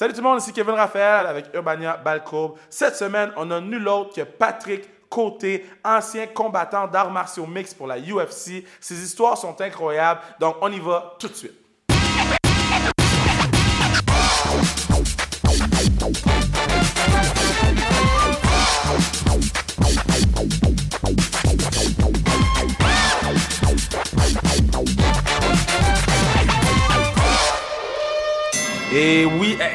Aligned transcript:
Salut 0.00 0.14
tout 0.14 0.22
le 0.22 0.28
monde, 0.28 0.38
ici 0.40 0.54
Kevin 0.54 0.76
Raphaël 0.76 1.26
avec 1.26 1.52
Urbania 1.52 1.98
Balcourbe. 1.98 2.56
Cette 2.70 2.96
semaine, 2.96 3.32
on 3.36 3.50
a 3.50 3.60
nul 3.60 3.86
autre 3.86 4.14
que 4.14 4.22
Patrick 4.22 4.88
Côté, 5.10 5.66
ancien 5.84 6.26
combattant 6.28 6.86
d'arts 6.88 7.10
martiaux 7.10 7.44
mix 7.44 7.74
pour 7.74 7.86
la 7.86 7.98
UFC. 7.98 8.64
Ses 8.80 9.04
histoires 9.04 9.36
sont 9.36 9.60
incroyables, 9.60 10.22
donc 10.40 10.56
on 10.62 10.72
y 10.72 10.80
va 10.80 11.16
tout 11.18 11.28
de 11.28 11.34
suite. 11.34 11.52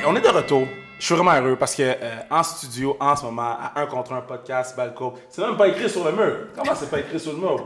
On 0.08 0.16
est 0.16 0.22
de 0.22 0.28
retour. 0.30 0.68
Je 0.98 1.04
suis 1.06 1.14
vraiment 1.16 1.34
heureux 1.34 1.58
parce 1.58 1.76
que 1.76 1.84
euh, 1.84 2.16
en 2.32 2.42
studio, 2.42 2.96
en 3.02 3.16
ce 3.18 3.26
moment, 3.26 3.58
à 3.62 3.74
un 3.82 3.86
contre 3.86 4.14
un 4.14 4.22
podcast, 4.22 4.78
Balco, 4.78 5.14
c'est 5.30 5.42
même 5.42 5.58
pas 5.58 5.68
écrit 5.68 5.90
sur 5.90 6.06
le 6.06 6.14
mur. 6.14 6.38
Comment 6.56 6.74
c'est 6.74 6.90
pas 6.90 7.00
écrit 7.00 7.20
sur 7.20 7.34
le 7.34 7.40
mur? 7.40 7.66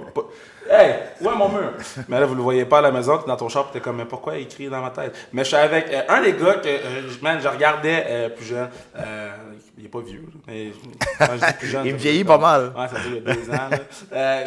Hey, 0.68 0.96
où 1.22 1.30
est 1.30 1.36
mon 1.36 1.48
mur? 1.50 1.74
Mais 2.08 2.20
là, 2.20 2.26
vous 2.26 2.34
le 2.34 2.42
voyez 2.42 2.66
pas 2.66 2.80
à 2.80 2.82
la 2.82 2.92
maison, 2.92 3.22
dans 3.28 3.36
ton 3.38 3.48
shop, 3.48 3.66
t'es 3.72 3.80
comme, 3.82 3.98
mais 3.98 4.06
pourquoi 4.06 4.38
écrit 4.38 4.68
dans 4.68 4.82
ma 4.82 4.90
tête? 4.90 5.16
Mais 5.32 5.44
je 5.44 5.50
suis 5.50 5.58
avec 5.58 5.88
euh, 5.92 6.02
un 6.10 6.22
des 6.22 6.34
gars 6.34 6.56
que, 6.56 6.68
euh, 6.68 7.08
je- 7.10 7.24
man, 7.24 7.40
je 7.42 7.48
regardais 7.48 8.30
plus 8.36 8.46
jeune. 8.46 8.70
Il 9.78 9.86
est 9.86 9.90
pas 9.90 10.02
vieux, 10.02 10.26
mais 10.48 10.72
quand 11.20 11.28
je 11.40 11.46
dis 11.46 11.54
plus 11.60 11.68
jeune. 11.68 11.86
Il 11.86 11.94
me 11.94 11.98
vieillit 12.00 12.24
pas 12.24 12.38
mal. 12.40 12.74
Ouais, 12.76 12.88
ça 12.88 12.96
fait 13.00 13.10
il 13.10 13.16
y 13.16 13.18
a 13.30 13.34
deux 13.34 13.50
ans. 13.52 13.70
là. 13.70 14.44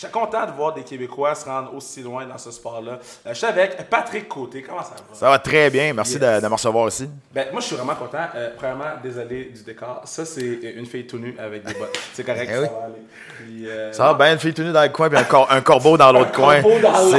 Je 0.00 0.06
suis 0.06 0.12
content 0.14 0.46
de 0.46 0.52
voir 0.52 0.72
des 0.72 0.82
Québécois 0.82 1.34
se 1.34 1.44
rendre 1.44 1.74
aussi 1.74 2.00
loin 2.02 2.24
dans 2.24 2.38
ce 2.38 2.50
sport-là. 2.50 2.92
Euh, 2.92 2.98
je 3.26 3.34
suis 3.34 3.46
avec 3.46 3.86
Patrick 3.90 4.26
Côté. 4.28 4.62
Comment 4.62 4.82
ça 4.82 4.94
va? 4.94 5.14
Ça 5.14 5.28
va 5.28 5.38
très 5.38 5.68
bien. 5.68 5.92
Merci 5.92 6.12
Yes. 6.14 6.20
de, 6.22 6.40
de 6.40 6.46
me 6.48 6.54
recevoir 6.54 6.88
ici. 6.88 7.06
Ben, 7.34 7.48
moi, 7.52 7.60
je 7.60 7.66
suis 7.66 7.76
vraiment 7.76 7.94
content. 7.94 8.24
Euh, 8.34 8.48
premièrement, 8.56 8.92
désolé 9.02 9.44
du 9.54 9.62
décor. 9.62 10.00
Ça, 10.06 10.24
c'est 10.24 10.40
une 10.74 10.86
fille 10.86 11.06
tout 11.06 11.18
nue 11.18 11.36
avec 11.38 11.64
des 11.66 11.74
bottes. 11.74 11.98
C'est 12.14 12.24
correct, 12.24 12.48
Eh 12.50 12.54
ça 12.54 12.60
va 12.60 12.84
aller. 12.86 12.94
Puis, 13.36 13.68
euh, 13.68 13.92
Ça 13.92 14.04
va 14.10 14.14
bien, 14.14 14.32
une 14.32 14.38
fille 14.38 14.54
tenue 14.54 14.72
dans 14.72 14.82
le 14.82 14.88
coin, 14.88 15.10
puis 15.10 15.18
un, 15.18 15.24
cor- 15.24 15.52
un 15.52 15.60
corbeau 15.60 15.98
dans 15.98 16.12
l'autre 16.12 16.32
coin. 16.32 16.62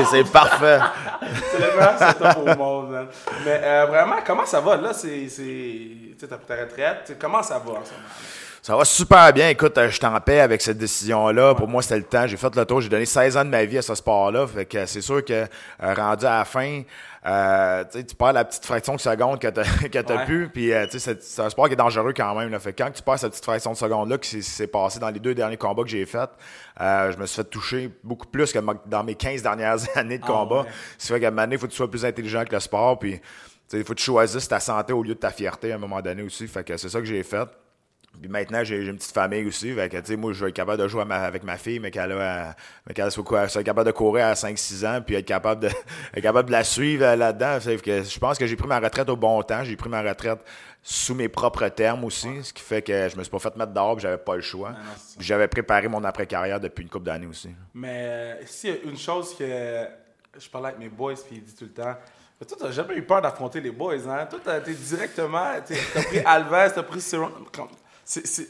C'est- 0.09 0.31
parfait. 0.31 0.80
C'est 1.52 1.59
le 1.59 1.75
meilleur 1.77 2.00
setup 2.00 2.38
au 2.39 2.55
monde, 2.58 2.89
man. 2.89 3.08
Mais 3.45 3.61
euh, 3.64 3.86
vraiment, 3.86 4.16
comment 4.25 4.45
ça 4.48 4.59
va? 4.59 4.75
Là, 4.77 4.92
c'est. 4.94 5.27
ta 6.27 6.36
retraite. 6.55 7.16
Comment 7.22 7.44
ça 7.44 7.59
va 7.59 7.73
en 7.73 7.86
ce 7.86 7.92
moment? 7.92 8.03
Ça 8.64 8.76
va 8.78 8.86
super 8.86 9.34
bien. 9.34 9.50
Écoute, 9.50 9.76
euh, 9.80 9.90
je 9.90 9.95
suis 9.95 10.06
en 10.06 10.20
paix 10.22 10.40
avec 10.40 10.62
cette 10.62 10.78
décision-là. 10.78 11.56
Pour 11.56 11.67
moi, 11.67 11.81
c'était 11.81 11.98
le 11.98 12.04
temps. 12.04 12.28
J'ai 12.28 12.38
fait 12.38 12.56
le 12.56 12.64
tour. 12.64 12.80
J'ai 12.80 12.90
donné 12.90 13.06
16 13.08 13.36
ans 13.38 13.44
de 13.44 13.50
ma 13.50 13.66
vie 13.66 13.80
à 13.80 13.81
ce 13.81 13.95
sport-là. 13.95 14.45
Fait 14.45 14.66
que 14.66 14.86
c'est 14.86 15.02
sûr 15.02 15.26
que 15.26 15.34
euh, 15.34 15.94
rendu 15.95 16.28
à 16.28 16.38
la 16.38 16.45
fin, 16.45 16.84
euh, 17.26 17.84
tu 17.92 18.16
perds 18.16 18.34
la 18.34 18.45
petite 18.45 18.64
fraction 18.64 18.94
de 18.95 19.00
seconde 19.00 19.39
que 19.39 19.48
tu 19.48 19.59
as, 19.59 19.64
Ouais. 20.16 20.26
pu. 20.28 20.48
Puis, 20.54 20.72
euh, 20.73 20.86
tu 20.86 21.00
sais, 21.00 21.00
c'est- 21.00 21.23
c'est 21.23 21.42
un 21.42 21.50
sport 21.50 21.66
qui 21.70 21.73
est 21.73 21.76
dangereux 21.76 22.14
quand 22.16 22.36
même. 22.36 22.52
Là. 22.52 22.59
Fait 22.59 22.72
que 22.72 22.84
quand 22.84 22.92
tu 22.92 23.02
perds 23.02 23.17
cette 23.17 23.32
petite 23.32 23.45
fraction 23.45 23.72
de 23.72 23.78
seconde-là, 23.78 24.20
qui 24.20 24.44
s'est- 24.44 24.67
passé 24.67 25.00
dans 25.00 25.09
les 25.09 25.20
deux 25.20 25.34
derniers 25.34 25.58
combats 25.58 25.82
que 25.82 25.89
j'ai 25.89 26.06
faits, 26.06 26.30
euh, 26.80 27.12
je 27.12 27.17
me 27.17 27.26
suis 27.26 27.38
fait 27.38 27.50
toucher 27.50 27.89
beaucoup 28.04 28.28
plus 28.28 28.52
que 28.54 28.59
dans 28.86 29.04
mes 29.04 29.16
15 29.16 29.42
dernières 29.42 29.78
années 29.98 30.20
de 30.20 30.23
Ah, 30.23 30.28
combat. 30.28 30.62
ouais. 30.62 30.67
Ça 31.00 31.16
fait 31.16 31.20
qu'à 31.20 31.30
un 31.30 31.32
moment 31.32 31.42
donné, 31.42 31.56
il 31.56 31.59
faut 31.59 31.66
que 31.66 31.72
tu 31.72 31.78
sois 31.78 31.89
plus 31.89 32.06
intelligent 32.06 32.45
que 32.45 32.54
le 32.54 32.59
sport. 32.59 33.00
Puis, 33.00 33.14
tu 33.14 33.22
sais, 33.70 33.78
il 33.80 33.84
faut 33.84 33.94
que 33.94 33.98
tu 34.00 34.06
choisisses 34.06 34.48
ta 34.48 34.59
santé 34.59 34.94
au 34.94 35.02
lieu 35.02 35.16
de 35.16 35.20
ta 35.20 35.32
fierté 35.32 35.72
à 35.72 35.76
un 35.76 35.80
moment 35.80 36.00
donné 36.00 36.22
aussi. 36.22 36.48
Fait 36.48 36.64
que 36.64 36.78
c'est 36.78 36.89
ça 36.89 37.00
que 37.00 37.06
j'ai 37.06 37.23
fait. 37.23 37.48
Puis 38.22 38.30
maintenant, 38.30 38.64
j'ai 38.64 38.77
une 38.77 38.97
petite 38.97 39.14
famille 39.14 39.45
aussi. 39.47 39.73
Fait 39.73 39.89
que, 39.89 39.97
tu 39.97 40.05
sais, 40.05 40.16
moi, 40.16 40.31
je 40.31 40.44
vais 40.44 40.50
être 40.52 40.55
capable 40.55 40.80
de 40.81 40.88
jouer 40.88 41.05
ma- 41.05 41.23
avec 41.23 41.44
ma 41.44 41.58
fille, 41.58 41.80
mais 41.80 41.89
qu'elle 41.89 42.11
soit, 43.11 43.64
capable 43.64 43.88
de 43.88 43.91
courir 43.91 44.27
à 44.27 44.33
5-6 44.33 44.86
ans, 44.86 45.02
puis 45.02 45.16
être 45.16 45.25
capable 45.25 45.61
de, 45.61 45.67
être 46.14 46.22
capable 46.22 46.47
de 46.49 46.52
la 46.52 46.64
suivre 46.64 47.03
euh, 47.03 47.16
là-dedans. 47.16 47.58
Que 47.83 48.03
je 48.03 48.19
pense 48.19 48.38
que 48.38 48.45
j'ai 48.45 48.55
pris 48.55 48.67
ma 48.67 48.80
retraite 48.80 49.09
au 49.09 49.16
bon 49.16 49.42
temps. 49.42 49.64
J'ai 49.64 49.75
pris 49.75 49.89
ma 49.89 50.03
retraite 50.03 50.39
sous 50.83 51.16
mes 51.16 51.30
propres 51.30 51.67
termes 51.69 52.03
aussi, 52.03 52.44
ce 52.44 52.53
qui 52.53 52.61
fait 52.61 52.81
que 52.81 53.09
je 53.09 53.16
me 53.16 53.23
suis 53.23 53.31
pas 53.31 53.39
fait 53.39 53.55
mettre 53.55 53.72
dehors, 53.72 53.99
j'avais 53.99 54.17
pas 54.17 54.36
le 54.36 54.42
choix. 54.42 54.73
j'avais 55.19 55.47
préparé 55.47 55.88
mon 55.88 56.03
après-carrière 56.03 56.59
depuis 56.59 56.83
une 56.83 56.89
couple 56.89 57.05
d'années 57.05 57.27
aussi. 57.27 57.49
Mais 57.73 58.38
euh, 58.39 58.43
a 58.43 58.88
une 58.89 58.98
chose 58.98 59.36
que 59.36 59.45
je 60.39 60.49
parlais 60.49 60.70
avec 60.70 60.80
mes 60.80 60.89
boys, 60.89 61.14
puis 61.14 61.38
ils 61.38 61.43
disent 61.43 61.55
tout 61.55 61.65
le 61.65 61.71
temps. 61.71 61.95
Toi, 62.48 62.58
t'as 62.59 62.71
jamais 62.71 62.95
eu 62.95 63.03
peur 63.03 63.21
d'affronter 63.21 63.61
les 63.61 63.70
boys, 63.70 64.08
hein? 64.08 64.26
Toi, 64.27 64.39
t'as 64.43 64.58
été 64.58 64.73
directement. 64.73 65.53
T'as 65.93 66.03
pris 66.03 66.20
Alves, 66.26 66.71
t'as 66.73 66.83
pris 66.83 66.99
Cyril. 67.02 67.27
C'est. 68.20 68.48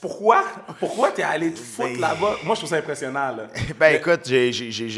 pourquoi? 0.00 0.42
Pourquoi 0.80 1.10
t'es 1.10 1.22
allé 1.22 1.52
te 1.52 1.58
foutre 1.58 1.90
Ben- 1.92 2.00
là-bas? 2.00 2.36
Moi, 2.44 2.54
je 2.54 2.60
trouve 2.60 2.70
ça 2.70 2.76
impressionnant, 2.76 3.36
là. 3.36 3.46
Ben 3.78 3.94
écoute, 3.96 4.20
j'ai- 4.24 4.50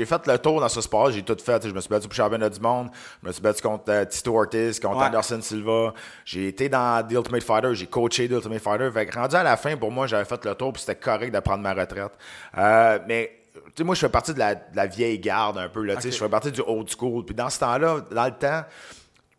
fait 0.06 0.26
le 0.26 0.38
tour 0.38 0.60
dans 0.60 0.68
ce 0.68 0.80
sport, 0.80 1.10
j'ai 1.10 1.22
tout 1.22 1.36
fait. 1.44 1.66
Je 1.68 1.74
me 1.74 1.80
suis 1.80 1.88
battu 1.90 2.02
pour 2.06 2.12
le 2.12 2.16
championnat 2.16 2.48
du 2.48 2.60
monde, 2.60 2.88
je 3.22 3.26
me 3.26 3.32
suis 3.32 3.42
battu 3.42 3.60
contre 3.60 3.84
euh, 3.88 4.04
Tito 4.04 4.38
Ortiz, 4.38 4.78
contre 4.78 4.98
Ouais. 4.98 5.06
Anderson 5.06 5.40
Silva. 5.42 5.92
J'ai 6.24 6.48
été 6.48 6.68
dans 6.68 7.04
The 7.06 7.12
Ultimate 7.12 7.42
Fighter, 7.42 7.74
j'ai 7.74 7.86
coaché 7.86 8.28
The 8.28 8.32
Ultimate 8.32 8.60
Fighter. 8.62 8.90
Fait 8.92 9.06
que 9.06 9.18
rendu 9.18 9.34
à 9.34 9.42
la 9.42 9.56
fin, 9.56 9.76
pour 9.76 9.90
moi, 9.90 10.06
j'avais 10.06 10.24
fait 10.24 10.44
le 10.44 10.54
tour, 10.54 10.72
puis 10.72 10.80
c'était 10.80 10.94
correct 10.98 11.34
de 11.34 11.40
prendre 11.40 11.62
ma 11.62 11.74
retraite. 11.74 12.12
Euh, 12.56 12.98
mais 13.08 13.32
tu 13.54 13.60
sais, 13.78 13.84
moi, 13.84 13.94
je 13.96 14.00
fais 14.00 14.08
partie 14.08 14.32
de 14.32 14.38
la, 14.38 14.54
de 14.54 14.76
la 14.76 14.86
vieille 14.86 15.18
garde 15.18 15.58
un 15.58 15.68
peu. 15.68 15.82
Là. 15.82 15.96
Je 16.02 16.08
fais 16.10 16.28
partie 16.28 16.52
du 16.52 16.60
old 16.64 16.88
school. 16.88 17.24
Puis 17.24 17.34
dans 17.34 17.50
ce 17.50 17.58
temps-là, 17.58 17.98
dans 18.12 18.24
le 18.26 18.30
temps, 18.30 18.62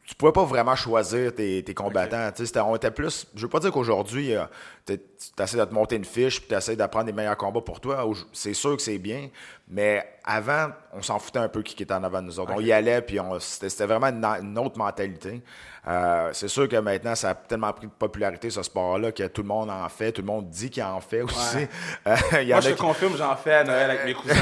tu 0.09 0.15
pouvais 0.15 0.31
pas 0.31 0.43
vraiment 0.43 0.75
choisir 0.75 1.33
tes, 1.35 1.61
tes 1.63 1.73
combattants. 1.75 2.31
Tu 2.31 2.37
sais, 2.37 2.45
c'était- 2.47 2.59
on 2.61 2.75
était 2.75 2.89
plus. 2.89 3.27
Je 3.35 3.41
veux 3.43 3.47
pas 3.47 3.59
dire 3.59 3.71
qu'aujourd'hui, 3.71 4.33
euh, 4.33 4.43
tu 4.87 4.97
essaies 5.39 5.57
de 5.57 5.65
te 5.65 5.73
monter 5.73 5.97
une 5.97 6.03
fiche 6.05 6.39
puis 6.39 6.49
tu 6.49 6.55
essaies 6.55 6.75
d'apprendre 6.75 7.05
les 7.05 7.13
meilleurs 7.13 7.37
combats 7.37 7.61
pour 7.61 7.79
toi. 7.79 8.09
C'est 8.33 8.55
sûr 8.55 8.75
que 8.75 8.81
c'est 8.81 8.97
bien, 8.97 9.29
mais 9.67 10.03
avant, 10.29 10.67
on 10.93 11.01
s'en 11.01 11.17
foutait 11.19 11.39
un 11.39 11.49
peu 11.49 11.61
qui 11.61 11.81
était 11.81 11.93
en 11.93 12.03
avant 12.03 12.21
de 12.21 12.27
nous 12.27 12.39
autres. 12.39 12.51
On 12.55 12.59
y 12.61 12.71
allait 12.71 13.01
puis 13.01 13.17
c'était 13.39 13.85
vraiment 13.85 14.07
une, 14.07 14.23
une 14.25 14.57
autre 14.59 14.77
mentalité. 14.77 15.41
Euh, 15.87 16.29
c'est 16.33 16.49
sûr 16.49 16.67
que 16.67 16.75
maintenant, 16.75 17.15
ça 17.15 17.29
a 17.29 17.35
tellement 17.35 17.71
pris 17.73 17.87
de 17.87 17.91
popularité 17.91 18.49
ce 18.49 18.61
sport-là 18.61 19.11
que 19.13 19.23
tout 19.27 19.41
le 19.41 19.47
monde 19.47 19.69
en 19.71 19.87
fait, 19.89 20.11
tout 20.11 20.21
le 20.21 20.27
monde 20.27 20.49
dit 20.49 20.69
qu'il 20.69 20.83
en 20.83 20.99
fait 20.99 21.21
aussi. 21.21 21.55
Ouais. 21.57 21.69
Euh, 22.07 22.15
Il 22.41 22.47
y 22.47 22.53
en 22.53 22.57
Moi, 22.57 22.61
je 22.61 22.69
qui- 22.71 22.75
confirme, 22.81 23.15
j'en 23.17 23.35
fais 23.35 23.53
à 23.55 23.63
Noël 23.63 23.89
avec 23.91 24.05
mes 24.05 24.13
cousins. 24.21 24.35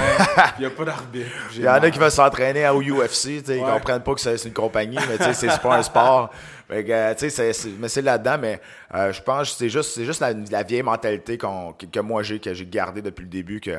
Il 0.57 0.61
n'y 0.61 0.65
a 0.65 0.69
pas 0.71 0.85
d'arbitre. 0.85 1.29
Il 1.55 1.61
y 1.61 1.69
en 1.69 1.73
a 1.73 1.89
qui 1.91 1.99
veulent 1.99 2.11
s'entraîner 2.11 2.67
au 2.69 2.81
UFC, 2.81 3.25
ils 3.47 3.49
Ouais. 3.63 3.71
comprennent 3.71 4.03
pas 4.03 4.13
que 4.13 4.19
c'est 4.21 4.43
une 4.45 4.53
compagnie, 4.53 4.97
mais 5.07 5.33
c'est 5.33 5.61
pas 5.61 5.75
un 5.77 5.83
sport. 5.83 6.29
Euh, 6.69 7.13
c'est- 7.17 7.69
mais 7.79 7.87
c'est 7.89 8.01
là-dedans, 8.01 8.37
mais 8.39 8.59
euh, 8.93 9.11
je 9.13 9.21
pense 9.21 9.51
que 9.51 9.57
c'est 9.57 9.69
juste, 9.69 9.91
c'est 9.95 10.05
juste 10.05 10.19
la, 10.19 10.33
la 10.33 10.63
vieille 10.63 10.83
mentalité 10.83 11.37
qu'on- 11.37 11.73
que, 11.73 11.85
que 11.85 11.99
moi 11.99 12.23
j'ai, 12.23 12.39
que 12.39 12.53
j'ai 12.53 12.65
gardée 12.65 13.01
depuis 13.01 13.23
le 13.23 13.29
début, 13.29 13.59
que 13.61 13.71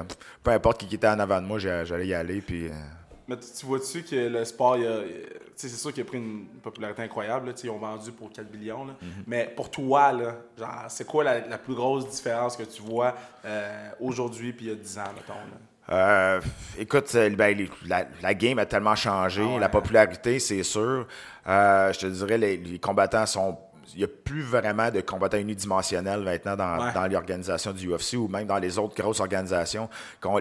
peu 0.42 0.50
importe 0.50 0.86
qui 0.86 0.94
était 0.94 1.06
en 1.08 1.18
avant 1.18 1.40
de 1.42 1.46
moi, 1.46 1.58
j'allais 1.58 2.06
y 2.06 2.14
aller, 2.14 2.40
puis... 2.40 2.68
euh, 2.68 2.72
Mais 3.28 3.36
tu, 3.36 3.46
tu 3.60 3.66
vois-tu 3.66 4.02
que 4.04 4.16
le 4.16 4.42
sport, 4.46 4.78
c'est 5.54 5.68
sûr 5.68 5.92
qu'il 5.92 6.02
a 6.02 6.06
pris 6.06 6.16
une 6.18 6.46
popularité 6.62 7.02
incroyable. 7.02 7.48
là, 7.48 7.52
ils 7.62 7.68
ont 7.70 7.76
vendu 7.78 8.10
pour 8.12 8.30
4 8.32 8.50
billions. 8.50 8.86
là. 8.86 8.94
Mhm. 9.02 9.08
Mais 9.26 9.52
pour 9.54 9.70
toi, 9.70 10.12
là, 10.12 10.36
genre, 10.58 10.84
c'est 10.88 11.06
quoi 11.06 11.24
la, 11.24 11.46
la 11.46 11.58
plus 11.58 11.74
grosse 11.74 12.08
différence 12.08 12.56
que 12.56 12.62
tu 12.62 12.80
vois 12.80 13.14
aujourd'hui 14.00 14.52
puis 14.52 14.66
il 14.66 14.68
y 14.68 14.72
a 14.72 14.76
10 14.76 14.98
ans, 14.98 15.12
mettons? 15.14 15.34
Là? 15.34 15.58
Euh, 15.90 16.40
écoute, 16.78 17.04
c'est- 17.08 17.30
ben, 17.30 17.66
la, 17.86 18.04
la 18.22 18.34
game 18.34 18.58
a 18.58 18.66
tellement 18.66 18.94
changé, 18.94 19.42
Ah 19.44 19.54
ouais. 19.54 19.60
la 19.60 19.68
popularité, 19.68 20.38
c'est 20.38 20.62
sûr. 20.62 21.06
Euh, 21.46 21.92
je 21.92 21.98
te 22.00 22.06
dirais, 22.06 22.36
les, 22.38 22.56
les 22.58 22.78
combattants 22.78 23.26
sont. 23.26 23.58
Il 23.94 23.98
n'y 24.00 24.04
a 24.04 24.08
plus 24.08 24.42
vraiment 24.42 24.90
de 24.90 25.00
combattants 25.00 25.38
unidimensionnels 25.38 26.20
maintenant 26.20 26.56
dans, 26.56 26.78
Ouais. 26.84 26.92
dans 26.92 27.06
l'organisation 27.10 27.72
du 27.72 27.88
UFC 27.90 28.16
ou 28.18 28.28
même 28.28 28.46
dans 28.46 28.58
les 28.58 28.78
autres 28.78 28.94
grosses 28.94 29.20
organisations. 29.20 29.88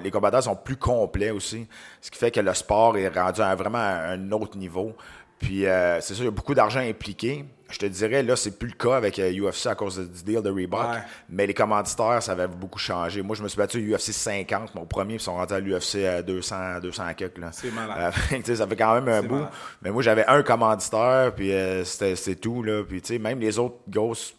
Les 0.03 0.11
combattants 0.11 0.41
sont 0.41 0.55
plus 0.57 0.75
complets 0.75 1.29
aussi, 1.31 1.65
ce 2.01 2.11
qui 2.11 2.19
fait 2.19 2.29
que 2.29 2.41
le 2.41 2.53
sport 2.53 2.97
est 2.97 3.07
rendu 3.07 3.39
à 3.39 3.55
vraiment 3.55 3.77
un 3.77 4.31
autre 4.33 4.57
niveau. 4.57 4.93
Puis 5.39 5.65
euh, 5.65 6.01
c'est 6.01 6.13
sûr, 6.13 6.23
il 6.23 6.27
y 6.27 6.29
a 6.29 6.31
beaucoup 6.31 6.55
d'argent 6.55 6.79
impliqué. 6.79 7.45
Je 7.69 7.79
te 7.79 7.85
dirais, 7.85 8.23
là, 8.23 8.35
c'est 8.37 8.57
plus 8.57 8.69
le 8.69 8.75
cas 8.75 8.95
avec 8.95 9.19
euh, 9.19 9.29
UFC 9.29 9.67
à 9.67 9.75
cause 9.75 9.99
du 9.99 10.23
deal 10.23 10.41
de 10.41 10.49
Reebok. 10.49 10.79
Ouais. 10.79 10.99
Mais 11.29 11.45
les 11.45 11.53
commanditaires, 11.53 12.23
ça 12.23 12.31
avait 12.31 12.47
beaucoup 12.47 12.79
changé. 12.79 13.21
Moi, 13.21 13.35
je 13.35 13.43
me 13.43 13.49
suis 13.49 13.57
battu 13.57 13.93
à 13.93 13.95
UFC 13.97 14.13
50, 14.13 14.73
mon 14.73 14.85
premier, 14.85 15.15
puis 15.15 15.23
ils 15.23 15.25
sont 15.25 15.35
rendus 15.35 15.53
à 15.53 15.59
l'UFC 15.59 16.05
à 16.05 16.21
200, 16.21 16.79
200 16.81 17.13
quelques. 17.15 17.39
C'est 17.51 17.71
malade. 17.73 18.13
Euh, 18.31 18.55
ça 18.55 18.67
fait 18.67 18.75
quand 18.75 18.93
même 18.95 19.09
un 19.09 19.21
bout. 19.21 19.35
malade. 19.35 19.51
Mais 19.81 19.91
moi, 19.91 20.01
j'avais 20.01 20.25
un 20.27 20.43
commanditaire, 20.43 21.33
puis 21.35 21.51
euh, 21.51 21.83
c'était 21.83 22.35
tout, 22.35 22.63
là. 22.63 22.83
Puis, 22.87 23.01
tu 23.01 23.13
sais, 23.13 23.19
même 23.19 23.39
les 23.39 23.59
autres 23.59 23.79
grosses 23.89 24.33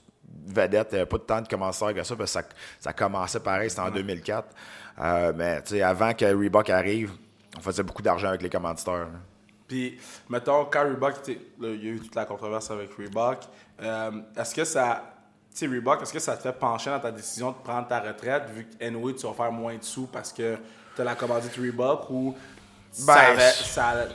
vedettes, 0.47 0.89
il 0.93 0.95
n'y 0.95 1.01
avait 1.01 1.09
pas 1.09 1.19
de 1.19 1.23
tant 1.23 1.41
de 1.43 1.49
commanditaires 1.49 1.95
que 1.95 2.03
ça, 2.03 2.17
parce 2.17 2.33
que 2.33 2.41
ça, 2.41 2.49
ça 2.81 2.93
commençait 2.95 3.41
pareil, 3.41 3.69
c'était 3.69 3.83
en 3.83 3.91
2004. 3.91 4.49
Euh, 5.01 5.33
mais, 5.37 5.61
tu 5.63 5.75
sais, 5.75 5.83
avant 5.83 6.15
que 6.15 6.25
Reebok 6.25 6.71
arrive, 6.71 7.13
on 7.59 7.61
faisait 7.61 7.83
beaucoup 7.83 8.03
d'argent 8.03 8.29
avec 8.29 8.41
les 8.41 8.51
commanditaires. 8.51 8.95
là. 8.95 9.21
Puis, 9.69 10.01
mettons, 10.31 10.65
quand 10.65 10.83
Reebok, 10.83 11.29
là, 11.29 11.35
il 11.61 11.85
y 11.85 11.89
a 11.89 11.93
eu 11.93 12.01
toute 12.01 12.15
la 12.15 12.25
controverse 12.25 12.71
avec 12.71 12.91
Reebok, 12.95 13.41
euh, 13.83 14.11
est-ce 14.37 14.55
que 14.55 14.65
ça. 14.65 15.15
Tu 15.53 15.59
sais, 15.59 15.67
Reebok, 15.67 16.03
est-ce 16.03 16.13
que 16.13 16.19
ça 16.19 16.37
te 16.37 16.43
fait 16.43 16.53
pencher 16.53 16.91
dans 16.91 17.01
ta 17.01 17.13
décision 17.13 17.51
de 17.51 17.57
prendre 17.57 17.87
ta 17.87 18.01
retraite, 18.01 18.45
vu 18.51 18.65
que 18.67 18.85
anyway, 18.85 19.15
tu 19.15 19.27
vas 19.27 19.35
faire 19.35 19.53
moins 19.53 19.77
de 19.77 19.83
sous 19.83 20.07
parce 20.07 20.33
que 20.33 20.57
tu 20.97 21.01
as 21.03 21.05
la 21.05 21.15
commandite 21.15 21.55
Reebok, 21.57 22.09
ou 22.11 22.35
Ben, 23.07 23.15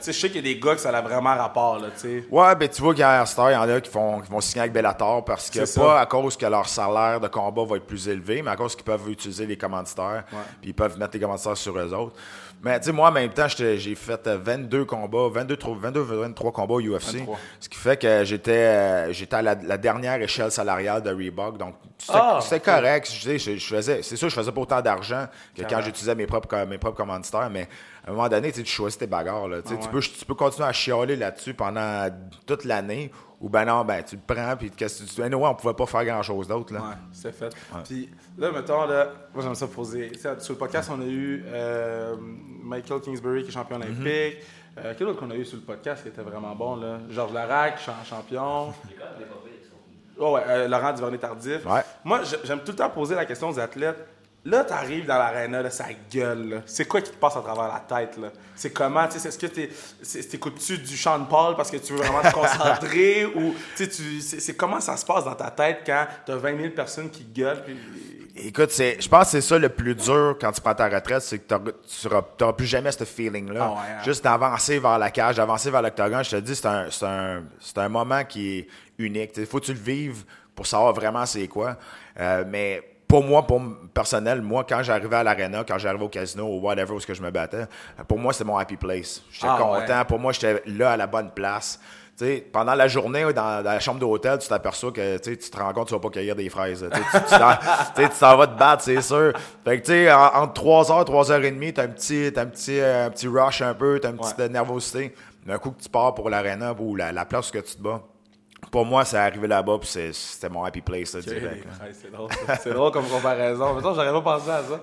je 0.06 0.12
sais 0.12 0.28
qu'il 0.28 0.36
y 0.36 0.38
a 0.50 0.54
des 0.54 0.60
gars 0.60 0.74
que 0.74 0.80
ça 0.80 0.90
a 0.90 1.00
vraiment 1.00 1.34
rapport, 1.34 1.78
là, 1.78 1.88
tu 1.94 2.00
sais. 2.00 2.24
Ouais, 2.30 2.54
ben 2.54 2.68
tu 2.68 2.82
vois 2.82 2.94
qu'à 2.94 3.24
Star, 3.24 3.50
il 3.50 3.54
y 3.54 3.56
en 3.56 3.68
a 3.68 3.80
qui 3.80 3.90
vont, 3.90 4.20
qui 4.20 4.30
vont 4.30 4.40
signer 4.40 4.60
avec 4.62 4.72
Bellator 4.72 5.24
parce 5.24 5.48
que 5.48 5.60
pas 5.60 5.66
ça. 5.66 6.00
à 6.00 6.06
cause 6.06 6.36
que 6.36 6.46
leur 6.46 6.68
salaire 6.68 7.18
de 7.20 7.28
combat 7.28 7.64
va 7.64 7.76
être 7.76 7.86
plus 7.86 8.08
élevé, 8.08 8.42
mais 8.42 8.50
à 8.50 8.56
cause 8.56 8.74
qu'ils 8.76 8.84
peuvent 8.84 9.08
utiliser 9.08 9.46
les 9.46 9.56
commanditaires, 9.56 10.24
puis 10.60 10.70
ils 10.70 10.74
peuvent 10.74 10.98
mettre 10.98 11.14
les 11.14 11.20
commanditaires 11.20 11.56
sur 11.56 11.78
eux 11.78 11.94
autres. 11.94 12.14
Mais 12.62 12.78
tu 12.80 12.86
sais, 12.86 12.92
moi, 12.92 13.10
en 13.10 13.12
même 13.12 13.28
temps, 13.30 13.46
j'ai 13.48 13.94
fait 13.94 14.26
euh, 14.26 14.38
22 14.42 14.86
combats, 14.86 15.28
22, 15.30 15.56
tro- 15.56 15.74
22, 15.74 16.00
23 16.00 16.50
combats 16.52 16.74
au 16.74 16.80
UFC. 16.80 17.16
23. 17.18 17.38
Ce 17.60 17.68
qui 17.68 17.76
fait 17.78 18.00
que 18.00 18.24
j'étais 18.24 18.52
euh, 18.52 19.12
j'étais 19.12 19.36
à 19.36 19.42
la, 19.42 19.54
la 19.54 19.76
dernière 19.76 20.20
échelle 20.22 20.50
salariale 20.50 21.02
de 21.02 21.10
Reebok. 21.10 21.58
Donc, 21.58 21.74
Ah, 22.08 22.40
ok. 22.56 22.64
correct. 22.64 23.10
Je, 23.12 23.20
sais, 23.20 23.38
je, 23.38 23.56
je 23.56 23.74
faisais, 23.74 24.02
c'est 24.02 24.16
sûr, 24.16 24.28
je 24.28 24.34
faisais 24.34 24.52
pas 24.52 24.60
autant 24.60 24.80
d'argent 24.82 25.26
que 25.54 25.62
quand 25.62 25.80
j'utilisais 25.80 26.14
mes 26.14 26.26
propres, 26.26 26.64
mes 26.66 26.76
propres 26.78 26.96
commanditaires, 26.96 27.48
mais 27.50 27.68
à 28.06 28.10
un 28.10 28.12
moment 28.14 28.28
donné, 28.28 28.52
tu 28.52 28.64
choisis 28.64 28.98
tes 28.98 29.06
bagarres. 29.06 29.48
là. 29.48 29.62
Tu 29.62 29.72
Ah 29.74 29.76
tu, 29.82 29.88
peux, 29.88 30.00
tu 30.00 30.24
peux 30.24 30.34
continuer 30.34 30.68
à 30.68 30.72
chialer 30.72 31.16
là-dessus 31.16 31.54
pendant 31.54 32.08
toute 32.46 32.64
l'année, 32.64 33.10
ou 33.40 33.48
ben 33.48 33.64
non, 33.64 33.84
ben 33.84 34.02
tu 34.02 34.16
le 34.16 34.22
prends, 34.34 34.56
puis 34.56 34.70
qu'est-ce 34.70 35.04
que 35.04 35.08
tu 35.08 35.22
anyway, 35.22 35.46
on 35.48 35.54
pouvait 35.54 35.72
pas 35.74 35.86
faire 35.86 36.04
grand-chose 36.04 36.48
d'autre. 36.48 36.74
là. 36.74 36.80
Ouais, 36.80 36.94
c'est 37.12 37.32
fait. 37.32 37.54
Puis 37.84 38.10
là, 38.36 38.50
mettons, 38.50 38.86
là, 38.86 39.08
moi 39.32 39.42
j'aime 39.42 39.54
ça 39.54 39.66
poser. 39.66 40.12
Sur 40.40 40.52
le 40.54 40.58
podcast, 40.58 40.90
on 40.92 41.00
a 41.00 41.06
eu 41.06 41.44
euh, 41.46 42.16
Michael 42.18 43.00
Kingsbury 43.00 43.42
qui 43.44 43.48
est 43.48 43.52
champion 43.52 43.76
olympique. 43.76 44.38
Euh, 44.76 44.92
quel 44.98 45.06
autre 45.06 45.20
qu'on 45.20 45.30
a 45.30 45.36
eu 45.36 45.44
sur 45.44 45.56
le 45.58 45.62
podcast 45.62 46.02
qui 46.02 46.08
était 46.08 46.22
vraiment 46.22 46.54
bon, 46.56 46.74
là? 46.76 46.98
Georges 47.08 47.32
Larac, 47.32 47.78
cha- 47.78 47.94
champion. 48.04 48.72
Oh 50.18 50.34
ouais, 50.34 50.42
euh, 50.48 50.68
Laurent 50.68 50.92
Duvernay-Tardif. 50.92 51.64
Ouais. 51.66 51.80
Moi, 52.04 52.20
j'ai- 52.24 52.36
j'aime 52.44 52.60
tout 52.60 52.72
le 52.72 52.76
temps 52.76 52.90
poser 52.90 53.14
la 53.14 53.24
question 53.24 53.48
aux 53.48 53.58
athlètes. 53.58 54.06
Là, 54.46 54.62
t'arrives 54.62 55.06
dans 55.06 55.16
l'aréna, 55.16 55.62
là, 55.62 55.70
ça 55.70 55.86
gueule. 56.12 56.48
là. 56.50 56.56
C'est 56.66 56.84
quoi 56.84 57.00
qui 57.00 57.10
te 57.10 57.16
passe 57.16 57.34
à 57.34 57.40
travers 57.40 57.66
la 57.66 57.80
tête, 57.80 58.18
là? 58.18 58.28
C'est 58.54 58.70
comment, 58.74 59.08
tu 59.08 59.18
sais, 59.18 59.26
est-ce 59.28 59.38
que 59.38 59.46
t'es- 59.46 59.70
c'est- 60.02 60.28
t'écoutes-tu 60.28 60.76
du 60.76 60.96
Sean 60.98 61.24
Paul 61.24 61.56
parce 61.56 61.70
que 61.70 61.78
tu 61.78 61.94
veux 61.94 62.00
vraiment 62.00 62.20
te 62.20 62.30
concentrer 62.30 63.24
ou, 63.34 63.54
tu 63.74 63.84
sais, 63.84 63.88
tu- 63.88 64.20
c'est 64.20 64.40
c'est 64.40 64.54
comment 64.54 64.80
ça 64.80 64.98
se 64.98 65.04
passe 65.06 65.24
dans 65.24 65.34
ta 65.34 65.50
tête 65.50 65.78
quand 65.86 66.06
t'as 66.26 66.36
20 66.36 66.58
000 66.60 66.70
personnes 66.74 67.08
qui 67.10 67.24
gueulent 67.24 67.62
puis... 67.64 67.74
Écoute, 68.36 68.70
c'est, 68.72 69.00
je 69.00 69.08
pense 69.08 69.26
que 69.26 69.30
c'est 69.30 69.40
ça 69.40 69.56
le 69.58 69.68
plus 69.68 69.94
dur 69.94 70.36
quand 70.40 70.50
tu 70.50 70.60
prends 70.60 70.74
ta 70.74 70.88
retraite, 70.88 71.22
c'est 71.22 71.38
que 71.38 71.44
t'auras- 71.54 71.70
tu 72.32 72.42
n'auras 72.42 72.52
plus 72.52 72.66
jamais 72.66 72.90
ce 72.90 73.04
feeling-là. 73.04 73.60
Ah 73.62 73.70
ouais, 73.70 73.76
hein. 73.98 74.02
Juste 74.04 74.24
d'avancer 74.24 74.78
vers 74.80 74.98
la 74.98 75.10
cage, 75.10 75.36
d'avancer 75.36 75.70
vers 75.70 75.80
l'octogone, 75.80 76.24
je 76.24 76.30
te 76.32 76.36
dis, 76.36 76.54
c'est 76.56 76.66
un, 76.66 76.90
c'est 76.90 77.06
un, 77.06 77.44
c'est 77.60 77.78
un 77.78 77.88
moment 77.88 78.24
qui 78.24 78.58
est 78.58 78.68
unique. 78.98 79.32
Il 79.36 79.46
faut 79.46 79.60
que 79.60 79.66
tu 79.66 79.72
le 79.74 79.78
vives 79.80 80.24
pour 80.54 80.66
savoir 80.66 80.92
vraiment 80.92 81.26
c'est 81.26 81.48
quoi. 81.48 81.76
Euh, 82.20 82.44
mais 82.46 82.82
pour 83.08 83.22
moi, 83.22 83.46
pour 83.46 83.60
personnel, 83.92 84.40
moi, 84.42 84.64
quand 84.68 84.82
j'arrivais 84.82 85.16
à 85.16 85.22
l'arena, 85.22 85.62
quand 85.66 85.78
j'arrivais 85.78 86.04
au 86.04 86.08
casino 86.08 86.44
ou 86.46 86.60
whatever 86.60 86.92
où 86.94 87.00
ce 87.00 87.06
que 87.06 87.14
je 87.14 87.22
me 87.22 87.30
battais, 87.30 87.66
pour 88.08 88.18
moi, 88.18 88.32
c'était 88.32 88.44
mon 88.44 88.56
happy 88.56 88.76
place. 88.76 89.22
J'étais 89.30 89.46
Ah 89.48 89.56
content. 89.60 89.72
ouais. 89.98 90.04
Pour 90.08 90.18
moi, 90.18 90.32
j'étais 90.32 90.62
là 90.66 90.92
à 90.92 90.96
la 90.96 91.06
bonne 91.06 91.30
place. 91.30 91.78
Pendant 92.52 92.74
la 92.76 92.86
journée, 92.86 93.24
dans, 93.32 93.32
dans 93.62 93.62
la 93.64 93.80
chambre 93.80 93.98
d'hôtel, 93.98 94.38
tu 94.38 94.46
t'aperçois 94.48 94.92
que 94.92 95.18
tu 95.18 95.36
te 95.36 95.56
rends 95.58 95.72
compte 95.72 95.84
que 95.86 95.88
tu 95.88 95.94
vas 95.94 96.00
pas 96.00 96.10
cueillir 96.10 96.36
des 96.36 96.48
fraises. 96.48 96.88
Tu 97.12 98.18
t'en- 98.20 98.36
vas 98.36 98.46
te 98.46 98.56
battre, 98.58 98.84
c'est 98.84 99.02
sûr. 99.02 99.32
Fait 99.64 99.80
que, 99.80 99.84
tu 99.86 99.92
sais, 99.92 100.12
en- 100.12 100.42
entre 100.42 100.62
3h, 100.62 101.04
3h30, 101.04 101.72
t'as 101.72 101.82
un 101.82 101.88
petit, 101.88 102.30
t'as 102.32 102.42
un 102.42 102.46
petit, 102.46 102.78
euh, 102.78 103.06
un 103.06 103.10
petit 103.10 103.26
rush 103.26 103.62
un 103.62 103.74
peu, 103.74 103.98
t'as 104.00 104.10
une 104.10 104.16
petite 104.18 104.38
Ouais. 104.38 104.48
nervosité. 104.48 105.12
D'un 105.44 105.58
coup 105.58 105.72
que 105.72 105.82
tu 105.82 105.88
pars 105.88 106.14
pour 106.14 106.30
l'arena 106.30 106.72
ou 106.78 106.94
la, 106.94 107.10
la 107.10 107.24
place 107.24 107.50
où 107.50 107.52
que 107.52 107.58
tu 107.58 107.74
te 107.74 107.82
bats. 107.82 108.00
Pour 108.70 108.84
moi, 108.84 109.04
c'est 109.04 109.16
arrivé 109.16 109.46
là-bas, 109.46 109.78
puis 109.80 110.12
c'était 110.12 110.48
mon 110.48 110.64
happy 110.64 110.80
place, 110.80 111.14
là, 111.14 111.20
direct. 111.20 111.66
c'est 112.60 112.72
drôle, 112.72 112.90
comme 112.90 113.06
comparaison. 113.06 113.74
Mettons, 113.74 113.94
j'aurais 113.94 114.12
pas 114.12 114.20
pensé 114.38 114.50
à 114.50 114.62
ça. 114.62 114.80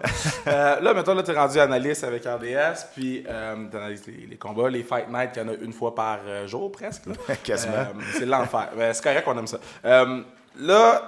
Euh, 0.47 0.79
là, 0.81 0.93
mettons, 0.93 1.13
là, 1.13 1.23
t'es 1.23 1.33
rendu 1.33 1.59
analyste 1.59 2.03
avec 2.03 2.23
RDS, 2.25 2.85
puis 2.95 3.23
euh, 3.27 3.67
t'analyses 3.71 4.05
les, 4.07 4.27
les 4.27 4.37
combats, 4.37 4.69
les 4.69 4.83
Fight 4.83 5.09
Night, 5.09 5.31
qu'il 5.33 5.43
y 5.43 5.45
en 5.45 5.49
a 5.49 5.53
une 5.55 5.73
fois 5.73 5.93
par 5.93 6.19
euh, 6.25 6.47
jour, 6.47 6.71
presque. 6.71 7.05
là. 7.07 7.35
Quasiment. 7.43 7.73
Euh, 7.75 7.85
c'est 8.17 8.25
l'enfer. 8.25 8.69
Mais 8.77 8.93
c'est 8.93 9.03
correct 9.03 9.23
qu'on 9.25 9.37
aime 9.37 9.47
ça. 9.47 9.59
Euh, 9.85 10.21
là, 10.59 11.07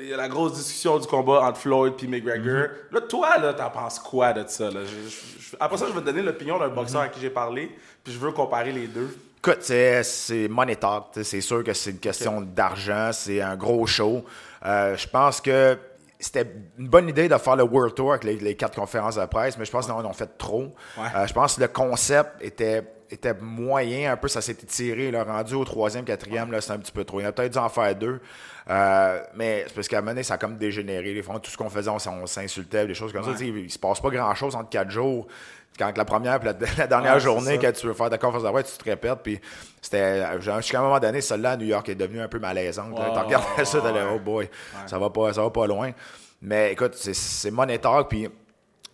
il 0.00 0.08
y 0.08 0.14
a 0.14 0.16
la 0.16 0.28
grosse 0.28 0.54
discussion 0.54 0.98
du 0.98 1.06
combat 1.06 1.42
entre 1.42 1.58
Floyd 1.58 1.94
et 2.02 2.06
McGregor. 2.06 2.44
Mm-hmm. 2.68 2.94
Là, 2.94 3.00
toi, 3.02 3.38
là, 3.38 3.54
t'en 3.54 3.70
penses 3.70 3.98
quoi 3.98 4.32
de 4.32 4.44
ça? 4.48 4.64
Là? 4.70 4.80
Je- 4.84 5.08
je- 5.10 5.42
je- 5.50 5.56
après 5.58 5.76
ça, 5.78 5.86
je 5.88 5.92
vais 5.92 6.00
te 6.00 6.06
donner 6.06 6.22
l'opinion 6.22 6.58
d'un 6.58 6.68
boxeur 6.68 7.02
Mm-hmm. 7.02 7.04
à 7.04 7.08
qui 7.08 7.20
j'ai 7.20 7.30
parlé, 7.30 7.70
puis 8.04 8.12
je 8.12 8.18
veux 8.18 8.32
comparer 8.32 8.72
les 8.72 8.86
deux. 8.86 9.16
Écoute, 9.48 9.62
c'est, 9.62 10.02
c'est 10.02 10.46
money 10.46 10.76
talk. 10.76 11.04
C'est 11.22 11.40
sûr 11.40 11.64
que 11.64 11.72
c'est 11.72 11.92
une 11.92 11.98
question 11.98 12.42
d'argent. 12.42 13.12
C'est 13.14 13.40
un 13.40 13.56
gros 13.56 13.86
show. 13.86 14.22
Euh, 14.66 14.94
je 14.94 15.08
pense 15.08 15.40
que 15.40 15.78
c'était 16.20 16.46
une 16.78 16.88
bonne 16.88 17.08
idée 17.08 17.30
de 17.30 17.36
faire 17.38 17.56
le 17.56 17.62
World 17.62 17.94
Tour 17.94 18.10
avec 18.10 18.24
les, 18.24 18.36
les 18.36 18.54
quatre 18.56 18.74
conférences 18.74 19.16
de 19.16 19.24
presse, 19.24 19.56
mais 19.56 19.64
je 19.64 19.70
pense 19.70 19.86
qu'ils 19.86 19.94
en 19.94 20.12
fait 20.12 20.36
trop. 20.36 20.74
Ouais. 20.98 21.06
Euh, 21.16 21.26
je 21.26 21.32
pense 21.32 21.56
que 21.56 21.62
le 21.62 21.68
concept 21.68 22.42
était, 22.42 22.84
était 23.10 23.32
moyen. 23.40 24.12
Un 24.12 24.16
peu, 24.18 24.28
ça 24.28 24.42
s'est 24.42 24.54
tiré. 24.54 25.10
Là, 25.10 25.24
rendu 25.24 25.54
au 25.54 25.64
troisième, 25.64 26.04
quatrième, 26.04 26.52
là, 26.52 26.60
c'est 26.60 26.72
un 26.72 26.78
petit 26.78 26.92
peu 26.92 27.04
trop. 27.04 27.20
Il 27.20 27.24
a 27.24 27.32
peut-être 27.32 27.52
dû 27.52 27.58
en 27.58 27.70
faire 27.70 27.94
deux. 27.94 28.20
Euh, 28.68 29.22
mais 29.34 29.64
c'est 29.66 29.74
parce 29.74 29.88
qu'à 29.88 29.96
un 29.96 30.00
moment 30.02 30.10
donné, 30.10 30.24
ça 30.24 30.34
a 30.34 30.36
comme 30.38 30.58
dégénéré. 30.58 31.14
Les 31.14 31.22
fois, 31.22 31.40
tout 31.40 31.50
ce 31.50 31.56
qu'on 31.56 31.70
faisait, 31.70 31.88
on, 31.88 32.26
s'insultait, 32.26 32.86
des 32.86 32.92
choses 32.92 33.14
comme 33.14 33.24
ça. 33.24 33.42
Il 33.42 33.70
se 33.70 33.78
passe 33.78 33.98
pas 33.98 34.10
grand-chose 34.10 34.54
entre 34.54 34.68
quatre 34.68 34.90
jours. 34.90 35.26
Quand 35.78 35.96
la 35.96 36.04
première 36.04 36.40
et 36.42 36.44
la, 36.44 36.54
la 36.78 36.86
dernière 36.86 37.14
Ouais, 37.14 37.20
journée, 37.20 37.58
que 37.58 37.70
tu 37.70 37.86
veux 37.86 37.94
faire 37.94 38.10
ta 38.10 38.18
conférence 38.18 38.44
de 38.44 38.50
presse, 38.50 38.72
tu 38.76 38.84
te 38.84 38.90
répètes. 38.90 39.18
Puis 39.22 39.40
c'était. 39.80 40.24
Jusqu'à 40.40 40.78
un 40.80 40.82
moment 40.82 40.98
donné, 40.98 41.20
celle-là 41.20 41.52
à 41.52 41.56
New 41.56 41.66
York 41.66 41.88
est 41.88 41.94
devenue 41.94 42.20
un 42.20 42.28
peu 42.28 42.38
malaisante. 42.38 42.98
Ouais, 42.98 43.12
tu 43.12 43.18
regardais 43.18 43.64
ça, 43.64 43.78
ouais. 43.78 44.00
oh 44.14 44.18
boy, 44.18 44.48
ça, 44.86 44.98
va 44.98 45.10
pas, 45.10 45.32
ça 45.32 45.42
va 45.42 45.50
pas 45.50 45.66
loin. 45.66 45.90
Mais 46.42 46.72
écoute, 46.72 46.94
c'est- 46.94 47.50
monétaire. 47.50 48.06
Puis 48.08 48.28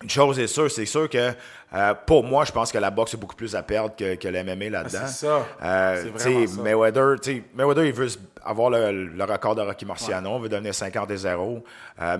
une 0.02 0.10
chose 0.10 0.38
est 0.38 0.46
sûre, 0.46 0.70
c'est 0.70 0.84
sûr 0.86 1.08
que 1.08 1.32
euh, 1.74 1.94
pour 2.06 2.22
moi, 2.22 2.44
je 2.44 2.52
pense 2.52 2.70
que 2.70 2.78
la 2.78 2.90
boxe 2.90 3.14
a 3.14 3.16
beaucoup 3.16 3.34
plus 3.34 3.54
à 3.56 3.62
perdre 3.62 3.96
que, 3.96 4.14
que 4.16 4.28
le 4.28 4.44
MMA 4.44 4.68
là-dedans. 4.70 4.98
Ah, 5.02 5.06
c'est 5.06 5.26
ça. 5.26 5.46
Euh, 5.62 6.02
tu 6.04 6.08
vraiment 6.10 6.46
ça. 6.46 6.62
Mayweather, 6.62 7.20
tu 7.20 7.44
Mayweather, 7.54 7.84
il 7.86 7.92
veut 7.92 8.08
avoir 8.44 8.68
le, 8.70 9.06
le 9.06 9.24
record 9.24 9.54
de 9.54 9.62
Rocky 9.62 9.86
Marciano, 9.86 10.36
il 10.36 10.42
veut 10.42 10.48
devenir 10.50 10.74
50 10.74 11.10
et 11.10 11.16
0. 11.16 11.64
Euh, 12.02 12.18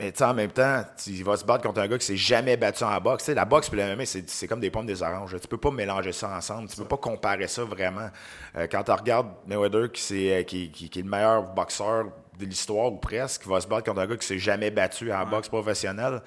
mais 0.00 0.10
tu 0.12 0.18
sais, 0.18 0.24
en 0.24 0.32
même 0.34 0.50
temps, 0.50 0.82
il 1.06 1.22
va 1.22 1.36
se 1.36 1.44
battre 1.44 1.62
contre 1.64 1.80
un 1.80 1.86
gars 1.86 1.98
qui 1.98 2.06
s'est 2.06 2.16
jamais 2.16 2.56
battu 2.56 2.82
en 2.84 3.00
boxe. 3.00 3.28
La 3.28 3.44
boxe 3.44 3.70
et 3.72 3.76
le 3.76 3.94
MMA, 3.94 4.06
c'est 4.06 4.28
c'est 4.30 4.48
comme 4.48 4.58
des 4.60 4.70
pommes 4.70 4.86
des 4.86 5.02
oranges. 5.02 5.36
Tu 5.40 5.46
peux 5.46 5.58
pas 5.58 5.70
mélanger 5.70 6.12
ça 6.12 6.34
ensemble. 6.34 6.68
Tu 6.68 6.76
peux 6.76 6.84
pas 6.86 6.96
comparer 6.96 7.46
ça 7.46 7.62
vraiment. 7.64 8.08
Euh, 8.56 8.66
quand 8.70 8.82
tu 8.82 8.90
regardes 8.92 9.28
Mayweather, 9.46 9.92
qui, 9.92 10.30
euh, 10.30 10.42
qui, 10.42 10.70
qui- 10.70 10.88
qui 10.88 10.98
est 10.98 11.02
le 11.02 11.08
meilleur 11.10 11.42
boxeur 11.54 12.06
de 12.38 12.44
l'histoire 12.46 12.90
ou 12.92 12.96
presque, 12.96 13.42
qui 13.42 13.48
va 13.50 13.60
se 13.60 13.66
battre 13.68 13.84
contre 13.84 14.00
un 14.00 14.06
gars 14.06 14.16
qui 14.16 14.26
s'est 14.26 14.38
jamais 14.38 14.70
battu 14.70 15.12
en 15.12 15.26
boxe 15.26 15.48
professionnelle. 15.48 16.22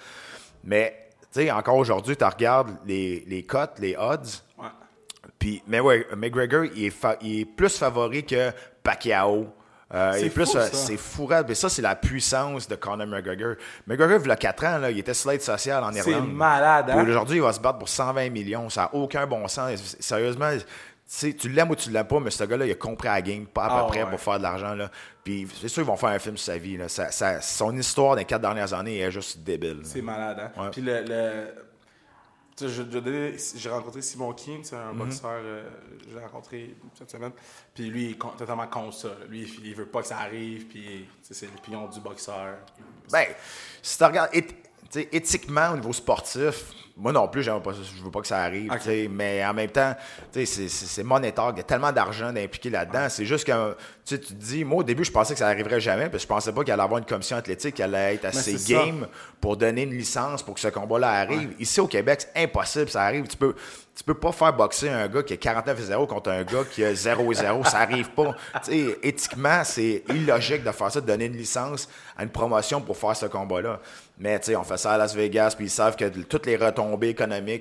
Mais 0.63 0.95
encore 1.51 1.77
aujourd'hui, 1.77 2.15
tu 2.15 2.23
regardes 2.23 2.77
les, 2.85 3.23
les 3.27 3.43
cotes, 3.43 3.79
les 3.79 3.95
odds. 3.97 4.21
Puis, 5.39 5.63
McGregor, 5.67 6.65
il 6.65 6.85
est, 6.85 6.93
il 7.21 7.39
est 7.41 7.45
plus 7.45 7.75
favori 7.77 8.23
que 8.23 8.51
Pacquiao. 8.83 9.47
Euh, 9.93 10.13
C'est 10.15 10.29
plus, 10.29 10.45
fou, 10.51 10.57
euh, 10.57 10.67
c'est 10.71 10.97
fourrable. 10.97 11.49
Mais 11.49 11.55
ça, 11.55 11.69
c'est 11.69 11.81
la 11.81 11.95
puissance 11.95 12.67
de 12.67 12.75
Conor 12.75 13.05
McGregor. 13.07 13.55
McGregor, 13.87 14.19
il 14.23 14.27
y 14.27 14.31
a 14.31 14.35
4 14.35 14.63
ans, 14.65 14.77
là, 14.79 14.89
il 14.91 14.99
était 14.99 15.13
slide 15.13 15.41
social 15.41 15.83
en 15.83 15.91
C'est 15.91 16.09
Irlande. 16.11 16.33
malade, 16.33 16.89
hein? 16.89 17.03
Aujourd'hui, 17.07 17.37
il 17.37 17.41
va 17.43 17.53
se 17.53 17.59
battre 17.59 17.77
pour 17.79 17.89
120 17.89 18.29
millions. 18.31 18.69
Ça 18.69 18.83
n'a 18.83 18.95
aucun 18.95 19.27
bon 19.27 19.47
sens. 19.47 19.95
Sérieusement, 19.99 20.49
tu 21.37 21.49
l'aimes 21.49 21.69
ou 21.69 21.75
tu 21.75 21.91
l'aimes 21.91 22.07
pas, 22.07 22.19
mais 22.19 22.31
ce 22.31 22.43
gars-là, 22.43 22.65
il 22.65 22.71
a 22.71 22.75
compris 22.75 23.07
la 23.07 23.21
game, 23.21 23.45
pas 23.45 23.65
à 23.65 23.67
peu 23.69 23.75
Ah, 23.79 23.83
près 23.87 24.03
ouais. 24.03 24.09
pour 24.09 24.19
faire 24.19 24.37
de 24.39 24.43
l'argent. 24.43 24.75
Puis 25.23 25.47
c'est 25.61 25.67
sûr, 25.67 25.83
ils 25.83 25.85
vont 25.85 25.95
faire 25.97 26.09
un 26.09 26.19
film 26.19 26.37
sur 26.37 26.53
sa 26.53 26.57
vie. 26.57 26.77
là. 26.77 26.89
Ça- 26.89 27.11
ça- 27.11 27.39
son 27.41 27.75
histoire 27.77 28.15
des 28.15 28.25
quatre 28.25 28.41
dernières 28.41 28.73
années 28.73 28.99
est 28.99 29.11
juste 29.11 29.39
débile. 29.43 29.81
C'est 29.83 30.01
malade, 30.01 30.37
hein? 30.57 30.61
Ouais. 30.63 30.69
Puis 30.71 30.81
le. 30.81 31.01
le- 31.01 31.03
tu 31.05 31.11
sais, 31.11 31.11
je- 31.11 31.11
je 31.11 31.51
donnais- 31.51 31.53
J'ai 32.59 33.69
rencontré 33.69 34.01
Simon 34.01 34.33
Keane, 34.33 34.63
c'est 34.63 34.75
Mhm. 34.75 34.81
un 34.81 34.93
boxeur, 34.93 35.31
euh, 35.43 35.69
je 36.09 36.15
l'ai 36.15 36.21
rencontré 36.23 36.75
cette 36.97 37.09
semaine. 37.11 37.31
Puis 37.73 37.85
lui, 37.89 38.05
il 38.05 38.11
est 38.11 38.19
totalement 38.37 38.67
contre 38.67 38.95
ça. 38.97 39.07
là. 39.09 39.25
Lui, 39.27 39.41
il- 39.43 39.67
il 39.67 39.75
veut 39.75 39.85
pas 39.87 40.01
que 40.01 40.07
ça 40.07 40.19
arrive, 40.19 40.67
puis 40.67 41.07
c'est 41.21 41.47
l'opinion 41.47 41.87
du 41.87 41.99
boxeur. 41.99 42.57
Ben, 43.11 43.25
si 43.81 43.97
tu 43.97 44.03
regardes 44.03 44.31
éth- 44.33 44.47
tu 44.47 44.55
sais, 45.01 45.09
éthiquement 45.11 45.71
au 45.71 45.75
niveau 45.77 45.93
sportif, 45.93 46.65
moi 46.95 47.11
non 47.11 47.27
plus, 47.27 47.41
j'aime 47.41 47.59
pas, 47.61 47.73
ça, 47.73 47.79
je 47.97 48.03
veux 48.03 48.11
pas 48.11 48.21
que 48.21 48.27
ça 48.27 48.39
arrive. 48.39 48.71
Mais 49.09 49.43
en 49.43 49.53
même 49.53 49.69
temps, 49.69 49.95
c'est- 50.31 51.03
monétaire. 51.03 51.51
Il 51.53 51.57
y 51.57 51.61
a 51.61 51.63
tellement 51.63 51.91
d'argent 51.91 52.31
d'impliquer 52.31 52.69
là-dedans. 52.69 53.07
C'est 53.09 53.25
juste 53.25 53.45
que 53.47 53.75
tu 54.05 54.19
te 54.19 54.33
dis, 54.33 54.63
moi 54.63 54.79
au 54.79 54.83
début, 54.83 55.03
je 55.03 55.11
pensais 55.11 55.33
que 55.33 55.39
ça 55.39 55.47
arriverait 55.47 55.81
jamais, 55.81 56.03
parce 56.05 56.17
que 56.17 56.21
je 56.23 56.27
pensais 56.27 56.51
pas 56.51 56.63
qu'il 56.63 56.71
allait 56.73 56.83
avoir 56.83 56.99
une 56.99 57.05
commission 57.05 57.35
athlétique 57.37 57.75
qui 57.75 57.83
allait 57.83 58.15
être 58.15 58.25
assez 58.25 58.57
ça. 58.57 58.73
game 58.73 59.07
pour 59.41 59.57
donner 59.57 59.83
une 59.83 59.91
licence 59.93 60.43
pour 60.43 60.53
que 60.53 60.59
ce 60.59 60.67
combat-là 60.67 61.09
arrive. 61.09 61.53
Ici 61.59 61.79
au 61.81 61.87
Québec, 61.87 62.27
c'est 62.33 62.43
impossible, 62.43 62.89
ça 62.89 63.01
arrive. 63.03 63.27
Tu 63.27 63.37
peux. 63.37 63.55
Tu 63.95 64.03
peux 64.03 64.15
pas 64.15 64.31
faire 64.31 64.51
boxer 64.53 64.89
un 64.89 65.07
gars 65.07 65.21
qui 65.21 65.33
a 65.33 65.37
49 65.37 65.79
et 65.79 65.83
0 65.83 66.07
contre 66.07 66.31
un 66.31 66.43
gars 66.43 66.63
qui 66.71 66.83
a 66.83 66.95
0 66.95 67.31
et 67.31 67.35
0. 67.35 67.63
ça 67.63 67.77
arrive 67.77 68.09
pas. 68.09 68.35
Éthiquement, 69.03 69.63
c'est 69.63 70.03
illogique 70.09 70.63
de 70.63 70.71
faire 70.71 70.91
ça, 70.91 70.99
de 70.99 71.05
donner 71.05 71.25
une 71.25 71.37
licence 71.37 71.87
à 72.17 72.23
une 72.23 72.29
promotion 72.29 72.81
pour 72.81 72.97
faire 72.97 73.15
ce 73.15 73.27
combat-là. 73.27 73.79
Mais 74.17 74.39
tu 74.39 74.47
sais, 74.47 74.55
on 74.55 74.63
fait 74.63 74.77
ça 74.77 74.93
à 74.93 74.97
Las 74.97 75.13
Vegas, 75.15 75.53
puis 75.55 75.67
ils 75.67 75.69
savent 75.69 75.95
que 75.95 76.05
toutes 76.05 76.47
les 76.47 76.55
retombées 76.55 76.82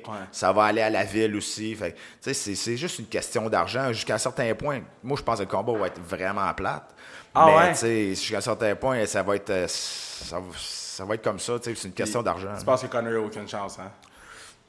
Ouais. 0.08 0.14
ça 0.30 0.52
va 0.52 0.64
aller 0.64 0.82
à 0.82 0.90
la 0.90 1.04
ville 1.04 1.34
aussi. 1.36 1.74
Fait 1.74 1.94
c'est, 2.20 2.34
c'est 2.34 2.76
juste 2.76 2.98
une 2.98 3.06
question 3.06 3.48
d'argent. 3.48 3.92
Jusqu'à 3.92 4.14
un 4.14 4.18
certain 4.18 4.54
point, 4.54 4.80
moi, 5.02 5.16
je 5.18 5.22
pense 5.22 5.38
que 5.38 5.44
le 5.44 5.48
combat 5.48 5.72
va 5.78 5.86
être 5.86 6.00
vraiment 6.00 6.52
plate. 6.54 6.94
Ah 7.34 7.46
mais 7.46 7.56
ouais? 7.56 7.72
tu 7.72 7.78
sais, 7.78 8.08
jusqu'à 8.10 8.38
un 8.38 8.42
certain 8.42 8.74
point, 8.76 9.06
ça 9.06 9.22
va 9.22 9.36
être, 9.36 9.50
euh, 9.50 9.66
ça, 9.68 10.38
va- 10.38 10.44
ça 10.56 11.04
va 11.04 11.14
être 11.14 11.24
comme 11.24 11.38
ça. 11.38 11.54
C'est 11.62 11.84
une 11.84 11.92
question 11.92 12.22
d'argent. 12.22 12.50
Tu 12.58 12.64
penses 12.64 12.82
que 12.82 12.86
Connor 12.88 13.14
a 13.22 13.26
aucune 13.26 13.48
chance, 13.48 13.78
hein? 13.78 13.90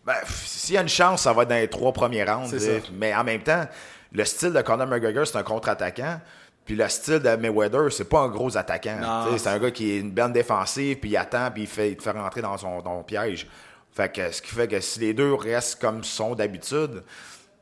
Ben, 0.05 0.15
s'il 0.25 0.75
y 0.75 0.77
a 0.77 0.81
une 0.81 0.89
chance, 0.89 1.22
ça 1.24 1.31
va 1.33 1.43
être 1.43 1.50
dans 1.50 1.55
les 1.55 1.69
trois 1.69 1.91
premiers 1.93 2.24
rounds. 2.24 2.50
Mais 2.93 3.13
en 3.15 3.24
même 3.24 3.41
temps, 3.41 3.65
le 4.12 4.25
style 4.25 4.51
de 4.53 4.62
Conor 4.62 4.88
McGregor, 4.88 5.25
c'est 5.25 5.38
un 5.38 5.43
contre-attaquant. 5.43 6.19
Puis 6.65 6.75
le 6.77 6.88
style 6.88 7.19
de 7.19 7.36
Mayweather, 7.36 7.91
c'est 7.91 8.07
pas 8.07 8.19
un 8.19 8.29
gros 8.29 8.55
attaquant. 8.57 8.98
C'est 9.38 9.50
un 9.50 9.60
gars 9.60 9.72
qui 9.72 9.91
est 9.91 10.00
une 10.00 10.12
belle 10.12 10.31
défensive, 10.31 10.98
puis 10.98 11.10
il 11.10 11.17
attend, 11.17 11.51
puis 11.51 11.63
il, 11.63 11.67
fait, 11.67 11.91
il 11.91 11.98
te 11.98 12.03
fait 12.03 12.12
rentrer 12.12 12.41
dans 12.41 12.57
son, 12.57 12.81
dans 12.81 12.98
son 13.00 13.03
piège. 13.03 13.48
Fait 13.93 14.12
que, 14.12 14.31
ce 14.31 14.41
qui 14.41 14.50
fait 14.53 14.67
que 14.67 14.79
si 14.79 15.00
les 15.00 15.13
deux 15.13 15.33
restent 15.35 15.79
comme 15.79 16.00
ils 16.00 16.05
sont 16.05 16.33
d'habitude, 16.35 17.03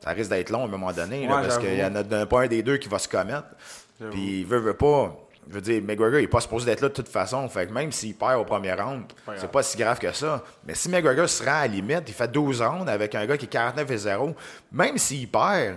ça 0.02 0.10
risque 0.10 0.30
d'être 0.30 0.50
long 0.50 0.62
à 0.62 0.64
un 0.64 0.68
moment 0.68 0.92
donné, 0.92 1.26
là, 1.26 1.42
parce 1.42 1.58
qu'il 1.58 1.76
y 1.78 1.84
en 1.84 1.94
a 1.94 2.26
pas 2.26 2.42
un 2.42 2.46
des 2.48 2.62
deux 2.62 2.78
qui 2.78 2.88
va 2.88 2.98
se 2.98 3.08
commettre. 3.08 3.48
Puis 4.10 4.40
il 4.40 4.46
veut, 4.46 4.58
veut 4.58 4.74
pas. 4.74 5.14
Je 5.48 5.54
veux 5.54 5.60
dire, 5.60 5.82
McGregor, 5.82 6.18
il 6.18 6.22
n'est 6.22 6.28
pas 6.28 6.40
supposé 6.40 6.66
d'être 6.66 6.80
là 6.80 6.88
de 6.88 6.94
toute 6.94 7.08
façon. 7.08 7.48
Fait 7.48 7.66
que 7.66 7.72
même 7.72 7.90
s'il 7.92 8.14
perd 8.14 8.40
au 8.40 8.44
premier 8.44 8.72
round, 8.72 9.04
c'est 9.36 9.50
pas 9.50 9.62
si 9.62 9.76
grave 9.76 9.98
que 9.98 10.12
ça. 10.12 10.42
Mais 10.66 10.74
si 10.74 10.88
McGregor 10.88 11.28
se 11.28 11.42
rend 11.44 11.50
à 11.50 11.60
la 11.62 11.66
limite, 11.66 12.04
il 12.06 12.14
fait 12.14 12.30
12 12.30 12.62
rounds 12.62 12.88
avec 12.88 13.14
un 13.14 13.26
gars 13.26 13.36
qui 13.36 13.46
est 13.46 13.48
49 13.48 13.90
et 13.90 13.96
0, 13.98 14.34
même 14.72 14.98
s'il 14.98 15.28
perd, 15.28 15.76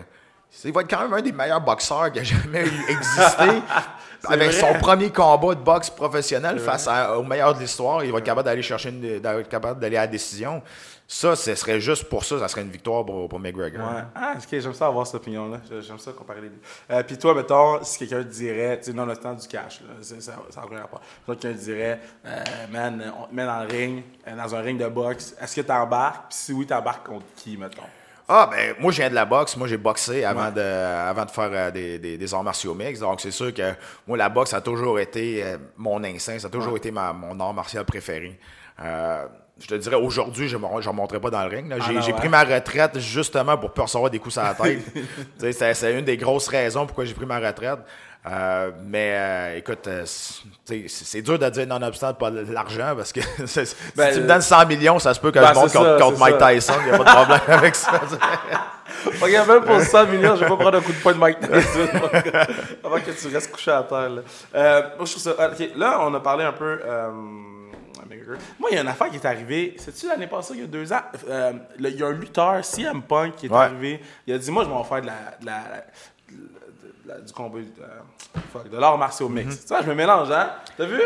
il 0.64 0.72
va 0.72 0.82
être 0.82 0.90
quand 0.90 1.02
même 1.02 1.14
un 1.14 1.22
des 1.22 1.32
meilleurs 1.32 1.62
boxeurs 1.62 2.12
qui 2.12 2.20
a 2.20 2.24
jamais 2.24 2.62
existé. 2.88 3.62
avec 4.28 4.52
vrai. 4.52 4.60
son 4.60 4.74
premier 4.80 5.10
combat 5.12 5.56
de 5.56 5.60
boxe 5.62 5.90
professionnel 5.90 6.60
face 6.60 6.88
à- 6.88 7.18
au 7.18 7.24
meilleur 7.24 7.54
de 7.54 7.60
l'histoire, 7.60 8.04
il 8.04 8.12
va 8.12 8.18
être 8.20 8.24
capable 8.26 8.46
d'aller 8.46 8.62
chercher 8.62 8.90
une, 8.90 9.20
d'être 9.20 9.50
capable 9.50 9.80
d'aller 9.80 9.98
à 9.98 10.02
la 10.02 10.08
décision. 10.08 10.62
Ça, 11.08 11.36
ce 11.36 11.54
serait 11.54 11.80
juste 11.80 12.06
pour 12.06 12.26
ça, 12.26 12.40
ça 12.40 12.48
serait 12.48 12.62
une 12.64 12.72
victoire 12.72 13.06
pour, 13.06 13.30
pour 13.30 13.40
McGregor. 13.40 13.80
Ouais. 13.88 14.02
Ah, 14.16 14.34
ok, 14.38 14.48
j'aime 14.60 14.74
ça 14.74 14.88
avoir 14.88 15.06
cette 15.06 15.18
opinion-là. 15.18 15.58
J'ai- 15.70 15.82
J'aime 15.84 16.00
ça 16.00 16.12
comparer 16.14 16.42
les 16.42 16.50
deux. 16.50 16.60
Euh, 16.90 17.04
Puis 17.04 17.16
toi, 17.20 17.36
mettons, 17.36 17.84
si 17.84 18.00
quelqu'un 18.00 18.24
te 18.24 18.30
dirait, 18.34 18.80
tu 18.80 18.86
sais, 18.86 18.94
non, 18.94 19.06
le 19.06 19.16
temps 19.16 19.34
du 19.36 19.48
cash, 19.48 19.82
là, 19.82 19.94
ça 20.02 20.32
n'a 20.32 20.68
rien 20.68 20.80
rapport. 20.82 21.02
Si 21.04 21.26
quelqu'un 21.36 21.54
te 21.60 21.64
dirait, 21.64 22.00
euh, 22.26 22.44
man, 22.72 23.14
on 23.22 23.28
te 23.28 23.36
met 23.36 23.46
dans 23.46 23.60
le 23.62 23.68
ring, 23.68 24.04
euh, 24.28 24.36
dans 24.36 24.56
un 24.56 24.62
ring 24.62 24.80
de 24.82 24.88
boxe, 24.88 25.36
est-ce 25.40 25.56
que 25.56 25.62
tu 25.62 25.72
embarques? 25.72 26.30
Puis 26.30 26.38
si 26.40 26.54
oui, 26.54 26.66
tu 26.66 26.74
embarques 26.74 27.06
contre 27.06 27.26
qui, 27.36 27.56
mettons? 27.56 27.84
Ah, 28.28 28.50
ben, 28.52 28.74
moi, 28.80 28.92
je 28.92 28.98
viens 28.98 29.10
de 29.10 29.16
la 29.16 29.26
boxe. 29.26 29.56
Moi, 29.56 29.68
j'ai 29.68 29.78
boxé 29.78 30.24
avant, 30.26 30.46
Ouais. 30.46 30.52
de, 30.54 30.62
avant 30.62 31.26
de 31.26 31.32
faire 31.32 31.50
euh, 31.52 31.72
des, 31.72 32.00
des, 32.00 32.18
des 32.18 32.34
arts 32.34 32.44
martiaux 32.44 32.74
mix. 32.74 33.00
Donc, 33.00 33.22
c'est 33.22 33.32
sûr 33.32 33.54
que 33.54 33.74
moi, 34.08 34.18
la 34.18 34.30
boxe 34.30 34.54
a 34.54 34.62
toujours 34.62 35.00
été 35.00 35.44
euh, 35.44 35.58
mon 35.78 36.04
instinct. 36.04 36.40
Ça 36.40 36.48
a 36.48 36.50
toujours 36.50 36.76
été 36.76 36.90
ma, 36.92 37.14
mon 37.14 37.40
art 37.40 37.54
martial 37.54 37.86
préféré. 37.86 38.40
Euh, 38.82 39.26
je 39.60 39.68
te 39.68 39.76
dirais, 39.76 39.96
aujourd'hui, 39.96 40.48
je 40.50 40.58
ne 40.58 40.66
remonterai 40.66 41.20
pas 41.22 41.30
dans 41.30 41.44
le 41.44 41.50
ring. 41.56 41.72
J'ai 41.88 41.98
Ah 41.98 42.02
j'ai 42.02 42.12
ouais. 42.12 42.18
pris 42.18 42.28
ma 42.30 42.44
retraite 42.44 43.00
justement 43.00 43.58
pour 43.58 43.70
ne 43.70 43.74
pas 43.76 43.84
recevoir 43.84 44.10
des 44.12 44.20
coups 44.20 44.34
sur 44.34 44.44
la 44.44 44.54
tête. 45.40 45.74
C'est 45.76 45.98
une 45.98 46.04
des 46.06 46.18
grosses 46.18 46.48
raisons 46.48 46.86
pourquoi 46.86 47.06
j'ai 47.06 47.14
pris 47.14 47.26
ma 47.28 47.40
retraite. 47.40 47.80
Euh, 48.28 48.72
mais 48.84 49.12
euh, 49.14 49.58
écoute, 49.58 49.88
euh, 49.88 50.04
c'est 50.06 51.22
dur 51.22 51.38
de 51.38 51.48
dire 51.50 51.68
nonobstant 51.68 52.14
pas 52.16 52.32
l'argent 52.32 52.94
parce 52.98 53.14
que 53.14 53.20
si 53.46 53.60
Ben, 53.96 54.14
tu 54.14 54.22
me 54.22 54.28
donnes 54.28 54.42
100 54.42 54.66
millions, 54.66 54.98
ça 54.98 55.14
se 55.14 55.20
peut 55.20 55.32
que 55.32 55.38
ben, 55.40 55.50
je 55.54 55.60
monte 55.60 55.74
contre, 56.00 56.18
Mike 56.20 56.40
ça. 56.40 56.52
Tyson. 56.54 56.74
Il 56.80 56.86
n'y 56.86 56.92
a 56.92 56.98
pas 56.98 57.04
de 57.04 57.16
problème 57.16 57.42
avec 57.60 57.76
ça. 57.76 57.92
Regarde, 59.22 59.48
même 59.48 59.64
pour 59.64 59.80
100 59.80 60.08
millions, 60.08 60.36
je 60.36 60.42
vais 60.42 60.48
pas 60.48 60.58
prendre 60.58 60.78
un 60.78 60.82
coup 60.82 60.92
de 60.92 60.98
poing 60.98 61.14
de 61.14 61.18
Mike 61.20 61.40
Tyson 61.40 61.88
avant 62.84 63.00
que 63.00 63.12
tu 63.12 63.28
restes 63.34 63.52
couché 63.52 63.72
à 63.72 63.84
terre. 63.84 64.10
Là, 64.10 64.22
moi, 64.98 65.06
je 65.06 65.12
trouve 65.12 65.22
ça. 65.22 65.36
ah, 65.38 65.50
là 65.76 65.98
on 66.02 66.14
a 66.16 66.20
parlé 66.20 66.46
un 66.46 66.54
peu. 66.54 66.80
Moi, 68.60 68.70
il 68.72 68.76
y 68.76 68.78
a 68.80 68.82
une 68.82 68.88
affaire 68.88 69.10
qui 69.12 69.18
est 69.18 69.26
arrivée. 69.26 69.76
C'est-tu 69.78 70.08
l'année 70.08 70.26
passée, 70.28 70.54
il 70.56 70.62
y 70.62 70.64
a 70.64 70.68
deux 70.68 70.92
ans? 70.92 71.02
Il 71.80 71.90
y 71.90 72.04
a 72.04 72.08
un 72.08 72.12
lutteur, 72.12 72.66
CM 72.66 73.04
Punk, 73.04 73.36
qui 73.36 73.46
est 73.46 73.50
Ouais. 73.50 73.58
arrivé. 73.58 74.02
Il 74.26 74.34
a 74.34 74.38
dit 74.40 74.50
Moi, 74.50 74.64
je 74.64 74.70
vais 74.70 74.76
en 74.76 74.84
faire 74.84 75.02
de 75.02 75.08
la. 75.08 75.14
de 75.40 75.46
la- 75.46 75.86
de 76.32 76.36
la- 77.06 77.20
du 77.22 77.32
combat. 77.34 77.60
euh, 77.60 77.84
fuck, 78.54 78.70
de 78.70 78.78
l'art 78.78 78.98
martial 78.98 79.30
mix. 79.30 79.62
Tu 79.62 79.68
vois, 79.68 79.82
je 79.82 79.88
me 79.88 79.96
mélange, 79.96 80.32
hein? 80.32 80.52
T'as 80.78 80.86
vu? 80.86 81.02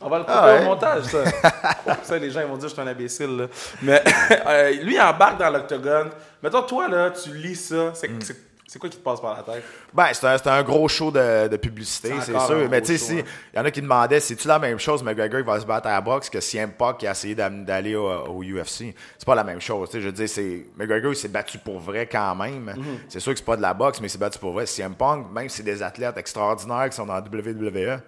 On 0.00 0.08
va 0.10 0.18
le 0.18 0.24
couper. 0.24 0.36
Ah 0.38 0.46
ouais. 0.46 0.60
au 0.60 0.64
montage, 0.64 1.04
ça. 1.04 1.24
Ça, 2.02 2.18
les 2.18 2.30
gens 2.30 2.40
ils 2.40 2.46
vont 2.46 2.56
dire 2.58 2.64
que 2.64 2.68
je 2.68 2.72
suis 2.74 2.82
un 2.82 2.86
imbécile. 2.86 3.36
Là. 3.38 3.46
Mais 3.82 4.02
euh, 4.46 4.70
lui, 4.82 4.94
il 4.96 5.00
embarque 5.00 5.38
dans 5.38 5.48
l'octogone. 5.50 6.10
Mettons, 6.42 6.62
toi, 6.62 6.86
là, 6.88 7.10
tu 7.10 7.34
lis 7.34 7.56
ça. 7.56 7.92
C'est 7.94 8.08
Mm. 8.08 8.18
C'est- 8.66 8.78
quoi 8.78 8.88
qui 8.88 8.96
te 8.98 9.02
passe 9.02 9.20
par 9.20 9.36
la 9.36 9.42
tête? 9.42 9.64
Ben, 9.92 10.06
c'est 10.12 10.46
un, 10.48 10.62
gros 10.62 10.88
show 10.88 11.10
de, 11.10 11.48
de 11.48 11.56
publicité, 11.56 12.12
C'est 12.20 12.38
sûr. 12.38 12.68
Mais 12.70 12.80
tu 12.80 12.88
sais, 12.88 12.98
si 12.98 13.18
hein. 13.20 13.24
il 13.54 13.56
y 13.56 13.60
en 13.60 13.64
a 13.64 13.70
qui 13.70 13.80
demandaient, 13.80 14.20
c'est-tu 14.20 14.46
la 14.48 14.58
même 14.58 14.78
chose, 14.78 15.02
McGregor 15.02 15.40
il 15.40 15.46
va 15.46 15.58
se 15.60 15.66
battre 15.66 15.86
à 15.88 15.92
la 15.92 16.00
boxe 16.00 16.28
que 16.28 16.40
CM 16.40 16.72
Punk 16.72 16.98
qui 16.98 17.06
a 17.06 17.12
essayé 17.12 17.34
d'aller 17.34 17.94
au, 17.94 18.06
au 18.08 18.42
UFC? 18.42 18.94
C'est 19.18 19.24
pas 19.26 19.34
la 19.34 19.44
même 19.44 19.60
chose. 19.60 19.88
Je 19.92 19.98
veux 20.00 20.12
dire, 20.12 20.28
c'est, 20.28 20.66
McGregor 20.76 21.12
il 21.12 21.16
s'est 21.16 21.28
battu 21.28 21.58
pour 21.58 21.78
vrai 21.80 22.06
quand 22.06 22.34
même. 22.36 22.74
Mhm. 22.76 22.98
C'est 23.08 23.20
sûr 23.20 23.32
que 23.32 23.38
c'est 23.38 23.44
pas 23.44 23.56
de 23.56 23.62
la 23.62 23.74
boxe, 23.74 24.00
mais 24.00 24.08
il 24.08 24.10
s'est 24.10 24.18
battu 24.18 24.38
pour 24.38 24.52
vrai. 24.52 24.66
CM 24.66 24.94
Punk, 24.94 25.30
même 25.32 25.48
si 25.48 25.58
c'est 25.58 25.62
des 25.62 25.82
athlètes 25.82 26.16
extraordinaires 26.16 26.88
qui 26.90 26.96
sont 26.96 27.06
dans 27.06 27.14
la 27.14 27.20
WWE, 27.22 28.00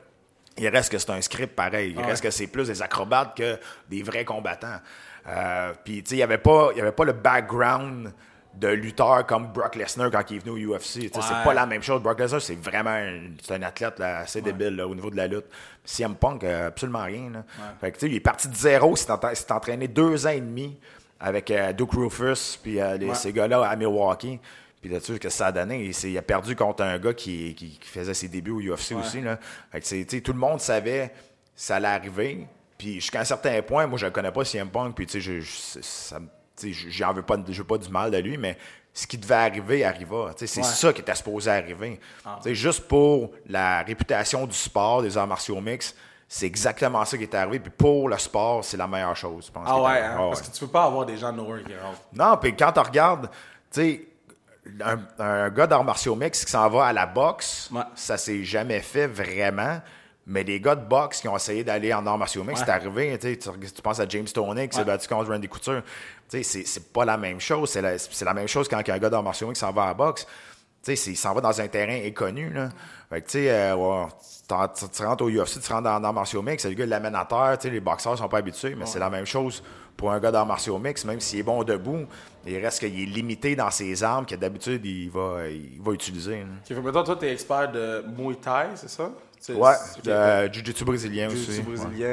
il 0.60 0.68
reste 0.68 0.90
que 0.90 0.98
c'est 0.98 1.10
un 1.10 1.20
script 1.22 1.54
pareil. 1.54 1.92
Il 1.92 1.98
Ouais. 1.98 2.04
reste 2.06 2.22
que 2.22 2.30
c'est 2.30 2.48
plus 2.48 2.66
des 2.66 2.82
acrobates 2.82 3.36
que 3.36 3.58
des 3.88 4.02
vrais 4.02 4.24
combattants. 4.24 4.80
Euh, 5.28 5.72
Puis, 5.84 6.02
tu 6.02 6.10
sais, 6.10 6.14
il 6.16 6.18
n'y 6.18 6.22
avait, 6.24 6.38
pas- 6.38 6.70
il 6.72 6.78
y 6.78 6.80
avait 6.80 6.90
pas 6.92 7.04
le 7.04 7.12
background 7.12 8.12
de 8.58 8.68
lutteur 8.68 9.24
comme 9.26 9.48
Brock 9.52 9.76
Lesnar 9.76 10.10
quand 10.10 10.22
il 10.30 10.36
est 10.36 10.40
venu 10.40 10.66
au 10.66 10.74
UFC. 10.76 10.96
Ouais. 10.96 11.10
C'est 11.12 11.44
pas 11.44 11.54
la 11.54 11.66
même 11.66 11.82
chose. 11.82 12.02
Brock 12.02 12.18
Lesnar, 12.18 12.40
c'est 12.40 12.54
vraiment 12.60 12.90
un, 12.90 13.20
un 13.50 13.62
athlète 13.62 13.98
là, 13.98 14.18
assez 14.18 14.40
débile 14.40 14.76
là, 14.76 14.86
au 14.88 14.94
niveau 14.94 15.10
de 15.10 15.16
la 15.16 15.26
lutte. 15.26 15.46
CM 15.84 16.14
Punk, 16.16 16.42
euh, 16.44 16.68
absolument 16.68 17.04
rien. 17.04 17.30
là. 17.30 17.44
Fait 17.80 17.92
que, 17.92 18.04
il 18.06 18.14
est 18.14 18.20
parti 18.20 18.48
de 18.48 18.54
zéro. 18.56 18.94
Il 18.94 18.98
s'est 18.98 19.10
entra- 19.12 19.32
entraîné 19.56 19.86
deux 19.88 20.26
ans 20.26 20.30
et 20.30 20.40
demi 20.40 20.76
avec 21.20 21.50
euh, 21.50 21.72
Duke 21.72 21.92
Rufus 21.92 22.58
puis 22.62 22.80
euh, 22.80 22.96
les- 22.96 23.14
ces 23.14 23.32
gars-là 23.32 23.62
à 23.68 23.76
Milwaukee. 23.76 24.38
Puis 24.80 24.90
là-dessus, 24.90 25.14
ce 25.14 25.18
que 25.18 25.28
ça 25.28 25.46
a 25.46 25.52
donné, 25.52 25.90
il, 26.04 26.18
a 26.18 26.22
perdu 26.22 26.54
contre 26.54 26.82
un 26.84 26.98
gars 26.98 27.12
qui, 27.12 27.54
qui- 27.54 27.78
qui 27.78 27.88
faisait 27.88 28.14
ses 28.14 28.28
débuts 28.28 28.50
au 28.52 28.60
UFC 28.60 28.92
aussi. 28.94 29.20
Là. 29.20 29.38
Fait 29.72 29.80
que 29.80 30.18
tout 30.20 30.32
le 30.32 30.38
monde 30.38 30.60
savait 30.60 31.12
ça 31.54 31.76
allait 31.76 31.88
arriver. 31.88 32.46
Puis 32.76 32.94
jusqu'à 32.94 33.20
un 33.20 33.24
certain 33.24 33.60
point, 33.62 33.88
moi, 33.88 33.98
je 33.98 34.06
ne 34.06 34.10
connais 34.10 34.30
pas 34.30 34.44
CM 34.44 34.68
Punk. 34.68 34.94
Puis 34.94 35.06
tu 35.06 35.20
sais, 35.20 35.40
ça 35.82 36.20
me- 36.20 36.28
j'en 36.62 37.12
veux 37.12 37.22
pas, 37.22 37.36
je 37.48 37.58
veux 37.58 37.66
pas 37.66 37.78
du 37.78 37.88
mal 37.88 38.10
de 38.10 38.18
lui, 38.18 38.36
mais 38.36 38.56
ce 38.92 39.06
qui 39.06 39.16
devait 39.18 39.34
arriver 39.34 39.84
arriva. 39.84 40.32
C'est 40.36 40.56
Ouais. 40.58 40.62
ça 40.64 40.92
qui 40.92 41.00
était 41.02 41.14
supposé 41.14 41.50
arriver. 41.50 42.00
Sais, 42.42 42.54
Juste 42.54 42.88
pour 42.88 43.30
la 43.48 43.82
réputation 43.82 44.46
du 44.46 44.54
sport, 44.56 45.02
des 45.02 45.16
arts 45.16 45.26
martiaux 45.26 45.60
mix, 45.60 45.94
c'est 46.26 46.46
exactement 46.46 47.04
ça 47.04 47.16
qui 47.16 47.22
est 47.22 47.34
arrivé. 47.34 47.60
Puis 47.60 47.70
pour 47.70 48.08
le 48.08 48.18
sport, 48.18 48.64
c'est 48.64 48.76
la 48.76 48.86
meilleure 48.86 49.16
chose. 49.16 49.46
je 49.46 49.52
pense, 49.52 49.64
Ah 49.66 49.80
ouais, 49.80 50.00
hein? 50.00 50.14
Ah 50.14 50.16
parce 50.28 50.40
ouais. 50.40 50.46
que 50.48 50.52
tu 50.52 50.60
peux 50.60 50.70
pas 50.70 50.84
avoir 50.84 51.06
des 51.06 51.16
gens 51.16 51.32
de 51.32 51.36
nowhere 51.38 51.62
qui 51.64 51.74
rentrent. 51.76 52.02
Non, 52.12 52.36
puis 52.36 52.54
quand 52.56 52.72
tu 52.72 52.80
regardes, 52.80 53.30
tu 53.72 53.80
sais, 53.80 54.04
un, 54.84 54.98
un 55.18 55.48
gars 55.50 55.66
d'arts 55.66 55.84
martiaux 55.84 56.14
mix 56.14 56.44
qui 56.44 56.50
s'en 56.50 56.68
va 56.68 56.86
à 56.86 56.92
la 56.92 57.06
boxe, 57.06 57.70
Ouais. 57.72 57.80
ça 57.94 58.18
s'est 58.18 58.44
jamais 58.44 58.80
fait 58.80 59.06
vraiment. 59.06 59.80
Mais 60.30 60.44
les 60.44 60.60
gars 60.60 60.74
de 60.74 60.84
boxe 60.86 61.20
qui 61.22 61.28
ont 61.28 61.36
essayé 61.36 61.64
d'aller 61.64 61.92
en 61.94 62.06
arts 62.06 62.18
martiaux 62.18 62.44
mix, 62.44 62.60
Ouais. 62.60 62.66
c'est 62.66 62.72
arrivé. 62.72 63.18
Tu, 63.18 63.38
tu, 63.38 63.48
tu 63.72 63.82
penses 63.82 63.98
à 63.98 64.06
James 64.08 64.26
Toney 64.26 64.68
qui 64.68 64.74
s'est 64.74 64.80
Ouais. 64.82 64.86
battu 64.86 65.08
contre 65.08 65.30
Randy 65.30 65.48
Couture. 65.48 65.82
Tu 66.30 66.44
sais, 66.44 66.62
c'est- 66.64 66.92
pas 66.92 67.04
la 67.06 67.16
même 67.16 67.40
chose. 67.40 67.70
C'est 67.70 67.80
la, 68.24 68.34
même 68.34 68.46
chose 68.46 68.68
quand 68.68 68.76
un 68.86 68.98
gars 68.98 69.08
d'arts 69.10 69.22
martiaux 69.22 69.48
mix 69.48 69.58
s'en 69.58 69.72
va 69.72 69.84
à 69.84 69.86
la 69.86 69.94
boxe. 69.94 70.26
Tu 70.84 70.92
il 70.92 71.16
s'en 71.16 71.34
va 71.34 71.40
dans 71.40 71.60
un 71.60 71.66
terrain 71.68 71.98
inconnu. 72.06 72.50
Là. 72.52 72.68
Fait 73.10 73.20
que, 73.22 73.26
tu 73.26 73.32
sais, 73.32 73.50
euh, 73.50 73.74
ouais, 73.74 74.06
tu, 74.78 74.84
tu 74.90 75.02
rentres 75.04 75.24
au 75.24 75.28
UFC, 75.30 75.60
tu 75.60 75.72
rentres 75.72 75.84
dans 75.84 75.98
l'art 75.98 76.12
martiaux 76.12 76.40
mix, 76.42 76.64
le 76.66 76.74
gars 76.74 76.86
l'amène 76.86 77.14
à 77.16 77.24
terre. 77.24 77.56
Tu 77.58 77.66
sais, 77.68 77.70
les 77.74 77.80
boxeurs 77.80 78.16
sont 78.16 78.28
pas 78.28 78.38
habitués, 78.38 78.74
mais 78.76 78.86
c'est 78.86 78.98
la 79.00 79.10
même 79.10 79.26
chose 79.26 79.62
pour 79.96 80.12
un 80.12 80.20
gars 80.20 80.30
d'arts 80.30 80.46
martiaux 80.46 80.78
mix, 80.78 81.04
même 81.04 81.18
s'il 81.20 81.40
est 81.40 81.42
bon 81.42 81.64
debout, 81.64 82.06
il 82.46 82.58
reste 82.58 82.78
qu'il 82.78 83.00
est 83.02 83.06
limité 83.06 83.56
dans 83.56 83.70
ses 83.70 84.02
armes 84.04 84.24
que 84.26 84.36
d'habitude 84.36 84.84
il 84.86 85.10
va, 85.10 85.48
il 85.48 85.80
va 85.82 85.92
utiliser. 85.92 86.40
là. 86.40 86.46
Ok, 86.60 86.66
fait, 86.68 86.80
mettons, 86.80 87.02
toi, 87.02 87.16
t'es 87.16 87.32
expert 87.32 87.72
de 87.72 88.04
Muay 88.16 88.36
Thai, 88.36 88.68
c'est 88.76 88.88
ça? 88.90 89.10
Ouais, 89.48 89.72
euh, 90.08 90.48
Jiu-Jitsu 90.52 90.84
brésilien 90.84 91.28
Jiu-jitsu 91.28 91.50
aussi. 91.50 91.60
ouais. 91.60 91.64
brésilien, 91.76 92.06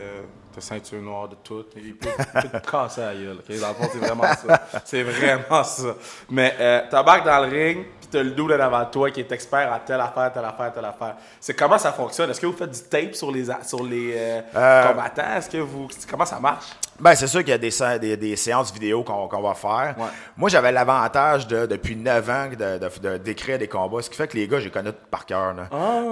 euh, 0.00 0.22
t'as 0.54 0.60
ceinture 0.60 1.00
noire 1.00 1.28
de 1.28 1.36
tout. 1.42 1.64
Il 1.76 1.94
peut, 1.96 2.08
te 2.08 2.70
casser 2.70 3.00
la 3.00 3.14
gueule. 3.14 3.38
Dans 3.60 3.68
le 3.68 3.74
fond, 3.74 3.88
c'est 3.92 3.98
vraiment 3.98 4.24
ça. 4.24 4.68
C'est 4.84 5.02
vraiment 5.02 5.64
ça. 5.64 5.94
Mais 6.30 6.54
euh, 6.60 6.80
t'embarques 6.90 7.24
dans 7.24 7.44
le 7.44 7.48
ring, 7.50 7.86
puis 8.00 8.08
t'as 8.10 8.22
le 8.22 8.30
double 8.32 8.58
devant 8.58 8.84
toi 8.86 9.10
qui 9.10 9.20
est 9.20 9.32
expert 9.32 9.72
à 9.72 9.78
telle 9.80 10.00
affaire, 10.00 10.32
telle 10.32 10.44
affaire, 10.44 10.72
telle 10.72 10.84
affaire. 10.84 11.14
C'est 11.40 11.54
comment 11.54 11.78
ça 11.78 11.92
fonctionne? 11.92 12.30
Est-ce 12.30 12.40
que 12.40 12.46
vous 12.46 12.56
faites 12.56 12.70
du 12.70 12.80
tape 12.88 13.14
sur 13.14 13.30
les, 13.30 13.50
a- 13.50 13.62
sur 13.64 13.82
les 13.84 14.12
euh, 14.16 14.40
Euh, 14.54 14.88
combattants? 14.88 15.36
Est-ce 15.36 15.48
que 15.48 15.58
vous... 15.58 15.88
Comment 16.10 16.26
ça 16.26 16.38
marche? 16.40 16.66
Ben, 17.02 17.16
c'est 17.16 17.26
sûr 17.26 17.40
qu'il 17.40 17.48
y 17.48 17.52
a 17.52 17.58
des, 17.58 17.72
sé- 17.72 17.98
des, 17.98 18.16
des 18.16 18.36
séances 18.36 18.72
vidéo 18.72 19.02
qu'on 19.02 19.26
va 19.42 19.54
faire. 19.54 19.94
Ouais. 19.98 20.06
Moi, 20.36 20.48
j'avais 20.48 20.70
l'avantage 20.70 21.48
de, 21.48 21.66
depuis 21.66 21.96
9 21.96 22.30
ans 22.30 22.48
de, 22.50 22.78
de- 22.78 23.08
de- 23.08 23.16
d'écrire 23.18 23.58
des 23.58 23.66
combats, 23.66 24.00
ce 24.02 24.08
qui 24.08 24.16
fait 24.16 24.28
que 24.28 24.36
les 24.36 24.46
gars, 24.46 24.60
je 24.60 24.66
les 24.66 24.70
connais 24.70 24.92
par 24.92 25.26
cœur. 25.26 25.52
là. 25.52 25.64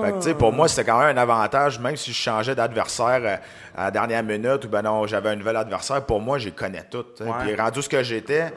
Fait 0.04 0.10
que, 0.12 0.16
tu 0.16 0.22
sais, 0.24 0.34
pour 0.34 0.52
moi, 0.52 0.66
c'était 0.66 0.84
quand 0.90 0.98
même 0.98 1.16
un 1.16 1.20
avantage, 1.22 1.78
même 1.78 1.96
si 1.96 2.12
je 2.12 2.16
changeais 2.20 2.56
d'adversaire 2.56 3.20
euh, 3.22 3.36
à 3.76 3.84
la 3.84 3.90
dernière 3.92 4.24
minute 4.24 4.64
ou 4.64 4.68
ben 4.68 4.82
non, 4.82 5.06
j'avais 5.06 5.28
un 5.30 5.36
nouvel 5.36 5.56
adversaire, 5.56 6.04
pour 6.04 6.20
moi, 6.20 6.38
je 6.38 6.46
les 6.46 6.52
connais 6.52 6.82
sais. 6.90 7.20
Ouais. 7.20 7.30
Puis 7.44 7.54
rendu 7.54 7.80
ce 7.82 7.88
que 7.88 8.02
j'étais, 8.02 8.42
euh, 8.42 8.48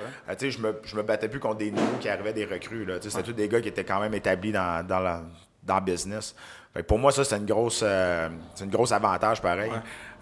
je 0.50 0.58
me, 0.60 0.76
je 0.84 0.96
me 0.96 1.04
battais 1.04 1.30
plus 1.30 1.40
contre 1.40 1.58
des 1.58 1.70
nouveaux 1.70 1.98
qui 2.00 2.10
arrivaient 2.10 2.34
des 2.34 2.46
recrues. 2.46 2.88
C'était 3.00 3.22
tous 3.22 3.34
des 3.34 3.48
gars 3.48 3.62
qui 3.62 3.68
étaient 3.68 3.84
quand 3.84 4.00
même 4.00 4.14
établis 4.16 4.52
dans, 4.52 4.84
dans, 4.88 5.00
la, 5.00 5.22
dans 5.62 5.76
le 5.76 5.82
business. 5.82 6.34
Pour 6.82 6.98
moi, 6.98 7.12
ça, 7.12 7.24
c'est 7.24 7.38
une 7.38 7.46
grosse, 7.46 7.82
euh, 7.84 8.30
c'est 8.56 8.66
une 8.66 8.72
grosse 8.72 8.92
avantage, 8.92 9.40
pareil. 9.40 9.72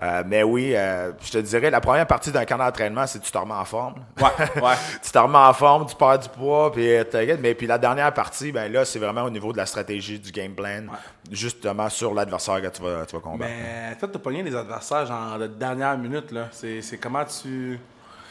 Euh, 0.03 0.23
mais 0.25 0.43
oui, 0.43 0.75
euh, 0.75 1.13
je 1.23 1.31
te 1.31 1.37
dirais, 1.37 1.69
la 1.69 1.79
première 1.79 2.05
partie 2.05 2.29
d'un 2.29 2.43
camp 2.43 2.57
d'entraînement, 2.57 3.07
c'est 3.07 3.19
que 3.19 3.23
tu 3.23 3.31
te 3.31 3.37
remets 3.37 3.53
en 3.53 3.63
forme. 3.63 3.95
Ouais, 4.19 4.61
ouais. 4.61 4.75
tu 5.01 5.11
te 5.11 5.17
remets 5.17 5.37
en 5.37 5.53
forme, 5.53 5.85
tu 5.85 5.95
perds 5.95 6.19
du 6.19 6.27
poids, 6.27 6.69
puis 6.69 6.85
t'inquiète. 7.09 7.39
Mais 7.39 7.55
puis 7.55 7.67
la 7.67 7.77
dernière 7.77 8.13
partie, 8.13 8.51
ben 8.51 8.69
là, 8.69 8.83
c'est 8.83 8.99
vraiment 8.99 9.23
au 9.23 9.29
niveau 9.29 9.53
de 9.53 9.57
la 9.57 9.65
stratégie, 9.65 10.19
du 10.19 10.29
game 10.33 10.53
plan, 10.53 10.87
justement 11.31 11.87
sur 11.87 12.13
l'adversaire 12.13 12.61
que 12.61 12.67
tu 12.67 12.81
vas, 12.81 13.05
tu 13.05 13.15
vas 13.15 13.21
combattre. 13.21 13.49
Mais 13.49 13.95
toi, 13.95 14.09
t'as 14.11 14.19
pogné 14.19 14.43
les 14.43 14.53
adversaires 14.53 15.05
genre 15.05 15.39
de 15.39 15.47
dernière 15.47 15.97
minute, 15.97 16.31
là. 16.31 16.49
C'est 16.51 16.81
c'est 16.81 16.97
comment 16.97 17.23
tu... 17.23 17.79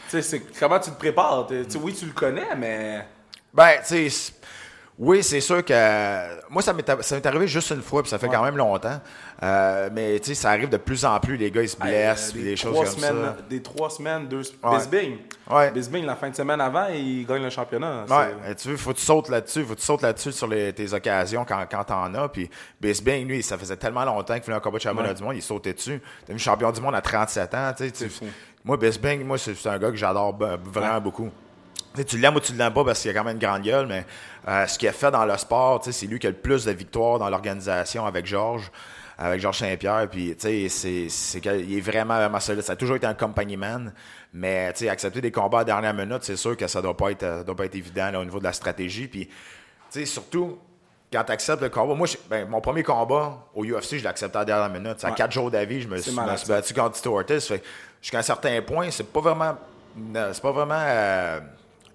sais, 0.09 0.21
c'est 0.21 0.41
comment 0.59 0.79
tu 0.79 0.91
te 0.91 0.99
prépares? 0.99 1.47
Oui, 1.81 1.95
tu 1.95 2.05
le 2.05 2.12
connais, 2.12 2.55
mais. 2.55 3.07
Ben, 3.55 3.79
tu 3.87 4.11
sais, 4.11 4.33
oui, 5.02 5.23
c'est 5.23 5.40
sûr 5.40 5.64
que. 5.64 6.50
Moi, 6.50 6.61
ça 6.62 6.75
m'est 6.75 7.26
arrivé 7.26 7.49
juste 7.49 7.71
une 7.71 7.80
fois, 7.80 8.02
puis 8.02 8.11
ça 8.11 8.19
fait 8.19 8.28
quand 8.28 8.45
même 8.45 8.57
longtemps. 8.59 9.00
Euh, 9.42 9.88
mais, 9.92 10.21
tu 10.21 10.26
sais, 10.26 10.35
ça 10.35 10.50
arrive 10.50 10.69
de 10.69 10.76
plus 10.76 11.04
en 11.07 11.19
plus, 11.19 11.38
les 11.38 11.50
gars, 11.50 11.62
ils 11.62 11.69
se 11.71 11.76
blessent, 11.78 12.28
Euh, 12.28 12.33
puis 12.33 12.42
des 12.42 12.50
des 12.50 12.57
choses 12.57 12.76
comme 12.76 12.87
semaines, 12.87 13.25
ça. 13.25 13.37
Des 13.49 13.62
trois 13.62 13.88
semaines, 13.88 14.28
deux. 14.28 14.42
Ouais. 14.62 14.76
Bisbing. 14.76 15.16
Ouais. 15.50 15.71
Bisbing, 15.71 16.04
la 16.04 16.16
fin 16.16 16.28
de 16.28 16.37
semaine 16.37 16.61
avant, 16.61 16.88
il 16.92 17.25
gagne 17.26 17.42
le 17.42 17.49
championnat. 17.49 18.04
Ouais, 18.09 18.35
C'est- 18.45 18.50
et 18.50 18.54
tu 18.57 18.69
veux, 18.69 18.76
faut 18.76 18.92
que 18.92 18.99
tu 18.99 19.04
sautes 19.07 19.30
là-dessus, 19.30 19.64
faut 19.64 19.75
que 19.75 19.80
tu 19.80 19.87
sautes 19.87 20.02
là-dessus 20.02 20.33
sur 20.33 20.47
les- 20.49 20.73
tes 20.75 20.92
occasions 20.92 21.47
quand, 21.49 21.64
quand 21.71 21.85
t'en 21.85 22.12
as. 22.14 22.28
Puis 22.28 22.50
Bisbing, 22.80 23.26
lui, 23.26 23.42
ça 23.42 23.57
faisait 23.57 23.76
tellement 23.76 24.04
longtemps 24.04 24.35
qu'il 24.35 24.45
voulait 24.45 24.57
un 24.57 24.61
combat 24.61 24.76
de 24.76 24.83
championnat 24.83 25.09
Ouais. 25.09 25.14
du 25.14 25.23
monde, 25.23 25.35
il 25.37 25.42
sautait 25.42 25.73
dessus. 25.73 26.00
Devenu 26.26 26.38
champion 26.38 26.71
du 26.73 26.80
monde 26.83 26.95
à 26.95 27.00
37 27.00 27.54
ans, 27.54 27.73
tu 27.75 27.88
sais. 27.95 28.09
Moi, 28.64 28.76
Bisbing, 28.76 29.25
moi, 29.25 29.38
c'est 29.38 29.66
un 29.66 29.78
gars 29.78 29.90
que 29.90 29.97
j'adore 29.97 30.37
vraiment 30.37 31.00
beaucoup. 31.00 31.30
Tu 32.06 32.18
l'aimes 32.18 32.37
ou 32.37 32.40
tu 32.40 32.52
l'aimes 32.52 32.73
pas 32.73 32.85
parce 32.85 33.00
qu'il 33.02 33.11
a 33.11 33.14
quand 33.14 33.25
même 33.25 33.37
une 33.37 33.42
grande 33.42 33.62
gueule, 33.62 33.87
mais 33.87 34.06
euh, 34.49 34.66
ce 34.66 34.78
qu'il 34.78 34.88
a 34.88 34.92
fait 34.92 35.11
dans 35.11 35.25
le 35.25 35.37
sport, 35.37 35.80
c'est 35.82 36.06
lui 36.06 36.18
qui 36.18 36.26
a 36.26 36.30
le 36.30 36.37
plus 36.37 36.64
de 36.64 36.70
victoires 36.73 37.18
dans 37.18 37.28
l'organisation 37.28 38.06
avec 38.06 38.26
Georges, 38.26 38.70
avec 39.18 39.40
Georges 39.40 39.59
Saint-Pierre. 39.59 40.09
Puis, 40.11 40.37
tu 40.38 40.68
sais, 40.68 41.09
c'est- 41.11 41.40
qu'il 41.40 41.76
est 41.76 41.80
vraiment, 41.80 42.14
vraiment 42.16 42.38
solide. 42.40 42.62
Ça 42.62 42.73
a 42.73 42.76
toujours 42.76 42.97
été 42.97 43.06
un 43.06 43.14
compagnie 43.14 43.56
man, 43.56 43.92
mais, 44.32 44.73
tu 44.73 44.85
sais, 44.85 44.88
accepter 44.88 45.20
des 45.20 45.32
combats 45.32 45.59
à 45.59 45.61
la 45.62 45.64
dernière 45.64 45.94
minute, 45.94 46.23
c'est 46.23 46.37
sûr 46.37 46.56
que 46.56 46.66
ça 46.68 46.80
doit 46.80 46.97
pas 46.97 47.11
être, 47.11 47.25
euh, 47.25 47.42
doit 47.42 47.56
pas 47.56 47.64
être 47.64 47.75
évident 47.75 48.11
là, 48.12 48.20
au 48.20 48.25
niveau 48.25 48.38
de 48.38 48.44
la 48.44 48.52
stratégie. 48.52 49.09
Puis, 49.09 49.26
tu 49.26 49.32
sais, 49.90 50.06
surtout, 50.06 50.59
quand 51.12 51.25
tu 51.25 51.32
acceptes 51.32 51.61
le 51.61 51.70
combat, 51.70 51.94
moi, 51.94 52.06
ben, 52.30 52.49
mon 52.49 52.61
premier 52.61 52.85
combat 52.85 53.37
au 53.52 53.64
UFC, 53.64 53.99
je 53.99 54.02
l'ai 54.04 54.06
accepté 54.09 54.37
à 54.37 54.42
la 54.42 54.44
dernière 54.44 54.70
minute. 54.70 55.04
À 55.04 55.09
Ouais. 55.09 55.14
quatre 55.16 55.32
jours 55.32 55.50
d'avis, 55.50 55.82
je 55.82 55.88
me 55.88 55.97
suis, 55.99 56.12
malade, 56.12 56.32
me 56.35 56.37
suis 56.38 56.49
battu 56.49 56.73
contre 56.73 56.92
Tito 56.94 57.12
Ortiz. 57.18 57.52
Jusqu'à 58.00 58.18
un 58.20 58.23
certain 58.23 58.62
point, 58.62 58.92
c'est 58.92 59.12
pas 59.12 59.20
vraiment. 59.20 59.56
euh, 60.14 60.30
C'est 60.32 60.40
pas 60.42 60.52
vraiment. 60.52 60.78
euh, 60.78 61.40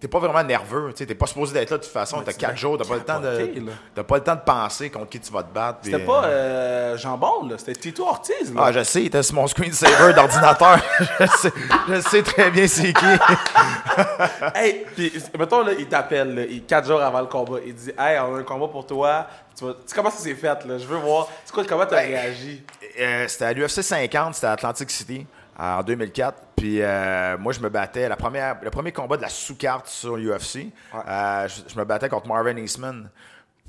T'es 0.06 0.10
pas 0.10 0.20
vraiment 0.20 0.44
nerveux, 0.44 0.94
tu 0.96 1.04
t'es 1.08 1.16
pas 1.16 1.26
supposé 1.26 1.52
d'être 1.54 1.72
là 1.72 1.80
de 1.80 1.84
toute 1.84 1.92
façon, 1.92 2.22
t'as 2.24 2.32
quatre 2.34 2.56
jours, 2.58 2.78
t'as 2.78 2.86
pas 2.86 2.94
le 2.94 3.02
temps 3.02 3.20
de. 3.20 3.64
T'as 3.96 4.04
pas 4.04 4.18
le 4.18 4.24
temps 4.24 4.36
de 4.36 4.42
penser 4.42 4.92
contre 4.92 5.10
qui 5.10 5.20
tu 5.20 5.32
vas 5.34 5.42
te 5.42 5.52
battre. 5.52 5.80
C'était 5.82 5.96
euh, 5.96 6.06
pas 6.06 6.26
euh, 6.26 6.96
Jambon, 6.96 7.48
là. 7.50 7.56
C'était 7.58 7.74
Tito 7.74 8.08
Ortiz, 8.08 8.54
là. 8.54 8.66
Ah, 8.66 8.72
je 8.72 8.84
sais, 8.84 9.02
il 9.02 9.08
était 9.08 9.24
sur 9.24 9.34
mon 9.34 9.48
screensaver 9.48 10.14
d'ordinateur. 10.14 10.78
je, 11.20 11.26
sais, 11.26 11.52
je 11.90 12.00
sais 12.02 12.22
très 12.22 12.52
bien 12.52 12.68
c'est 12.68 12.94
qui. 12.94 13.06
Hey, 14.54 14.86
puis 14.96 15.12
mettons, 15.40 15.64
là, 15.64 15.72
il 15.76 15.88
t'appelle, 15.88 16.36
là, 16.36 16.44
il- 16.48 16.64
quatre 16.66 16.88
jours 16.88 17.02
avant 17.02 17.22
le 17.22 17.26
combat. 17.26 17.58
Il 17.66 17.74
dit 17.74 17.90
Hey, 17.98 18.20
on 18.20 18.36
a 18.36 18.40
un 18.42 18.44
combat 18.44 18.68
pour 18.68 18.86
toi. 18.86 19.26
Tu, 19.58 19.66
tu 19.66 19.72
sais 19.88 19.96
comment 19.96 20.12
ça 20.12 20.20
s'est 20.22 20.36
fait, 20.36 20.66
là? 20.66 20.78
Je 20.78 20.86
veux 20.86 20.98
voir. 20.98 21.30
C'est 21.46 21.52
quoi, 21.52 21.64
comment 21.68 21.88
t'as 21.88 21.96
Ben, 21.96 22.10
réagi? 22.12 22.62
Euh, 23.00 23.26
c'était 23.28 23.46
à 23.46 23.54
l'UFC 23.54 23.82
50, 23.82 24.36
c'était 24.36 24.46
à 24.46 24.52
Atlantic 24.52 24.92
City 24.92 25.26
en 25.58 25.84
2004. 25.84 26.42
Puis 26.56 26.82
euh, 26.82 27.38
moi, 27.38 27.54
je 27.54 27.60
me 27.60 27.70
battais. 27.70 28.08
La 28.10 28.16
première, 28.16 28.58
le 28.62 28.70
premier 28.70 28.92
combat 28.92 29.18
de 29.18 29.22
la 29.22 29.30
sous-carte 29.30 29.88
sur 29.88 30.18
l'UFC, 30.18 30.72
euh, 30.94 31.48
je, 31.48 31.62
je 31.74 31.80
me 31.80 31.86
battais 31.86 32.10
contre 32.10 32.28
Marvin 32.28 32.58
Eastman. 32.58 33.10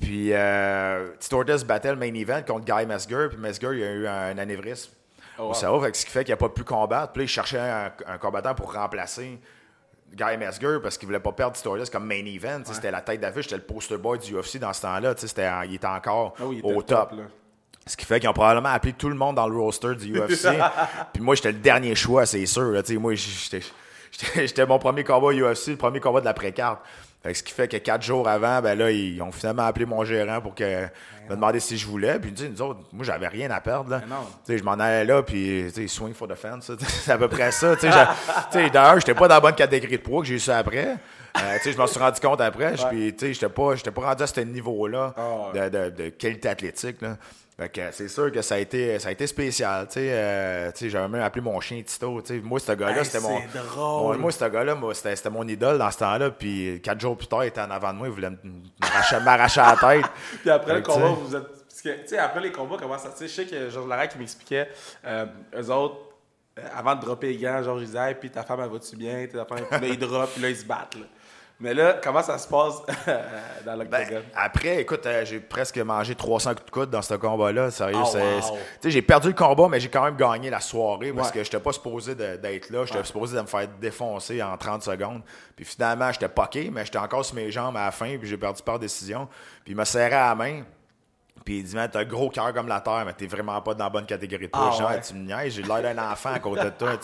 Puis 0.00 0.32
euh, 0.32 1.10
Tito 1.18 1.38
Ortiz 1.38 1.64
battait 1.64 1.90
le 1.90 1.96
main 1.96 2.12
event 2.14 2.42
contre 2.46 2.64
Guy 2.64 2.86
Mesger. 2.86 3.28
Puis 3.30 3.38
Mesger, 3.38 3.70
il 3.72 3.82
a 3.82 3.92
eu 3.92 4.06
un, 4.06 4.38
anévrisme 4.38 4.92
Oh, 5.38 5.50
au 5.50 5.54
cerveau, 5.54 5.84
ce 5.92 6.06
qui 6.06 6.10
fait 6.10 6.24
qu'il 6.24 6.32
n'a 6.32 6.38
pas 6.38 6.48
pu 6.48 6.64
combattre. 6.64 7.12
Puis 7.12 7.20
là, 7.20 7.24
il 7.24 7.28
cherchait 7.28 7.58
un, 7.58 7.92
un 8.06 8.16
combattant 8.16 8.54
pour 8.54 8.72
remplacer 8.72 9.38
Guy 10.14 10.36
Mesger 10.38 10.78
parce 10.82 10.96
qu'il 10.96 11.06
voulait 11.06 11.20
pas 11.20 11.32
perdre 11.32 11.54
Tito 11.56 11.70
Ortiz 11.70 11.90
comme 11.90 12.06
main 12.06 12.24
event. 12.24 12.62
C'était 12.64 12.90
la 12.90 13.02
tête 13.02 13.20
d'affiche, 13.20 13.44
c'était 13.44 13.56
le 13.56 13.62
poster 13.62 13.98
boy 13.98 14.18
du 14.18 14.34
UFC 14.34 14.56
dans 14.58 14.72
ce 14.72 14.80
temps-là. 14.82 15.14
Il 15.66 15.74
était 15.74 15.86
encore 15.86 16.34
Ah 16.38 16.46
oui, 16.46 16.56
il 16.56 16.58
était 16.60 16.74
au 16.74 16.82
top. 16.82 17.12
Ce 17.86 17.96
qui 17.96 18.04
fait 18.04 18.18
qu'ils 18.20 18.28
ont 18.28 18.32
probablement 18.32 18.70
appelé 18.70 18.92
tout 18.94 19.08
le 19.08 19.14
monde 19.14 19.36
dans 19.36 19.48
le 19.48 19.56
roster 19.56 19.94
du 19.94 20.12
UFC. 20.18 20.48
Puis 21.12 21.22
moi, 21.22 21.34
j'étais 21.36 21.52
le 21.52 21.58
dernier 21.58 21.94
choix, 21.94 22.26
c'est 22.26 22.44
sûr. 22.46 22.70
Là, 22.72 22.82
moi, 22.98 23.14
j'étais- 23.14 24.66
mon 24.66 24.78
premier 24.78 25.04
combat 25.04 25.32
UFC, 25.32 25.68
le 25.68 25.76
premier 25.76 26.00
combat 26.00 26.20
de 26.20 26.24
la 26.24 26.34
pré-carte. 26.34 26.80
Ce 27.32 27.42
qui 27.42 27.52
fait 27.52 27.66
que 27.66 27.76
quatre 27.78 28.02
jours 28.02 28.28
avant, 28.28 28.62
ben 28.62 28.78
là, 28.78 28.88
ils 28.92 29.20
ont 29.20 29.32
finalement 29.32 29.66
appelé 29.66 29.84
mon 29.84 30.04
gérant 30.04 30.40
pour 30.40 30.54
que, 30.54 30.82
me 31.28 31.34
demander 31.34 31.58
si 31.58 31.76
je 31.76 31.84
voulais. 31.84 32.20
Puis 32.20 32.32
nous 32.48 32.62
autres, 32.62 32.80
moi, 32.92 33.04
j'avais 33.04 33.26
rien 33.26 33.50
à 33.50 33.60
perdre. 33.60 33.90
Là. 33.90 34.00
Je 34.48 34.62
m'en 34.62 34.72
allais 34.74 35.04
là, 35.04 35.22
puis 35.24 35.72
swing 35.88 36.14
for 36.14 36.28
the 36.28 36.36
fence. 36.36 36.70
C'est 36.86 37.10
à 37.10 37.18
peu 37.18 37.26
près 37.26 37.50
ça. 37.50 37.74
D'ailleurs, 38.52 39.00
j'étais 39.00 39.14
pas 39.14 39.26
dans 39.26 39.34
la 39.34 39.40
bonne 39.40 39.54
catégorie 39.56 39.96
de 39.96 40.02
poids 40.02 40.20
que 40.22 40.28
j'ai 40.28 40.34
eu 40.34 40.40
ça 40.40 40.58
après. 40.58 40.96
Euh, 41.36 41.58
je 41.64 41.76
m'en 41.76 41.86
suis 41.88 41.98
rendu 41.98 42.20
compte 42.20 42.40
après. 42.40 42.74
Puis, 42.90 43.14
j'étais 43.20 43.48
pas, 43.48 43.74
pas 43.94 44.00
rendu 44.02 44.22
à 44.22 44.26
ce 44.26 44.40
niveau-là 44.40 45.12
Ah 45.16 45.22
ouais. 45.52 45.68
de, 45.70 45.78
de- 45.90 46.02
de 46.04 46.08
qualité 46.10 46.48
athlétique. 46.48 47.02
Là. 47.02 47.16
Fait 47.58 47.70
que 47.70 47.80
c'est 47.90 48.08
sûr 48.08 48.30
que 48.30 48.42
ça 48.42 48.56
a 48.56 48.58
été, 48.58 48.98
ça 48.98 49.08
a 49.08 49.12
été 49.12 49.26
spécial. 49.26 49.86
Tu 49.86 49.94
sais, 49.94 50.12
euh, 50.12 50.70
j'avais 50.74 51.08
même 51.08 51.22
appelé 51.22 51.40
mon 51.42 51.58
chien 51.60 51.82
Tito. 51.82 52.20
tu 52.20 52.34
sais. 52.34 52.40
Moi, 52.42 52.60
ce 52.60 52.72
gars-là, 52.72 52.98
Hey, 52.98 53.04
c'était 53.06 53.20
mon. 53.20 53.40
Moi, 54.18 54.30
ce 54.30 54.44
gars-là, 54.44 54.74
moi, 54.74 54.94
c'était 54.94 55.16
c'était 55.16 55.30
mon 55.30 55.48
idole 55.48 55.78
dans 55.78 55.90
ce 55.90 55.98
temps-là. 55.98 56.30
Puis 56.32 56.80
quatre 56.82 57.00
jours 57.00 57.16
plus 57.16 57.26
tard, 57.28 57.44
il 57.44 57.48
était 57.48 57.62
en 57.62 57.70
avant 57.70 57.94
de 57.94 57.98
moi. 57.98 58.08
Il 58.08 58.12
voulait 58.12 58.28
m'arracher 58.78 59.20
m'arracher 59.20 59.60
la 59.62 59.76
tête. 59.76 60.04
Puis 60.42 60.50
après 60.50 60.74
le 60.74 60.82
combat, 60.82 61.08
vous 61.08 61.34
êtes. 61.34 61.46
Parce 61.48 61.82
que, 61.82 62.02
tu 62.02 62.08
sais, 62.08 62.18
après 62.18 62.40
les 62.40 62.52
combats, 62.52 62.76
comment 62.78 62.98
ça. 62.98 63.08
Tu 63.10 63.26
sais, 63.26 63.28
je 63.28 63.32
sais 63.32 63.46
que 63.46 63.70
Georges 63.70 63.88
Larac 63.88 64.12
qui 64.12 64.18
m'expliquait, 64.18 64.68
euh, 65.06 65.24
eux 65.58 65.70
autres, 65.70 65.96
euh, 66.58 66.62
avant 66.74 66.94
de 66.94 67.00
dropper 67.00 67.28
les 67.28 67.36
gants, 67.38 67.62
Georges 67.62 67.84
disait, 67.84 68.08
Hey, 68.10 68.14
puis 68.14 68.30
ta 68.30 68.42
femme, 68.42 68.60
elle 68.62 68.70
va-tu 68.70 68.96
bien? 68.96 69.26
Ta 69.30 69.44
femme, 69.46 69.58
puis 69.70 69.80
là, 69.80 69.86
ils 69.88 69.98
droppent, 69.98 70.32
puis 70.32 70.42
là, 70.42 70.48
ils 70.50 70.56
se 70.56 70.64
battent. 70.64 70.94
Là. 70.94 71.06
Mais 71.58 71.72
là, 71.72 71.98
comment 72.04 72.22
ça 72.22 72.36
se 72.36 72.46
passe 72.46 72.82
dans 73.64 73.76
l'octogone? 73.76 74.08
Ben, 74.10 74.22
après, 74.34 74.82
écoute, 74.82 75.06
euh, 75.06 75.24
j'ai 75.24 75.40
presque 75.40 75.78
mangé 75.78 76.14
300 76.14 76.50
coups 76.50 76.66
de 76.66 76.70
coude 76.70 76.90
dans 76.90 77.00
ce 77.00 77.14
combat-là. 77.14 77.70
Sérieux, 77.70 77.96
Oh, 78.02 78.08
c'est- 78.12 78.18
wow. 78.36 78.40
c'est- 78.42 78.52
tu 78.52 78.58
sais, 78.82 78.90
j'ai 78.90 79.00
perdu 79.00 79.28
le 79.28 79.34
combat, 79.34 79.66
mais 79.70 79.80
j'ai 79.80 79.88
quand 79.88 80.04
même 80.04 80.16
gagné 80.16 80.50
la 80.50 80.60
soirée 80.60 81.12
parce 81.14 81.28
Ouais. 81.28 81.34
que 81.34 81.44
j'étais 81.44 81.58
pas 81.60 81.72
supposé 81.72 82.14
d'être 82.14 82.68
là. 82.68 82.84
J'étais 82.84 83.02
supposé 83.04 83.36
de 83.36 83.40
me 83.40 83.46
faire 83.46 83.66
défoncer 83.80 84.42
en 84.42 84.54
30 84.58 84.82
secondes. 84.82 85.22
Puis 85.56 85.64
finalement, 85.64 86.12
j'étais 86.12 86.28
poqué, 86.28 86.70
mais 86.70 86.84
j'étais 86.84 86.98
encore 86.98 87.24
sur 87.24 87.36
mes 87.36 87.50
jambes 87.50 87.76
à 87.78 87.86
la 87.86 87.90
fin, 87.90 88.18
puis 88.18 88.28
j'ai 88.28 88.36
perdu 88.36 88.62
par 88.62 88.78
décision. 88.78 89.26
Puis 89.64 89.72
il 89.72 89.76
m'a 89.76 89.86
serré 89.86 90.14
à 90.14 90.28
la 90.28 90.34
main. 90.34 90.62
Puis 91.46 91.58
il 91.58 91.62
dit, 91.62 91.76
man, 91.76 91.88
t'as 91.90 92.00
un 92.00 92.04
gros 92.04 92.28
cœur 92.28 92.52
comme 92.52 92.66
la 92.66 92.80
terre, 92.80 93.04
mais 93.06 93.12
t'es 93.12 93.28
vraiment 93.28 93.62
pas 93.62 93.72
dans 93.72 93.84
la 93.84 93.90
bonne 93.90 94.04
catégorie 94.04 94.46
de 94.46 94.50
poids. 94.50 94.70
Ah, 94.72 94.76
Genre, 94.76 94.90
ouais. 94.90 95.00
tu 95.00 95.14
me 95.14 95.20
niaises, 95.26 95.54
j'ai 95.54 95.62
l'air 95.62 95.80
d'un 95.80 95.96
enfant 96.10 96.32
à 96.32 96.40
côté 96.40 96.64
de 96.64 96.70
toi. 96.70 96.98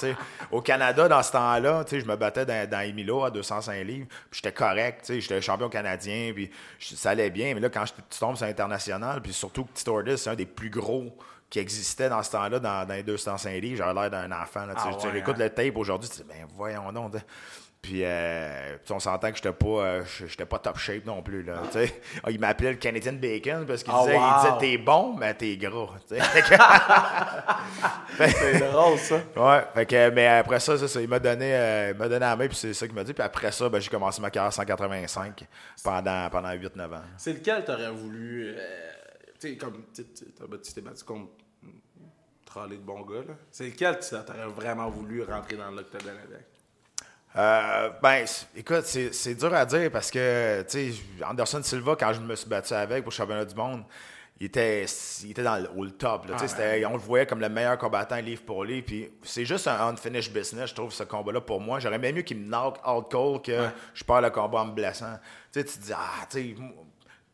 Au 0.50 0.60
Canada, 0.60 1.06
dans 1.08 1.22
ce 1.22 1.30
temps-là, 1.30 1.84
je 1.88 2.04
me 2.04 2.16
battais 2.16 2.44
dans, 2.44 2.68
dans 2.68 2.80
Emilo 2.80 3.22
à 3.22 3.30
205 3.30 3.72
livres, 3.84 4.08
puis 4.28 4.40
j'étais 4.42 4.50
correct, 4.50 5.12
j'étais 5.16 5.40
champion 5.40 5.68
canadien, 5.68 6.32
puis 6.34 6.50
ça 6.80 7.10
allait 7.10 7.30
bien. 7.30 7.54
Mais 7.54 7.60
là, 7.60 7.70
quand 7.70 7.84
tu 7.84 8.18
tombes 8.18 8.34
sur 8.34 8.44
l'international, 8.44 9.22
puis 9.22 9.32
surtout 9.32 9.64
que 9.64 9.90
Ortiz, 9.90 10.16
c'est 10.16 10.30
un 10.30 10.34
des 10.34 10.46
plus 10.46 10.70
gros 10.70 11.16
qui 11.48 11.60
existait 11.60 12.08
dans 12.08 12.22
ce 12.24 12.32
temps-là, 12.32 12.58
dans, 12.58 12.84
dans 12.84 12.94
les 12.94 13.04
205 13.04 13.60
livres, 13.60 13.76
j'avais 13.76 13.94
l'air 13.94 14.10
d'un 14.10 14.32
enfant, 14.32 14.66
là, 14.66 14.74
tu. 14.74 14.80
Ah, 14.84 14.96
Tu 14.98 15.16
écoutes 15.16 15.36
hein. 15.36 15.44
le 15.44 15.50
tape 15.50 15.76
aujourd'hui, 15.76 16.10
tu 16.10 16.16
te 16.16 16.22
dis, 16.22 16.28
ben 16.28 16.48
voyons 16.56 16.90
donc. 16.90 17.12
Puis, 17.82 18.02
euh, 18.04 18.76
puis 18.84 18.92
on 18.94 19.00
s'entend 19.00 19.30
que 19.30 19.36
j'étais 19.36 19.52
pas, 19.52 19.66
euh, 19.66 20.04
j'étais 20.24 20.46
pas 20.46 20.60
top 20.60 20.78
shape 20.78 21.04
non 21.04 21.20
plus. 21.20 21.42
Là. 21.42 21.62
Ah, 22.22 22.30
il 22.30 22.38
m'appelait 22.38 22.70
le 22.70 22.76
Canadian 22.76 23.14
Bacon 23.14 23.66
parce 23.66 23.82
qu'il 23.82 23.92
Oh, 23.92 24.04
disait, 24.04 24.16
wow. 24.16 24.36
disait 24.40 24.58
t'es 24.60 24.78
bon, 24.78 25.16
mais 25.18 25.34
t'es 25.34 25.58
sais. 26.06 26.20
C'est 28.18 28.70
drôle, 28.70 28.98
ça. 28.98 29.16
ouais, 29.36 29.64
fait 29.74 29.86
que, 29.86 30.10
mais 30.10 30.28
après 30.28 30.60
ça, 30.60 30.78
ça, 30.78 30.86
ça, 30.86 31.00
il 31.00 31.08
m'a 31.08 31.18
donné, 31.18 31.52
euh, 31.56 31.90
il 31.92 31.98
m'a 31.98 32.06
donné 32.06 32.20
la 32.20 32.36
main, 32.36 32.46
puis 32.46 32.56
c'est 32.56 32.72
ça 32.72 32.86
qu'il 32.86 32.94
m'a 32.94 33.02
dit. 33.02 33.14
Puis 33.14 33.22
après 33.24 33.50
ça, 33.50 33.68
ben, 33.68 33.80
j'ai 33.80 33.90
commencé 33.90 34.22
ma 34.22 34.30
carrière 34.30 34.52
185 34.52 35.44
pendant, 35.82 36.30
pendant 36.30 36.50
8-9 36.52 36.94
ans. 36.94 37.02
C'est 37.16 37.32
lequel 37.32 37.64
t'aurais 37.64 37.90
voulu. 37.90 38.54
tu 39.40 39.48
sais, 39.48 39.56
comme. 39.56 39.86
Tu 39.92 40.04
t'es 40.04 40.80
battu 40.80 41.04
contre. 41.04 41.32
une 41.64 41.72
Trolley 42.46 42.76
de 42.76 42.82
bons 42.82 43.02
gars, 43.02 43.24
là. 43.26 43.34
C'est 43.50 43.64
lequel 43.64 43.98
tu 43.98 44.10
t'aurais 44.10 44.46
vraiment 44.46 44.88
voulu 44.88 45.24
rentrer 45.24 45.56
dans 45.56 45.70
l'octogone 45.72 46.18
avec? 46.30 46.46
Euh, 47.36 47.90
ben, 48.02 48.24
écoute, 48.54 48.84
c'est 48.84 49.34
dur 49.34 49.54
à 49.54 49.64
dire 49.64 49.90
parce 49.90 50.10
que, 50.10 50.62
tu 50.68 50.92
sais, 50.92 51.02
Anderson 51.28 51.62
Silva, 51.62 51.96
quand 51.98 52.12
je 52.12 52.20
me 52.20 52.34
suis 52.36 52.48
battu 52.48 52.74
avec 52.74 53.02
pour 53.04 53.10
le 53.10 53.14
championnat 53.16 53.44
du 53.46 53.54
monde, 53.54 53.84
il 54.38 54.46
était, 54.46 54.84
il 55.22 55.30
était 55.30 55.42
dans 55.42 55.56
le, 55.56 55.70
au 55.76 55.88
top. 55.88 56.26
Là, 56.26 56.34
tu 56.34 56.40
sais, 56.40 56.48
c'était- 56.48 56.84
On 56.84 56.92
le 56.94 56.98
voyait 56.98 57.26
comme 57.26 57.40
le 57.40 57.48
meilleur 57.48 57.78
combattant 57.78 58.16
livre 58.16 58.42
pour 58.42 58.64
livre. 58.64 58.84
Puis 58.86 59.08
c'est 59.22 59.44
juste 59.44 59.66
un 59.68 59.88
unfinished 59.88 60.32
business, 60.32 60.70
je 60.70 60.74
trouve, 60.74 60.92
ce 60.92 61.04
combat-là 61.04 61.40
pour 61.40 61.60
moi. 61.60 61.78
J'aurais 61.80 61.98
bien 61.98 62.12
mieux 62.12 62.22
qu'il 62.22 62.38
me 62.38 62.48
knock 62.48 62.78
out 62.86 63.10
cold 63.10 63.42
que 63.42 63.68
je 63.94 64.04
perds 64.04 64.20
le 64.20 64.30
combat 64.30 64.60
en 64.60 64.66
me 64.66 64.72
blessant. 64.72 65.14
Tu 65.52 65.60
sais, 65.60 65.64
tu 65.66 65.78
te 65.78 65.84
dis, 65.84 65.92
ah, 65.94 66.26
tu 66.28 66.56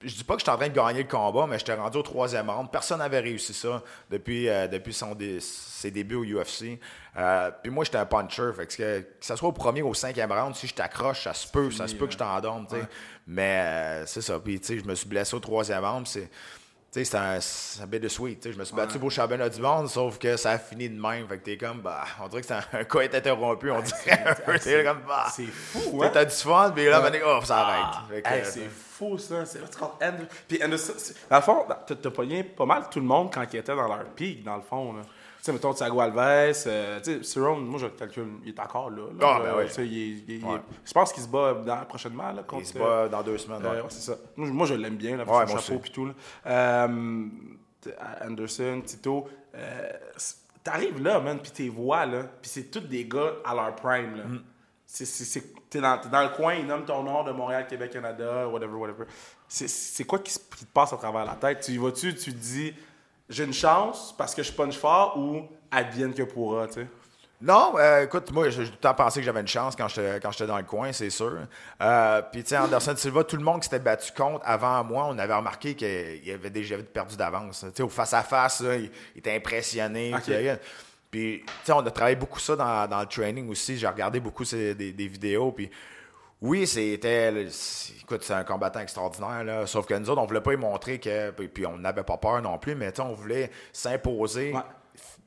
je 0.00 0.14
dis 0.14 0.22
pas 0.24 0.34
que 0.34 0.40
je 0.40 0.44
suis 0.44 0.50
en 0.52 0.56
train 0.56 0.68
de 0.68 0.74
gagner 0.74 1.02
le 1.02 1.08
combat, 1.08 1.46
mais 1.48 1.58
j'étais 1.58 1.74
rendu 1.74 1.98
au 1.98 2.02
troisième 2.02 2.48
round. 2.48 2.70
Personne 2.70 2.98
n'avait 2.98 3.18
réussi 3.20 3.52
ça 3.52 3.82
depuis, 4.10 4.48
euh, 4.48 4.68
depuis 4.68 4.92
son 4.92 5.14
dé- 5.14 5.40
ses 5.40 5.90
débuts 5.90 6.14
au 6.14 6.24
UFC. 6.24 6.78
Euh, 7.16 7.50
puis 7.62 7.72
moi, 7.72 7.84
j'étais 7.84 7.98
un 7.98 8.06
puncher. 8.06 8.50
Fait 8.56 8.66
que, 8.66 9.00
que, 9.00 9.06
ce 9.20 9.34
soit 9.36 9.48
au 9.48 9.52
premier 9.52 9.82
ou 9.82 9.88
au 9.88 9.94
cinquième 9.94 10.30
round, 10.30 10.54
si 10.54 10.68
je 10.68 10.74
t'accroche, 10.74 11.24
ça 11.24 11.34
se 11.34 11.48
peut. 11.48 11.70
Ça 11.72 11.88
se 11.88 11.94
peut 11.96 12.06
que 12.06 12.12
je 12.12 12.18
t'endorme. 12.18 12.66
tu 12.68 12.76
sais. 12.76 12.82
Mais 13.26 13.60
euh, 13.64 14.06
c'est 14.06 14.22
ça. 14.22 14.38
Puis, 14.38 14.60
je 14.66 14.84
me 14.84 14.94
suis 14.94 15.08
blessé 15.08 15.34
au 15.34 15.40
troisième 15.40 15.84
round. 15.84 16.06
c'est. 16.06 16.30
C'est 16.90 17.14
un, 17.14 17.38
un 17.82 17.86
bit 17.86 18.02
de 18.02 18.08
sweet. 18.08 18.50
Je 18.50 18.58
me 18.58 18.64
suis 18.64 18.74
battu 18.74 18.98
pour 18.98 19.10
championnat 19.10 19.50
du 19.50 19.60
monde, 19.60 19.88
sauf 19.88 20.18
que 20.18 20.36
ça 20.38 20.52
a 20.52 20.58
fini 20.58 20.88
de 20.88 20.98
même. 20.98 21.28
Fait 21.28 21.38
que 21.38 21.44
t'es 21.44 21.56
comme, 21.58 21.80
bah, 21.80 22.04
on 22.22 22.28
dirait 22.28 22.40
que 22.40 22.48
c'est 22.48 22.54
un, 22.54 22.84
cas 22.84 23.00
est 23.00 23.14
interrompu. 23.14 23.70
On 23.70 23.82
dirait 23.82 24.24
un 24.26 24.34
peu. 24.34 24.58
T'es 24.58 24.82
comme, 24.82 25.02
bah. 25.06 25.26
C'est 25.30 25.44
fou, 25.44 26.02
hein? 26.02 26.10
T'as 26.12 26.24
du 26.24 26.34
fun, 26.34 26.72
puis 26.74 26.86
là, 26.86 27.00
maintenant, 27.00 27.38
oh, 27.40 27.44
ça 27.44 27.58
arrête. 27.58 28.22
Que, 28.24 28.28
Hey, 28.28 28.40
euh, 28.40 28.44
c'est 28.44 28.68
fou, 28.70 29.18
ça. 29.18 29.44
C'est. 29.44 29.60
Puis 30.48 30.58
dans 30.58 30.66
le 31.36 31.42
fond, 31.42 31.66
t'as 31.86 31.94
t'as 31.94 32.10
pogné 32.10 32.42
pas 32.42 32.64
mal 32.64 32.84
tout 32.90 33.00
le 33.00 33.06
monde 33.06 33.30
quand 33.32 33.44
ils 33.52 33.58
étaient 33.58 33.76
dans 33.76 33.86
leur 33.86 34.04
pic, 34.06 34.42
dans 34.42 34.56
le 34.56 34.62
fond. 34.62 34.94
Là. 34.94 35.02
Sais, 35.48 35.52
mettons, 35.54 35.72
Thiago 35.72 36.00
Alves, 36.00 36.18
euh, 36.66 37.00
tu 37.00 37.10
sais, 37.10 37.22
Cerrone, 37.22 37.64
moi, 37.64 37.78
je 37.80 37.86
le 37.86 37.92
calcule, 37.92 38.26
il 38.44 38.50
est 38.50 38.60
encore 38.60 38.90
là. 38.90 39.04
là. 39.18 39.26
Ah, 39.26 39.40
ben 39.42 39.46
Euh, 39.58 39.66
oui. 39.78 39.84
il 40.26 40.30
il. 40.34 40.44
Je 40.84 40.92
pense 40.92 41.10
qu'il 41.12 41.22
se 41.22 41.28
bat 41.28 41.54
dans- 41.54 41.84
prochainement, 41.86 42.30
là, 42.32 42.42
contre... 42.42 42.62
Il 42.62 42.66
se 42.66 42.78
bat 42.78 43.08
dans 43.08 43.22
deux 43.22 43.38
semaines. 43.38 43.64
Euh, 43.64 43.82
ouais. 43.82 43.88
c'est 43.88 44.10
ça. 44.12 44.18
Moi, 44.36 44.46
je- 44.46 44.52
moi, 44.52 44.66
je 44.66 44.74
l'aime 44.74 44.96
bien, 44.96 45.16
là, 45.16 45.24
Ouais, 45.24 45.46
son 45.46 45.56
chapeau 45.58 45.80
et 45.84 45.90
tout. 45.90 46.06
Là. 46.06 46.12
Euh, 46.46 47.26
Anderson, 48.22 48.82
Tito, 48.84 49.26
euh, 49.54 49.90
t'arrives 50.62 51.02
là, 51.02 51.20
man, 51.20 51.38
puis 51.42 51.50
t'es 51.50 51.68
vois, 51.68 52.04
là, 52.06 52.24
puis 52.42 52.50
c'est 52.50 52.70
tous 52.70 52.80
des 52.80 53.06
gars 53.06 53.32
à 53.44 53.54
leur 53.54 53.74
prime, 53.76 54.16
là. 54.16 54.24
Mm. 54.24 54.42
C'est- 54.84 55.06
c'est- 55.06 55.24
c'est- 55.24 55.52
T'es 55.70 55.80
dans, 55.82 55.96
le 56.00 56.34
coin, 56.34 56.54
ils 56.54 56.66
nomment 56.66 56.86
ton 56.86 57.02
nom 57.02 57.22
de 57.24 57.30
Montréal, 57.30 57.66
Québec, 57.68 57.90
Canada, 57.90 58.48
whatever, 58.48 58.72
whatever. 58.76 59.04
C'est- 59.46 59.68
C'est 59.68 60.04
quoi 60.04 60.18
qui, 60.18 60.32
se- 60.32 60.38
qui 60.38 60.64
te 60.64 60.72
passe 60.72 60.94
à 60.94 60.96
travers 60.96 61.26
la 61.26 61.34
tête? 61.34 61.60
Tu 61.60 61.72
y 61.72 61.76
vas-tu, 61.78 62.14
tu 62.14 62.32
te 62.32 62.38
dis, 62.38 62.72
j'ai 63.28 63.44
une 63.44 63.52
chance 63.52 64.14
parce 64.16 64.34
que 64.34 64.42
je 64.42 64.52
punch 64.52 64.76
fort 64.76 65.16
ou 65.18 65.42
advienne 65.70 66.14
que 66.14 66.22
pourra, 66.22 66.66
tu 66.66 66.74
sais? 66.74 66.86
Non, 67.40 67.74
euh, 67.78 68.02
écoute, 68.02 68.32
moi, 68.32 68.48
j'ai 68.50 68.64
tout 68.64 68.72
le 68.72 68.76
temps 68.78 68.94
pensé 68.94 69.20
que 69.20 69.24
j'avais 69.26 69.40
une 69.40 69.46
chance 69.46 69.76
quand 69.76 69.86
j'étais 69.86 70.18
quand 70.18 70.32
j'étais 70.32 70.46
dans 70.48 70.56
le 70.56 70.64
coin, 70.64 70.92
c'est 70.92 71.08
sûr. 71.10 71.36
Euh, 71.80 72.22
Puis, 72.32 72.42
tu 72.42 72.48
sais, 72.48 72.58
Anderson 72.58 72.94
Silva, 72.96 73.22
tout 73.22 73.36
le 73.36 73.44
monde 73.44 73.60
qui 73.60 73.66
s'était 73.66 73.78
battu 73.78 74.10
contre 74.12 74.40
avant 74.44 74.82
moi, 74.82 75.06
on 75.08 75.16
avait 75.18 75.34
remarqué 75.34 75.76
qu'il 75.76 76.32
avait 76.32 76.50
déjà 76.50 76.76
perdu 76.78 77.16
d'avance. 77.16 77.60
Tu 77.60 77.70
sais, 77.76 77.82
au 77.84 77.88
face-à-face, 77.88 78.60
là, 78.62 78.74
il, 78.74 78.90
il 79.14 79.18
était 79.20 79.36
impressionné. 79.36 80.12
Euh, 80.28 80.56
Puis, 81.12 81.44
tu 81.46 81.52
sais, 81.62 81.70
on 81.72 81.78
a 81.86 81.90
travaillé 81.92 82.16
beaucoup 82.16 82.40
ça 82.40 82.56
dans, 82.56 82.88
dans 82.88 83.00
le 83.00 83.06
training 83.06 83.48
aussi. 83.50 83.78
J'ai 83.78 83.86
regardé 83.86 84.18
beaucoup 84.18 84.44
ces- 84.44 84.74
des, 84.74 84.90
des 84.92 85.06
vidéos. 85.06 85.52
Puis, 85.52 85.70
oui, 86.40 86.66
c'était. 86.66 87.46
Écoute, 88.00 88.22
c'est 88.22 88.32
un 88.34 88.44
combattant 88.44 88.80
extraordinaire, 88.80 89.42
là. 89.44 89.66
Sauf 89.66 89.86
que 89.86 89.94
nous 89.94 90.08
autres, 90.08 90.20
on 90.22 90.26
voulait 90.26 90.40
pas 90.40 90.52
y 90.52 90.56
montrer 90.56 90.98
que. 91.00 91.30
Puis, 91.30 91.66
on 91.66 91.78
n'avait 91.78 92.04
pas 92.04 92.16
peur 92.16 92.40
non 92.42 92.58
plus, 92.58 92.74
mais 92.74 92.98
on 93.00 93.12
voulait 93.12 93.50
s'imposer 93.72 94.52
Ouais. 94.52 94.60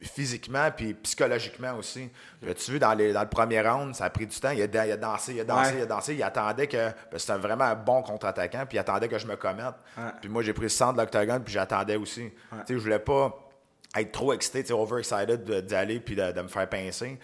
physiquement 0.02 0.70
puis 0.76 0.94
psychologiquement 0.96 1.76
aussi. 1.78 2.10
Tu 2.58 2.72
vu, 2.72 2.80
dans, 2.80 2.94
les, 2.94 3.14
dans 3.14 3.22
le 3.22 3.30
premier 3.30 3.62
round, 3.62 3.94
ça 3.96 4.06
a 4.06 4.10
pris 4.10 4.26
du 4.26 4.40
temps. 4.40 4.52
Il 4.52 4.62
a, 4.62 4.68
dan- 4.68 4.88
il 4.88 4.92
a 4.92 4.98
dansé, 4.98 5.34
il 5.34 5.40
a 5.42 5.44
dansé, 5.44 5.72
Ouais. 5.74 5.78
il 5.80 5.82
a 5.84 5.86
dansé. 5.86 6.16
Il 6.16 6.24
attendait 6.24 6.68
que. 6.68 6.90
que 7.12 7.18
C'était 7.18 7.38
vraiment 7.38 7.66
un 7.66 7.76
bon 7.76 8.02
contre-attaquant, 8.02 8.66
puis 8.68 8.78
il 8.78 8.80
attendait 8.80 9.08
que 9.08 9.18
je 9.18 9.28
me 9.28 9.36
commette. 9.36 9.76
Ouais. 9.98 10.04
Puis 10.22 10.30
moi, 10.30 10.42
j'ai 10.44 10.54
pris 10.54 10.64
le 10.64 10.70
centre 10.70 10.94
de 10.94 11.02
l'octogone, 11.02 11.44
puis 11.44 11.54
j'attendais 11.54 11.98
aussi. 11.98 12.32
Tu 12.32 12.58
sais, 12.68 12.74
je 12.74 12.78
voulais 12.78 13.00
pas 13.00 13.38
être 13.98 14.12
trop 14.14 14.32
excité, 14.32 14.62
tu 14.62 14.68
sais, 14.70 14.74
overexcited 14.74 15.44
de- 15.44 15.60
d'y 15.60 15.76
aller 15.76 16.00
puis 16.00 16.16
de, 16.16 16.32
de 16.32 16.42
me 16.42 16.48
faire 16.48 16.68
pincer. 16.70 17.20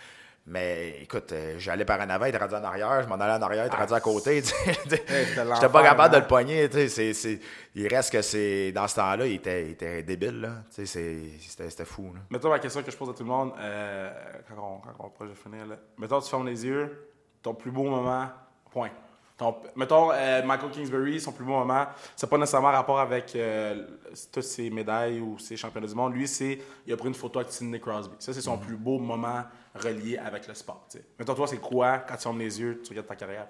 Mais 0.49 0.99
écoute, 1.01 1.33
euh, 1.33 1.55
j'allais 1.57 1.83
par 1.83 1.99
en 1.99 2.09
avant, 2.09 2.23
il 2.25 2.29
était 2.29 2.37
rendu 2.37 2.55
en 2.55 2.63
arrière, 2.63 3.03
je 3.03 3.07
m'en 3.09 3.15
allais 3.15 3.33
en 3.33 3.41
arrière, 3.41 3.65
il 3.65 3.67
était 3.67 3.75
rendu 3.75 3.93
à 3.93 3.99
côté. 3.99 4.41
sais. 4.43 4.73
c'était 4.83 5.03
J'étais 5.05 5.69
pas 5.69 5.83
capable 5.83 6.13
de 6.13 6.17
hein. 6.17 6.21
le 6.21 6.27
pogner. 6.27 6.69
c'est- 6.87 7.13
c'est- 7.13 7.39
Il 7.75 7.85
reste 7.87 8.13
que 8.13 8.21
c'est. 8.21 8.71
Dans 8.71 8.87
ce 8.87 8.95
temps-là, 8.95 9.25
il 9.27 9.33
était, 9.35 9.65
il 9.65 9.71
était 9.71 10.03
débile. 10.03 10.39
Là. 10.41 10.49
C'est- 10.69 10.85
C'était 10.85 11.69
c'était 11.69 11.83
fou. 11.85 12.13
Là. 12.13 12.21
Mettons 12.29 12.49
la 12.49 12.59
question 12.59 12.81
que 12.81 12.89
je 12.89 12.95
pose 12.95 13.09
à 13.09 13.13
tout 13.13 13.23
le 13.23 13.29
monde 13.29 13.51
euh, 13.59 14.09
quand 14.47 14.55
on, 14.57 14.79
quand 14.97 15.11
on 15.19 15.25
de 15.25 15.33
finir. 15.33 15.65
Là. 15.65 15.75
Mettons, 15.97 16.21
tu 16.21 16.29
fermes 16.29 16.47
les 16.47 16.65
yeux, 16.65 17.09
ton 17.43 17.53
plus 17.53 17.71
beau 17.71 17.83
moment, 17.83 18.27
point. 18.71 18.89
Ton- 19.37 19.57
mettons, 19.75 20.11
euh, 20.13 20.41
Michael 20.43 20.71
Kingsbury, 20.71 21.19
son 21.19 21.31
plus 21.33 21.45
beau 21.45 21.51
moment, 21.59 21.85
c'est 22.15 22.27
pas 22.27 22.37
nécessairement 22.39 22.71
rapport 22.71 22.99
avec 22.99 23.35
euh, 23.35 23.85
toutes 24.31 24.41
ses 24.43 24.69
médailles 24.71 25.19
ou 25.19 25.37
ses 25.37 25.55
championnats 25.57 25.85
du 25.87 25.93
monde. 25.93 26.13
Lui, 26.15 26.27
c'est 26.27 26.57
il 26.87 26.93
a 26.93 26.97
pris 26.97 27.09
une 27.09 27.13
photo 27.13 27.39
avec 27.39 27.51
Sidney 27.51 27.79
Crosby. 27.79 28.15
Ça, 28.17 28.33
c'est 28.33 28.41
son 28.41 28.57
plus 28.57 28.75
beau 28.77 28.97
moment 28.97 29.43
relié 29.77 30.17
avec 30.17 30.47
le 30.47 30.53
sport. 30.53 30.85
tu 30.91 30.97
sais. 30.97 31.05
Mettons, 31.19 31.33
toi, 31.35 31.47
c'est 31.47 31.57
quoi 31.57 31.99
quand 31.99 32.15
tu 32.15 32.23
fermes 32.23 32.39
les 32.39 32.59
yeux, 32.59 32.81
tu 32.83 32.89
regardes 32.89 33.07
ta 33.07 33.15
carrière? 33.15 33.47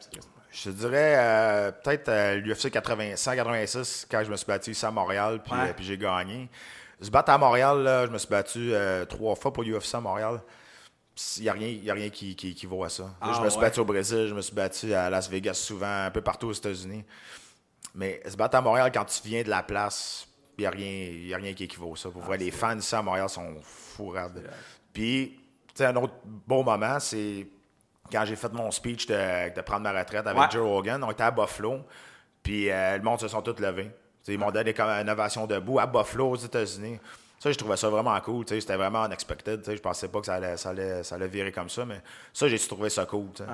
Je 0.52 0.63
te 0.63 0.70
dirais 0.70 1.16
euh, 1.18 1.72
peut-être 1.72 2.10
euh, 2.10 2.36
l'UFC 2.36 2.70
80 2.72 3.16
186 3.16 4.08
quand 4.10 4.24
je 4.24 4.32
me 4.32 4.36
suis 4.36 4.46
battu 4.46 4.72
ici 4.72 4.86
à 4.86 4.92
Montréal 4.92 5.42
puis, 5.44 5.54
Ouais. 5.54 5.70
euh, 5.70 5.74
puis 5.76 5.86
j'ai 5.86 5.98
gagné. 5.98 6.50
Se 7.02 7.10
battre 7.12 7.32
à 7.32 7.38
Montréal, 7.38 7.84
là, 7.84 8.06
je 8.08 8.12
me 8.12 8.18
suis 8.18 8.28
battu 8.30 8.72
trois 9.08 9.36
fois 9.36 9.54
pour 9.54 9.63
l'UFC 9.63 9.96
à 9.96 10.02
Montréal. 10.02 10.42
Il 11.38 11.44
n'y 11.44 11.50
a 11.50 11.54
rien, 11.54 11.68
y 11.68 11.90
a 11.90 11.94
rien 11.94 12.10
qui, 12.10 12.36
qui, 12.36 12.54
qui 12.56 12.66
vaut 12.66 12.84
à 12.84 12.90
ça. 12.90 13.10
Ah, 13.22 13.34
je 13.36 13.42
me 13.42 13.50
suis 13.50 13.58
ouais. 13.60 13.66
battu 13.66 13.80
au 13.80 13.86
Brésil, 13.86 14.28
je 14.30 14.34
me 14.36 14.42
suis 14.42 14.54
battu 14.56 14.94
à 14.94 15.10
Las 15.10 15.30
Vegas 15.30 15.56
souvent, 15.56 16.06
un 16.06 16.12
peu 16.12 16.22
partout 16.22 16.48
aux 16.48 16.54
États-Unis. 16.54 17.04
Mais 17.96 18.22
se 18.28 18.36
battre 18.36 18.56
à 18.58 18.62
Montréal 18.62 18.92
quand 18.94 19.06
tu 19.06 19.20
viens 19.28 19.42
de 19.44 19.50
la 19.50 19.63
place, 19.63 20.28
il 20.58 20.62
n'y 20.62 20.68
a, 20.68 20.70
rien- 20.72 21.10
y 21.28 21.34
a 21.34 21.38
rien 21.38 21.54
qui 21.54 21.63
équivaut 21.66 21.94
à 21.94 21.98
ça. 21.98 22.10
Pour 22.10 22.22
vrai, 22.22 22.38
les 22.38 22.52
fans 22.52 22.78
ici 22.78 22.94
à 22.96 23.02
Montréal 23.02 23.30
sont 23.30 23.56
fourrades. 23.63 24.44
Puis, 24.94 25.40
sais, 25.78 25.86
un 25.86 25.96
autre 25.96 26.13
beau 26.26 26.63
moment, 26.63 27.00
c'est 27.00 27.48
quand 28.12 28.24
j'ai 28.26 28.36
fait 28.36 28.52
mon 28.54 28.72
speech 28.72 29.06
de, 29.08 29.54
de 29.54 29.62
prendre 29.62 29.82
ma 29.82 29.92
retraite 29.98 30.26
avec 30.28 30.40
Ouais. 30.40 30.48
Joe 30.52 30.66
Rogan. 30.68 31.04
On 31.04 31.12
était 31.12 31.24
à 31.24 31.32
Buffalo, 31.32 31.80
puis 32.44 32.70
euh, 32.72 32.98
le 32.98 33.04
monde 33.04 33.20
se 33.20 33.28
sont 33.28 33.42
tous 33.42 33.60
levés. 33.62 33.92
Ils 34.30 34.38
m'ont 34.38 34.52
donné 34.52 34.74
comme 34.74 34.90
une 34.90 35.10
ovation 35.10 35.48
debout 35.48 35.80
à 35.80 35.86
Buffalo, 35.86 36.32
aux 36.32 36.36
États-Unis. 36.36 37.00
Ça, 37.40 37.52
je 37.52 37.58
trouvais 37.58 37.78
ça 37.78 37.88
vraiment 37.90 38.20
cool. 38.22 38.44
C'était 38.48 38.76
vraiment 38.76 39.06
unexpected. 39.06 39.63
Je 39.66 39.80
pensais 39.80 40.08
pas 40.10 40.20
que 40.20 40.26
ça 40.26 40.34
allait, 40.36 40.58
ça 40.58 40.70
allait, 40.70 41.04
ça 41.04 41.16
allait 41.16 41.28
virer 41.28 41.52
comme 41.52 41.70
ça, 41.70 41.86
mais 41.86 42.02
ça, 42.34 42.48
j'ai 42.48 42.58
trouvé 42.60 42.90
ça 42.90 43.06
cool. 43.06 43.28
Ouais. 43.40 43.46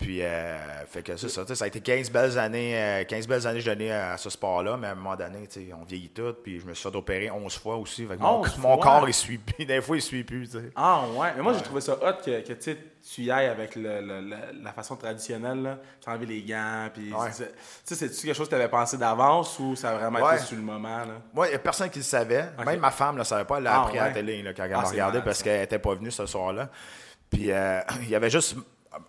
Puis, 0.00 0.22
euh, 0.22 0.56
fait 0.86 1.02
que 1.02 1.14
c'est 1.16 1.28
ça. 1.28 1.44
Ça 1.54 1.64
a 1.64 1.68
été 1.68 1.80
15 1.82 2.10
belles 2.10 2.38
années, 2.38 2.72
euh, 2.74 3.04
15 3.04 3.28
belles 3.28 3.46
années 3.46 3.58
que 3.58 3.64
je 3.66 3.70
donnais 3.70 3.90
à 3.92 4.16
ce 4.16 4.30
sport-là, 4.30 4.78
mais 4.78 4.86
à 4.86 4.92
un 4.92 4.94
moment 4.94 5.14
donné, 5.14 5.46
on 5.78 5.84
vieillit 5.84 6.08
tout. 6.08 6.34
Puis, 6.42 6.58
je 6.58 6.64
me 6.66 6.72
suis 6.72 6.88
fait 6.88 6.96
opérer 6.96 7.30
11 7.30 7.54
fois 7.58 7.76
aussi. 7.76 8.06
Fait 8.06 8.16
que 8.16 8.22
mon, 8.22 8.40
11 8.40 8.58
mon 8.58 8.78
corps, 8.78 9.06
il 9.06 9.12
suit 9.12 9.36
plus. 9.36 9.64
Des 9.66 9.82
fois, 9.82 9.96
il 9.96 10.02
suit 10.02 10.24
plus. 10.24 10.48
Ah 10.74 11.02
ouais, 11.14 11.28
mais 11.36 11.42
moi 11.42 11.52
j'ai 11.52 11.60
trouvé 11.62 11.82
ça 11.82 11.92
hot 11.94 12.14
que, 12.24 12.40
que 12.40 12.52
tu 12.54 13.22
y 13.22 13.30
ailles 13.30 13.46
avec 13.48 13.76
le- 13.76 14.00
le- 14.00 14.20
le- 14.22 14.62
la 14.62 14.72
façon 14.72 14.96
traditionnelle, 14.96 15.78
tu 16.00 16.26
les 16.26 16.42
gants, 16.42 16.88
puis 16.94 17.12
Ouais. 17.12 17.28
c'est-tu 17.84 18.26
quelque 18.26 18.34
chose 18.36 18.46
que 18.48 18.54
tu 18.54 18.60
avais 18.60 18.68
pensé 18.68 18.96
d'avance 18.96 19.58
ou 19.58 19.76
ça 19.76 19.90
a 19.90 19.94
vraiment 19.96 20.18
Ouais. 20.20 20.36
été 20.36 20.44
sur 20.44 20.56
le 20.56 20.62
moment? 20.62 20.98
Là? 20.98 21.14
Moi, 21.34 21.46
il 21.46 21.50
n'y 21.50 21.56
a 21.56 21.58
personne 21.58 21.90
qui 21.90 21.98
le 21.98 22.04
savait. 22.04 22.46
Même 22.64 22.80
ma 22.80 22.90
femme 22.90 23.14
ne 23.16 23.20
le 23.20 23.24
savait 23.24 23.44
pas. 23.44 23.58
Elle 23.58 23.64
l'a 23.64 23.74
Ah, 23.80 23.82
appris 23.84 23.98
à 23.98 24.08
la 24.08 24.14
télé 24.14 24.42
là, 24.42 24.52
quand 24.54 24.64
elle 24.64 24.72
Ah, 24.74 24.80
m'a 24.82 24.88
regardé 24.88 25.20
parce 25.20 25.42
qu'elle 25.42 25.60
n'était 25.60 25.78
pas 25.78 25.94
venue 25.94 26.10
ce 26.10 26.24
soir-là. 26.26 26.68
Puis 27.30 27.52
euh, 27.52 27.80
il 28.02 28.08
y 28.08 28.14
avait 28.14 28.30
juste 28.30 28.56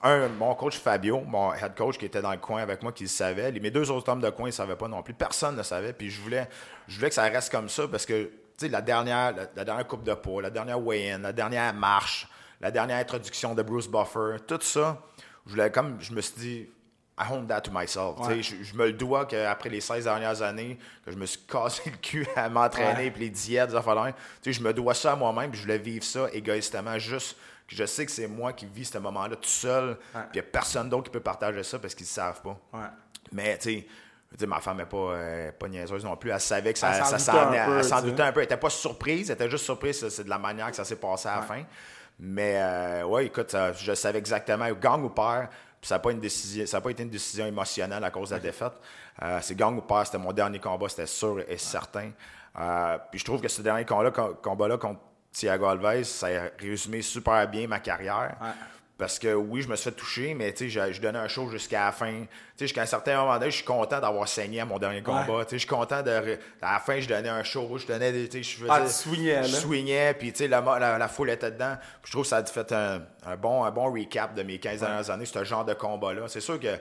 un, 0.04 0.28
mon 0.30 0.54
coach 0.56 0.78
Fabio, 0.78 1.22
mon 1.22 1.54
head 1.54 1.76
coach 1.76 1.98
qui 1.98 2.06
était 2.06 2.22
dans 2.22 2.32
le 2.32 2.38
coin 2.38 2.62
avec 2.62 2.84
moi, 2.84 2.92
qui 2.92 3.04
le 3.04 3.10
savait. 3.10 3.52
Les- 3.52 3.60
Mes 3.60 3.72
deux 3.72 3.90
autres 3.90 4.10
hommes 4.12 4.22
de 4.22 4.30
coin 4.30 4.48
ne 4.48 4.52
savaient 4.52 4.76
pas 4.76 4.88
non 4.88 5.02
plus. 5.02 5.14
Personne 5.14 5.54
ne 5.54 5.58
le 5.58 5.64
savait. 5.64 5.94
Puis 5.94 6.10
je 6.10 6.22
voulais, 6.22 6.48
je 6.88 6.96
voulais 6.98 7.10
que 7.10 7.16
ça 7.16 7.24
reste 7.24 7.52
comme 7.52 7.68
ça 7.70 7.88
parce 7.88 8.06
que 8.06 8.30
la 8.62 8.82
dernière, 8.82 9.36
la, 9.36 9.44
la 9.56 9.66
dernière 9.66 9.88
coupe 9.88 10.04
de 10.04 10.14
poids, 10.14 10.42
la 10.42 10.52
dernière 10.52 10.80
weigh-in, 10.80 11.20
la 11.20 11.34
dernière 11.34 11.74
marche, 11.74 12.28
la 12.60 12.70
dernière 12.70 12.98
introduction 12.98 13.56
de 13.56 13.64
Bruce 13.64 13.88
Buffer, 13.88 14.38
tout 14.48 14.60
ça, 14.62 15.02
je 15.48 15.52
voulais 15.52 15.72
comme 15.72 16.00
je 16.00 16.14
me 16.14 16.22
suis 16.22 16.36
dit. 16.38 16.70
I 17.20 17.26
own 17.32 17.46
that 17.46 17.62
to 17.62 17.72
myself. 17.72 18.18
Ouais. 18.28 18.42
Je, 18.42 18.56
je 18.64 18.74
me 18.74 18.88
le 18.88 18.94
dois 18.94 19.26
qu'après 19.28 19.70
les 19.70 19.82
16 19.82 20.06
dernières 20.06 20.42
années, 20.42 20.80
que 21.06 21.12
je 21.12 21.18
me 21.18 21.28
suis 21.28 21.42
cassé 21.42 21.92
le 21.92 21.98
cul 21.98 22.26
à 22.36 22.50
m'entraîner, 22.50 23.12
puis 23.12 23.24
les 23.24 23.30
diètes, 23.30 23.70
des 23.70 23.76
affaires 23.76 24.12
je 24.44 24.62
me 24.62 24.74
dois 24.74 24.96
ça 24.96 25.12
à 25.12 25.16
moi-même, 25.16 25.52
puis 25.52 25.60
je 25.60 25.64
voulais 25.66 25.78
vivre 25.78 26.04
ça 26.04 26.28
égoïstement, 26.34 26.98
juste 26.98 27.38
je 27.76 27.86
sais 27.86 28.06
que 28.06 28.12
c'est 28.12 28.28
moi 28.28 28.54
qui 28.54 28.66
vis 28.66 28.86
ce 28.86 28.98
moment-là 28.98 29.36
tout 29.36 29.50
seul, 29.50 29.98
puis 30.14 30.22
il 30.34 30.34
n'y 30.36 30.40
a 30.40 30.44
personne 30.44 30.90
d'autre 30.90 31.06
qui 31.06 31.12
peut 31.12 31.20
partager 31.20 31.64
ça 31.64 31.80
parce 31.80 31.96
qu'ils 31.96 32.06
ne 32.06 32.10
savent 32.10 32.42
pas. 32.42 32.58
Ouais. 32.74 32.86
Mais, 33.32 33.58
tu 33.58 33.70
sais, 33.80 33.88
dire, 34.38 34.48
ma 34.48 34.60
femme 34.60 34.78
n'est 34.78 34.86
pas, 34.86 34.98
euh, 34.98 35.52
pas 35.52 35.68
niaiseuse 35.68 36.04
non 36.04 36.16
plus. 36.16 36.32
Elle 36.32 36.40
savait 36.40 36.74
que 36.74 36.80
ça, 36.80 36.90
Elle 36.90 36.96
ça 37.06 37.18
doutait 37.18 37.84
s'en 37.84 38.02
doutait 38.02 38.24
un 38.24 38.32
peu. 38.32 38.40
Elle 38.40 38.46
n'était 38.46 38.58
pas 38.58 38.70
surprise. 38.70 39.30
Elle 39.30 39.36
était 39.36 39.50
juste 39.50 39.66
surprise. 39.66 40.08
C'est- 40.08 40.24
de 40.24 40.30
la 40.30 40.38
manière 40.40 40.70
que 40.70 40.76
ça 40.76 40.86
s'est 40.86 40.96
passé 40.96 41.28
à 41.30 41.38
la 41.38 41.42
fin. 41.42 41.64
Mais, 42.20 42.56
euh, 42.58 43.04
ouais, 43.06 43.26
écoute, 43.26 43.52
ça- 43.52 43.74
je 43.74 43.94
savais 43.94 44.20
exactement. 44.20 44.70
Gang 44.74 45.04
ou 45.04 45.10
père, 45.10 45.50
puis 45.80 45.88
ça 45.88 45.96
n'a 45.96 46.00
pas, 46.00 46.12
une 46.12 46.20
décision- 46.20 46.66
ça 46.66 46.78
a 46.78 46.82
pas 46.82 46.92
été 46.92 47.04
une 47.04 47.10
décision 47.10 47.46
émotionnelle 47.46 48.04
à 48.04 48.12
cause 48.12 48.30
de 48.30 48.36
la 48.36 48.42
défaite. 48.42 48.74
Euh, 49.24 49.40
c'est 49.42 49.56
gang 49.56 49.76
ou 49.78 49.82
père, 49.82 50.06
c'était 50.06 50.18
mon 50.18 50.32
dernier 50.32 50.60
combat, 50.60 50.88
c'était 50.90 51.08
sûr 51.08 51.40
et 51.48 51.58
certain. 51.58 52.12
Euh, 52.60 52.98
puis 53.10 53.20
je 53.20 53.26
trouve 53.26 53.42
que 53.42 53.48
ce 53.48 53.62
dernier 53.62 53.86
combat-là, 53.86 54.12
combat-là 54.42 54.78
contre 54.78 55.00
Thiago 55.32 55.66
Alves, 55.66 56.04
ça 56.04 56.28
a 56.28 56.50
résumé 56.60 57.02
super 57.02 57.48
bien 57.48 57.68
ma 57.68 57.80
carrière. 57.80 58.36
Ouais. 58.42 58.50
Parce 59.02 59.18
que 59.18 59.34
oui, 59.34 59.64
je 59.64 59.68
me 59.68 59.76
suis 59.76 59.86
fait 59.86 59.96
toucher, 59.96 60.34
mais 60.36 60.54
tu 60.54 60.70
sais, 60.70 60.90
je, 60.90 60.94
je 60.94 61.02
donnais 61.02 61.18
un 61.18 61.28
show 61.28 61.50
jusqu'à 61.50 61.86
la 61.86 61.92
fin. 61.92 62.12
Tu 62.12 62.28
sais, 62.56 62.66
jusqu'à 62.66 62.84
un 62.84 62.86
certain 62.86 63.18
moment 63.18 63.34
donné, 63.34 63.50
je 63.50 63.56
suis 63.56 63.66
content 63.66 64.00
d'avoir 64.00 64.28
saigné 64.28 64.60
à 64.60 64.66
mon 64.66 64.78
dernier 64.78 65.02
combat. 65.02 65.26
Tu 65.46 65.50
sais, 65.50 65.56
je 65.56 65.58
suis 65.58 65.68
content 65.68 66.04
de. 66.04 66.38
À 66.62 66.74
la 66.74 66.80
fin, 66.80 67.00
je 67.00 67.08
donnais 67.08 67.30
un 67.30 67.42
show, 67.42 67.80
je 67.80 67.88
donnais 67.88 68.12
des. 68.12 68.44
Je 68.44 68.58
faisais. 68.58 68.70
Ah, 68.70 68.82
tu 68.86 68.92
swingais, 68.92 69.42
là. 69.42 69.48
Je 69.48 69.56
swingais, 69.56 70.14
puis 70.14 70.32
la, 70.48 70.62
la, 70.62 71.00
la 71.00 71.08
foule 71.08 71.32
était 71.32 71.50
dedans. 71.50 71.78
Puis 72.04 72.10
je 72.10 72.12
trouve 72.12 72.26
que 72.26 72.30
ça 72.30 72.38
a 72.38 72.46
fait 72.46 72.72
un, 72.74 73.02
un 73.26 73.36
bon, 73.38 73.64
un 73.64 73.72
bon 73.72 73.92
recap 73.92 74.36
de 74.36 74.44
mes 74.44 74.60
15 74.60 74.82
dernières 74.82 75.10
années, 75.10 75.26
ce 75.26 75.44
genre 75.44 75.66
de 75.66 75.74
combat-là. 75.74 76.28
C'est 76.28 76.40
sûr 76.40 76.60
que, 76.60 76.78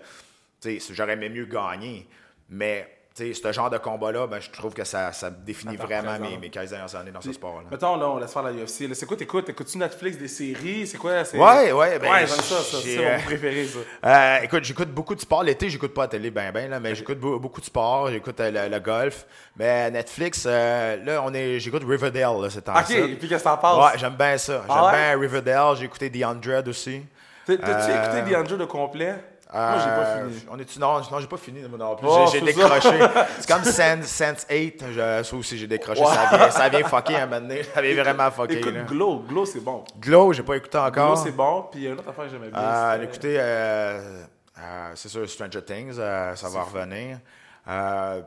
j'aurais 0.92 1.14
aimé 1.14 1.30
mieux 1.30 1.46
gagner, 1.46 2.06
mais. 2.50 2.86
Ce 3.14 3.52
genre 3.52 3.68
de 3.68 3.76
combat-là, 3.76 4.26
ben, 4.26 4.40
je 4.40 4.48
trouve 4.50 4.72
que 4.72 4.84
ça, 4.84 5.12
ça 5.12 5.28
définit 5.30 5.76
Ça 5.76 5.84
vraiment 5.84 6.18
mes, 6.18 6.38
mes 6.38 6.48
15 6.48 6.70
dernières 6.70 6.94
années 6.96 7.10
dans 7.10 7.20
ce 7.20 7.32
sport-là. 7.32 7.66
Mettons, 7.70 7.96
là, 7.96 8.08
on 8.08 8.18
laisse 8.18 8.32
faire 8.32 8.42
la 8.44 8.52
UFC. 8.52 8.88
C'est 8.94 9.04
quoi 9.04 9.16
t'écoutes? 9.16 9.48
Écoutes-tu 9.48 9.76
Netflix, 9.76 10.16
des 10.16 10.28
séries? 10.28 10.86
C'est 10.86 10.96
quoi? 10.96 11.22
c'est- 11.24 11.36
Ouais, 11.36 11.70
ouais, 11.72 11.98
ben, 11.98 12.10
ouais, 12.10 12.18
j'aime 12.20 12.28
ça, 12.28 12.62
ça. 12.62 12.78
C'est 12.82 12.98
euh, 12.98 13.16
mon 13.18 13.22
préféré, 13.24 13.66
ça. 13.66 13.78
Euh, 14.06 14.38
écoute, 14.44 14.64
j'écoute 14.64 14.88
beaucoup 14.90 15.14
de 15.14 15.20
sport. 15.20 15.42
L'été, 15.42 15.68
j'écoute 15.68 15.92
pas 15.92 16.02
la 16.02 16.08
télé, 16.08 16.30
ben, 16.30 16.50
ben, 16.52 16.70
là, 16.70 16.80
mais 16.80 16.94
j'écoute 16.94 17.18
beau- 17.18 17.38
beaucoup 17.38 17.60
de 17.60 17.66
sport. 17.66 18.10
J'écoute 18.10 18.40
euh, 18.40 18.50
le, 18.50 18.68
le 18.74 18.80
golf. 18.80 19.26
Mais 19.56 19.90
Netflix, 19.90 20.44
euh, 20.46 20.96
là, 21.04 21.20
on 21.22 21.34
est, 21.34 21.58
j'écoute 21.60 21.82
Riverdale, 21.86 22.40
là, 22.40 22.48
c'est 22.48 22.66
en 22.70 22.78
Ok, 22.80 22.90
et 22.90 23.16
puis 23.16 23.28
qu'est-ce 23.28 23.44
que 23.44 23.48
t'en 23.48 23.58
penses? 23.58 23.92
Ouais, 23.92 23.98
j'aime 23.98 24.14
bien 24.16 24.38
ça. 24.38 24.62
J'aime 24.66 24.76
Ah 24.78 24.84
ouais? 24.86 24.92
bien 24.92 25.18
Riverdale. 25.20 25.76
J'ai 25.76 25.84
écouté 25.84 26.10
The 26.10 26.22
Hundred 26.24 26.68
aussi. 26.68 27.02
T'as- 27.44 27.56
T'as-tu 27.58 27.90
Euh, 27.90 28.02
écouté 28.22 28.32
The 28.32 28.36
Andrew 28.38 28.56
de 28.56 28.64
complet? 28.64 29.14
Moi, 29.52 29.78
j'ai 29.78 29.84
pas 29.90 30.06
Euh, 30.06 30.28
fini. 30.28 30.46
On 30.50 30.58
est 30.58 30.78
non, 30.78 31.00
non 31.10 31.20
j'ai 31.20 31.26
pas 31.26 31.36
fini 31.36 31.60
non 31.62 31.96
plus. 31.96 32.06
Oh, 32.08 32.28
j'ai 32.32 32.40
décroché. 32.40 32.98
C'est 33.38 33.48
comme 33.50 33.64
Sense, 33.64 34.06
Sense 34.06 34.46
8. 34.48 34.84
Je, 34.92 35.22
ça 35.24 35.36
aussi, 35.36 35.58
j'ai 35.58 35.66
décroché. 35.66 36.04
Ça, 36.04 36.36
vient, 36.36 36.50
ça 36.50 36.68
vient 36.68 36.84
fucker 36.86 37.16
un 37.16 37.26
moment 37.26 37.40
donné. 37.40 37.62
Ça 37.64 37.82
vient 37.82 38.02
vraiment 38.02 38.30
fucker. 38.30 38.58
Écoute, 38.58 38.74
là. 38.74 38.82
Glow, 38.82 39.24
Glow, 39.28 39.44
c'est 39.44 39.60
bon. 39.60 39.84
Glow, 39.98 40.32
j'ai 40.32 40.42
pas 40.44 40.56
écouté 40.56 40.78
Glow, 40.78 40.86
encore. 40.86 41.18
c'est 41.18 41.32
bon. 41.32 41.66
Puis 41.70 41.80
il 41.80 41.84
y 41.84 41.88
a 41.88 41.90
une 41.92 41.98
autre 41.98 42.08
affaire 42.08 42.24
que 42.26 42.30
j'aimais 42.30 42.50
bien. 42.50 42.60
Euh, 42.60 43.02
écoutez, 43.02 43.36
euh, 43.38 44.22
euh, 44.58 44.90
c'est 44.94 45.08
sûr, 45.08 45.28
Stranger 45.28 45.62
Things, 45.62 45.94
ça 45.94 46.48
va 46.48 46.62
revenir. 46.62 47.18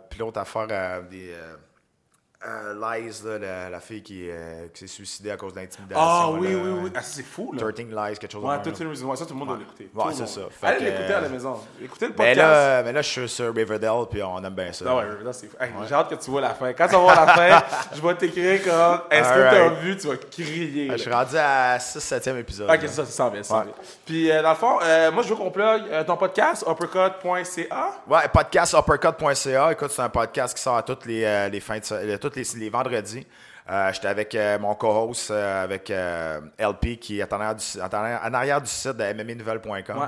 Puis 0.09 0.19
l'autre 0.19 0.39
affaire, 0.39 0.67
des, 1.09 1.33
euh, 2.45 2.73
Lies, 2.73 3.21
là, 3.25 3.37
la, 3.39 3.69
la 3.69 3.79
fille 3.79 4.01
qui, 4.03 4.29
euh, 4.29 4.67
qui 4.73 4.81
s'est 4.81 4.87
suicidée 4.93 5.31
à 5.31 5.37
cause 5.37 5.53
d'intimidation. 5.53 6.03
Ah 6.03 6.29
oui, 6.31 6.51
là. 6.53 6.59
oui, 6.63 6.79
oui. 6.83 6.91
Ah, 6.95 7.01
c'est 7.01 7.23
fou, 7.23 7.53
là. 7.53 7.59
13 7.71 7.87
Lies, 7.87 8.17
quelque 8.19 8.31
chose 8.31 8.43
Ouais, 8.43 8.57
les 8.65 8.85
raisons. 8.85 9.09
Ouais, 9.09 9.15
ça, 9.15 9.25
tout 9.25 9.33
le 9.33 9.39
monde 9.39 9.47
doit 9.49 9.57
l'écouter. 9.57 9.89
Ouais, 9.93 10.13
c'est 10.13 10.27
ça. 10.27 10.41
Allez 10.61 10.85
l'écouter 10.85 11.13
à 11.13 11.21
la 11.21 11.29
maison. 11.29 11.59
Écoutez 11.81 12.07
le 12.07 12.11
Mais 12.11 12.17
podcast. 12.17 12.37
là, 12.37 12.83
mais 12.83 12.91
là, 12.91 13.01
je 13.01 13.09
suis 13.09 13.29
sur 13.29 13.53
Riverdale, 13.53 14.05
puis 14.09 14.21
on 14.23 14.43
aime 14.43 14.53
bien 14.53 14.71
ça. 14.73 14.85
Non, 14.85 14.97
ouais, 14.97 15.03
Riverdale, 15.03 15.33
c'est 15.33 15.47
fou. 15.47 15.57
Hey, 15.59 15.69
J'ai 15.87 15.93
hâte 15.95 16.09
que 16.09 16.15
tu 16.15 16.31
vois 16.31 16.41
la 16.41 16.53
fin. 16.53 16.73
Quand 16.73 16.85
tu 16.87 16.93
vas 16.93 16.99
voir 16.99 17.25
la 17.25 17.33
fin, 17.33 17.63
je 17.95 18.01
vais 18.01 18.15
t'écrire 18.15 18.63
comme 18.63 19.01
Est-ce 19.09 19.29
que 19.29 19.33
t'as 19.35 19.63
Alright. 19.63 19.79
vu 19.79 19.97
Tu 19.97 20.07
vas 20.07 20.17
crier. 20.17 20.87
Ah. 20.91 20.97
Je 20.97 21.01
suis 21.01 21.11
rendu 21.11 21.37
à 21.37 21.77
6-7e 21.77 22.37
épisode. 22.39 22.69
Ok, 22.69 22.81
ça, 22.87 23.05
ça 23.05 23.05
s'en 23.05 23.29
vient, 23.29 23.43
ça. 23.43 23.65
Puis, 24.05 24.29
euh, 24.31 24.41
dans 24.41 24.49
le 24.49 24.55
fond, 24.55 24.79
euh, 24.83 25.11
moi, 25.11 25.23
je 25.23 25.29
veux 25.29 25.35
qu'on 25.35 25.51
plug 25.51 25.83
ton 26.05 26.17
podcast, 26.17 26.65
uppercut.ca. 26.67 27.91
Ouais, 28.07 28.27
podcast 28.31 28.73
uppercut.ca. 28.77 29.71
Écoute, 29.71 29.91
c'est 29.91 30.01
un 30.01 30.09
podcast 30.09 30.55
qui 30.55 30.61
sort 30.61 30.77
à 30.77 30.83
toutes 30.83 31.05
les, 31.05 31.49
les 31.49 31.59
fins 31.59 31.77
de 31.79 32.17
tous 32.33 32.55
les, 32.55 32.59
les 32.65 32.69
vendredis. 32.69 33.25
Euh, 33.69 33.91
J'étais 33.93 34.07
avec 34.07 34.35
euh, 34.35 34.59
mon 34.59 34.75
co-host, 34.75 35.31
euh, 35.31 35.63
avec 35.63 35.89
LP, 35.89 36.99
qui 36.99 37.19
est 37.19 37.31
en 37.33 37.39
arrière 37.39 37.55
du, 37.55 37.63
en 37.81 37.87
arrière, 37.87 38.21
en 38.25 38.33
arrière 38.33 38.61
du 38.61 38.67
site 38.69 38.97
de 38.97 39.13
mmnouvelle.com. 39.13 39.97
Ouais. 39.97 40.07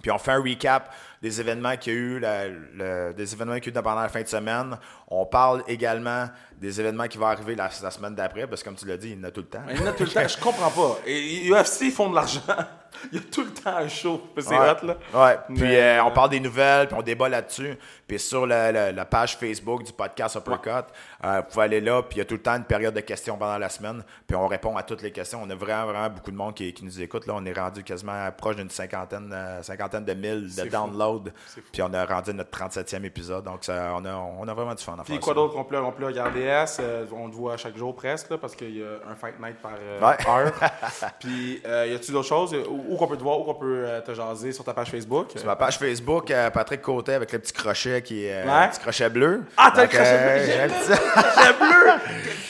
Puis 0.00 0.10
on 0.12 0.18
fait 0.18 0.30
un 0.30 0.40
recap 0.40 0.94
des 1.20 1.40
événements 1.40 1.76
qu'il 1.76 1.92
y 1.92 1.96
a 1.96 1.98
eu, 1.98 2.18
la- 2.20 2.46
le- 2.48 3.12
des 3.14 3.34
événements 3.34 3.56
qu'il 3.58 3.74
y 3.74 3.76
a 3.76 3.80
eu 3.80 3.82
pendant 3.82 4.00
la 4.00 4.08
fin 4.08 4.22
de 4.22 4.28
semaine. 4.28 4.78
On 5.08 5.26
parle 5.26 5.64
également 5.66 6.26
des 6.56 6.80
événements 6.80 7.08
qui 7.08 7.18
vont 7.18 7.26
arriver 7.26 7.56
la, 7.56 7.68
la 7.82 7.90
semaine 7.90 8.14
d'après, 8.14 8.46
parce 8.46 8.62
que 8.62 8.68
comme 8.68 8.76
tu 8.76 8.86
l'as 8.86 8.96
dit, 8.96 9.10
il 9.10 9.18
y 9.18 9.20
en 9.20 9.24
a 9.24 9.32
tout 9.32 9.40
le 9.40 9.48
temps. 9.48 9.62
Il 9.68 9.76
y 9.76 9.82
en 9.82 9.86
a 9.88 9.92
tout 9.92 10.04
le 10.04 10.08
temps, 10.10 10.26
je 10.28 10.38
comprends 10.38 10.70
pas. 10.70 10.98
Et 11.04 11.50
UFC, 11.50 11.80
ils 11.82 11.90
font 11.92 12.08
de 12.10 12.14
l'argent. 12.14 12.40
Il 13.12 13.18
y 13.18 13.22
a 13.22 13.24
tout 13.30 13.42
le 13.42 13.50
temps 13.52 13.76
un 13.76 13.88
show. 13.88 14.20
C'est 14.38 14.48
Ouais. 14.48 14.70
hot, 14.70 14.86
là. 14.86 14.96
Ouais. 15.14 15.38
Puis 15.48 15.56
Mais, 15.60 15.80
euh, 15.98 16.04
on 16.04 16.08
euh, 16.08 16.10
parle 16.10 16.30
des 16.30 16.40
nouvelles, 16.40 16.88
puis 16.88 16.96
on 16.98 17.02
débat 17.02 17.28
là-dessus. 17.28 17.76
Puis 18.06 18.18
sur 18.18 18.46
la, 18.46 18.72
la- 18.72 18.92
la 18.92 19.04
page 19.04 19.36
Facebook 19.36 19.82
du 19.84 19.92
podcast 19.92 20.36
Uppercut, 20.36 20.86
euh, 21.24 21.40
vous 21.42 21.52
pouvez 21.52 21.64
aller 21.64 21.80
là, 21.80 22.02
puis 22.02 22.16
il 22.16 22.18
y 22.18 22.22
a 22.22 22.24
tout 22.24 22.34
le 22.36 22.40
temps 22.42 22.56
une 22.56 22.64
période 22.64 22.94
de 22.94 23.00
questions 23.00 23.36
pendant 23.36 23.58
la 23.58 23.68
semaine, 23.68 24.02
puis 24.26 24.34
on 24.36 24.46
répond 24.46 24.76
à 24.76 24.82
toutes 24.82 25.02
les 25.02 25.12
questions. 25.12 25.40
On 25.42 25.50
a 25.50 25.54
vraiment, 25.54 25.86
vraiment 25.92 26.08
beaucoup 26.10 26.30
de 26.30 26.36
monde 26.36 26.54
qui, 26.54 26.72
qui 26.72 26.84
nous 26.84 27.00
écoute. 27.02 27.26
Là, 27.26 27.34
on 27.36 27.44
est 27.44 27.52
rendu 27.52 27.84
quasiment 27.84 28.30
proche 28.36 28.56
d'une 28.56 28.70
cinquantaine, 28.70 29.30
euh, 29.32 29.62
cinquantaine 29.62 30.04
de 30.04 30.14
mille 30.14 30.48
de 30.54 30.64
downloads. 30.68 31.30
Puis 31.72 31.82
on 31.82 31.92
a 31.92 32.04
rendu 32.06 32.32
notre 32.32 32.50
37e 32.50 33.04
épisode. 33.04 33.44
Donc 33.44 33.64
ça, 33.64 33.92
on, 33.96 34.04
a, 34.04 34.14
on 34.14 34.48
a 34.48 34.54
vraiment 34.54 34.74
du 34.74 34.82
fun 34.82 34.96
à 34.98 35.04
Puis 35.04 35.18
quoi 35.20 35.34
d'autre 35.34 35.54
qu'on 35.54 35.64
plug? 35.64 35.84
On 35.84 35.92
plug 35.92 36.16
RDS. 36.18 36.80
on 37.12 37.28
te 37.30 37.34
voit 37.36 37.56
chaque 37.58 37.76
jour 37.76 37.94
presque, 37.94 38.30
là, 38.30 38.38
parce 38.38 38.56
qu'il 38.56 38.76
y 38.78 38.82
a 38.82 39.10
un 39.10 39.14
Fight 39.14 39.38
Night 39.38 39.56
par 39.60 39.72
Ouais. 39.72 40.16
heure. 40.28 40.52
Puis, 41.20 41.60
y 41.64 41.94
a-tu 41.94 42.12
d'autres 42.12 42.28
choses? 42.28 42.56
Où, 42.78 42.94
où 42.94 42.96
qu'on 42.96 43.06
peut 43.06 43.16
te 43.16 43.22
voir? 43.22 43.40
Où 43.40 43.44
qu'on 43.44 43.54
peut 43.54 43.84
euh, 43.86 44.00
te 44.00 44.14
jaser 44.14 44.52
sur 44.52 44.62
ta 44.64 44.72
page 44.72 44.90
Facebook? 44.90 45.30
Sur 45.36 45.46
ma 45.46 45.56
page 45.56 45.78
Facebook, 45.78 46.30
euh, 46.30 46.50
Patrick 46.50 46.80
Côté 46.82 47.14
avec 47.14 47.32
le 47.32 47.38
petit 47.40 47.52
crochet 47.52 48.02
qui 48.02 48.24
est 48.26 48.32
euh, 48.32 48.44
Ouais. 48.46 48.64
le 48.66 48.70
petit 48.70 48.80
crochet 48.80 49.08
bleu. 49.10 49.42
Ah, 49.56 49.72
t'as 49.74 49.82
le 49.82 49.88
crochet 49.88 50.18
bleu, 50.18 50.44
j'ai 50.46 50.62
le 50.62 50.68
petit- 50.68 51.02
C'est 51.34 51.58
bleu! 51.58 51.92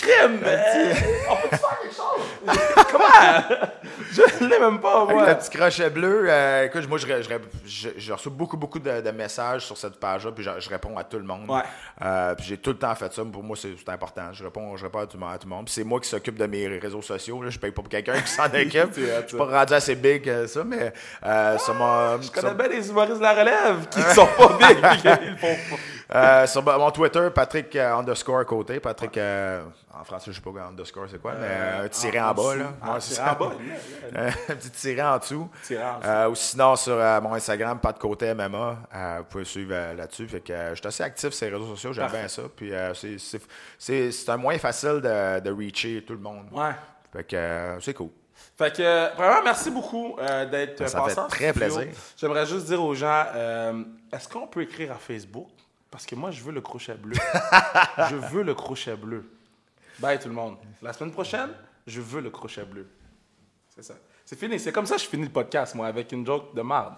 Crème! 0.01 0.41
On 1.31 1.49
peut 1.49 1.57
faire 1.57 1.79
quelque 1.83 1.95
chose? 1.95 2.85
Comment? 2.93 3.69
Je 4.13 4.38
l'ai 4.45 4.59
même 4.59 4.81
pas, 4.81 5.03
Avec 5.03 5.17
moi. 5.17 5.27
le 5.29 5.35
petit 5.37 5.51
crochet 5.51 5.91
bleu, 5.91 6.27
euh, 6.29 6.65
écoute, 6.67 6.89
moi, 6.89 6.99
je, 6.99 7.07
je, 7.07 7.29
je- 7.67 7.89
je 7.97 8.13
reçois 8.13 8.33
beaucoup, 8.35 8.57
beaucoup 8.57 8.79
de, 8.79 9.01
de 9.01 9.11
messages 9.11 9.65
sur 9.67 9.77
cette 9.77 9.99
page-là, 9.99 10.33
puis 10.33 10.45
je, 10.45 10.51
je 10.59 10.69
réponds 10.69 10.97
à 10.97 11.05
tout 11.05 11.19
le 11.19 11.25
monde. 11.25 11.49
Ouais. 11.51 11.63
Euh, 12.03 12.35
puis 12.35 12.47
j'ai 12.47 12.57
tout 12.59 12.71
le 12.71 12.79
temps 12.79 12.95
fait 12.95 13.13
ça. 13.13 13.23
Pour 13.25 13.43
moi, 13.43 13.57
c'est 13.61 13.75
c'est 13.79 13.89
important. 13.91 14.33
Je 14.33 14.45
réponds, 14.45 14.77
je 14.77 14.85
réponds 14.85 15.01
à 15.01 15.07
tout, 15.07 15.17
le 15.17 15.21
monde- 15.25 15.35
à 15.35 15.39
tout 15.39 15.49
le 15.49 15.55
monde. 15.55 15.65
Puis 15.67 15.75
c'est 15.75 15.85
moi 15.85 16.01
qui 16.01 16.09
s'occupe 16.09 16.37
de 16.37 16.47
mes 16.47 16.67
réseaux 16.79 17.03
sociaux. 17.03 17.43
Là. 17.43 17.51
Je 17.51 17.59
paye 17.59 17.71
pas 17.71 17.83
pour 17.83 17.89
quelqu'un 17.89 18.21
qui 18.21 18.31
s'en 18.31 18.45
occupe. 18.47 18.95
Je 18.97 19.27
suis 19.29 19.37
pas 19.37 19.45
rendu 19.47 19.73
assez 19.75 19.95
big 19.95 20.23
que 20.25 20.47
ça, 20.47 20.65
mais 20.65 20.93
euh, 21.25 21.59
sur, 21.59 21.75
mon, 21.75 22.21
Je 22.21 22.31
connais 22.31 22.55
bien 22.55 22.69
les 22.69 22.89
humoristes 22.89 23.19
de 23.19 23.23
la 23.23 23.33
relève 23.35 23.89
qui 23.91 24.01
sont 24.03 24.27
pas 24.27 24.49
big 24.59 24.79
le 25.05 25.37
font 25.37 25.57
pas. 26.09 26.17
euh, 26.19 26.47
sur 26.47 26.63
mon 26.63 26.91
Twitter, 26.91 27.29
Patrick 27.35 27.75
euh, 27.77 27.95
underscore 27.97 28.45
côté. 28.47 28.81
Patrick, 28.81 29.17
euh, 29.19 29.63
en 29.99 30.05
français, 30.05 30.27
je 30.31 30.37
sais 30.37 30.41
pas 30.41 30.51
underscore 30.69 31.07
c'est 31.11 31.21
quoi, 31.21 31.33
mais 31.41 31.47
euh, 31.51 31.89
tiré 31.89 32.21
en, 32.21 32.33
bas. 32.33 32.55
Là. 32.55 32.65
Ah, 32.81 32.93
Ouais, 32.95 32.97
c'est 33.01 33.15
tiré 33.15 33.27
ça. 33.27 33.37
en 33.39 33.45
bas. 33.45 33.53
Un 34.29 34.55
petit 34.55 34.71
tiré 34.71 35.03
en 35.03 35.19
dessous. 35.19 35.49
Tiré 35.65 35.83
en 35.85 35.99
dessous. 35.99 36.09
Euh, 36.09 36.29
ou 36.31 36.35
sinon, 36.35 36.77
sur 36.77 36.93
euh, 36.95 37.21
mon 37.21 37.35
Instagram, 37.35 37.79
pas 37.81 37.93
de 37.93 37.99
côté 37.99 38.33
MMA, 38.35 38.79
euh, 38.95 39.17
vous 39.19 39.25
pouvez 39.25 39.45
suivre 39.45 39.75
là-dessus. 39.95 40.27
Fait 40.29 40.41
que 40.41 40.53
je 40.71 40.75
suis 40.77 40.87
assez 40.87 41.03
actif 41.03 41.31
sur 41.31 41.47
les 41.47 41.53
réseaux 41.57 41.67
sociaux, 41.75 41.93
j'aime 41.93 42.11
bien 42.11 42.29
ça. 42.29 42.43
Puis 42.55 42.73
c'est- 43.79 44.29
un 44.29 44.37
moyen 44.37 44.59
facile 44.59 45.01
de, 45.03 45.41
de 45.41 45.51
reacher 45.51 46.05
tout 46.07 46.15
le 46.15 46.19
monde. 46.21 46.47
Ouais. 46.53 46.73
Fait 47.13 47.25
que 47.25 47.79
c'est 47.81 47.95
cool. 47.95 48.11
Fait 48.57 48.75
que, 48.75 48.83
euh, 48.83 49.09
vraiment, 49.17 49.43
merci 49.45 49.71
beaucoup 49.71 50.17
euh, 50.21 50.45
d'être 50.47 50.87
Ça 50.89 51.01
passé 51.01 51.15
fait 51.15 51.21
en 51.21 51.27
très 51.29 51.51
studio. 51.53 51.75
plaisir. 51.77 51.93
J'aimerais 52.17 52.47
juste 52.47 52.67
dire 52.67 52.83
aux 52.83 52.95
gens, 52.95 53.25
euh, 53.35 53.83
est-ce 54.13 54.29
qu'on 54.29 54.47
peut 54.47 54.63
écrire 54.63 54.93
à 54.93 54.97
Facebook? 54.97 55.49
Parce 55.91 56.05
que 56.05 56.15
moi, 56.15 56.31
je 56.31 56.43
veux 56.43 56.53
le 56.53 56.61
crochet 56.61 56.95
bleu. 56.95 57.17
je 58.11 58.15
veux 58.17 58.43
le 58.43 58.55
crochet 58.55 58.95
bleu. 58.97 59.25
Bye 60.01 60.19
tout 60.19 60.29
le 60.29 60.35
monde. 60.35 60.57
La 60.83 60.93
semaine 60.93 61.13
prochaine, 61.13 61.51
je 61.87 62.01
veux 62.01 62.21
le 62.21 62.31
crochet 62.31 62.65
bleu. 62.65 62.89
C'est 63.75 63.83
ça. 63.83 63.95
C'est 64.29 64.39
fini. 64.39 64.61
C'est 64.61 64.73
comme 64.73 64.85
ça 64.85 64.97
que 64.97 65.01
je 65.01 65.07
finis 65.07 65.23
le 65.23 65.31
podcast, 65.31 65.75
moi, 65.75 65.87
avec 65.87 66.13
une 66.13 66.27
joke 66.27 66.55
de 66.55 66.61
marde. 66.61 66.97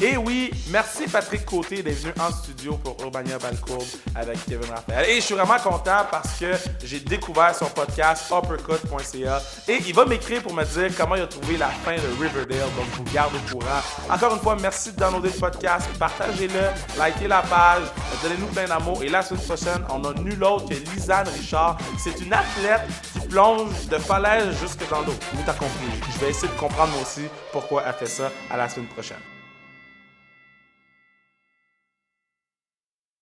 Et 0.00 0.16
oui, 0.16 0.52
merci 0.70 1.08
Patrick 1.08 1.44
Côté 1.44 1.82
d'être 1.82 1.98
venu 1.98 2.14
en 2.20 2.30
studio 2.30 2.76
pour 2.76 2.96
Urbania 3.02 3.36
Balcourbe 3.36 3.82
avec 4.14 4.38
Kevin 4.46 4.70
Raphaël. 4.70 5.10
Et 5.10 5.16
je 5.16 5.20
suis 5.22 5.34
vraiment 5.34 5.58
content 5.58 6.06
parce 6.08 6.38
que 6.38 6.52
j'ai 6.84 7.00
découvert 7.00 7.52
son 7.52 7.66
podcast 7.66 8.32
uppercut.ca 8.32 9.42
et 9.66 9.78
il 9.84 9.92
va 9.92 10.04
m'écrire 10.04 10.40
pour 10.42 10.54
me 10.54 10.64
dire 10.64 10.96
comment 10.96 11.16
il 11.16 11.22
a 11.22 11.26
trouvé 11.26 11.56
la 11.56 11.68
fin 11.68 11.96
de 11.96 12.22
Riverdale. 12.22 12.68
Donc, 12.76 12.86
je 12.92 12.96
vous 12.98 13.12
garde 13.12 13.32
au 13.34 13.52
courant. 13.52 13.80
Encore 14.08 14.34
une 14.34 14.40
fois, 14.40 14.56
merci 14.60 14.92
de 14.92 14.96
downloader 14.96 15.30
le 15.30 15.40
podcast. 15.40 15.88
Partagez-le, 15.98 17.04
likez 17.04 17.26
la 17.26 17.42
page, 17.42 17.82
donnez-nous 18.22 18.46
plein 18.46 18.68
d'amour. 18.68 19.02
Et 19.02 19.08
la 19.08 19.22
semaine 19.22 19.42
prochaine, 19.42 19.84
on 19.90 20.04
a 20.04 20.14
nul 20.14 20.44
autre 20.44 20.68
que 20.68 20.74
Lisanne 20.94 21.28
Richard. 21.28 21.76
C'est 21.98 22.20
une 22.20 22.32
athlète 22.32 22.82
qui 23.12 23.26
plonge 23.26 23.86
de 23.90 23.98
falaise 23.98 24.56
jusque 24.60 24.88
dans 24.88 25.00
l'eau. 25.00 25.14
Vous 25.32 25.42
t'as. 25.44 25.54
Je 25.58 26.18
vais 26.20 26.30
essayer 26.30 26.46
de 26.46 26.58
comprendre 26.58 26.92
moi 26.92 27.02
aussi 27.02 27.26
pourquoi 27.50 27.82
elle 27.84 27.94
fait 27.94 28.06
ça. 28.06 28.30
À 28.48 28.56
la 28.56 28.68
semaine 28.68 28.86
prochaine. 28.86 29.18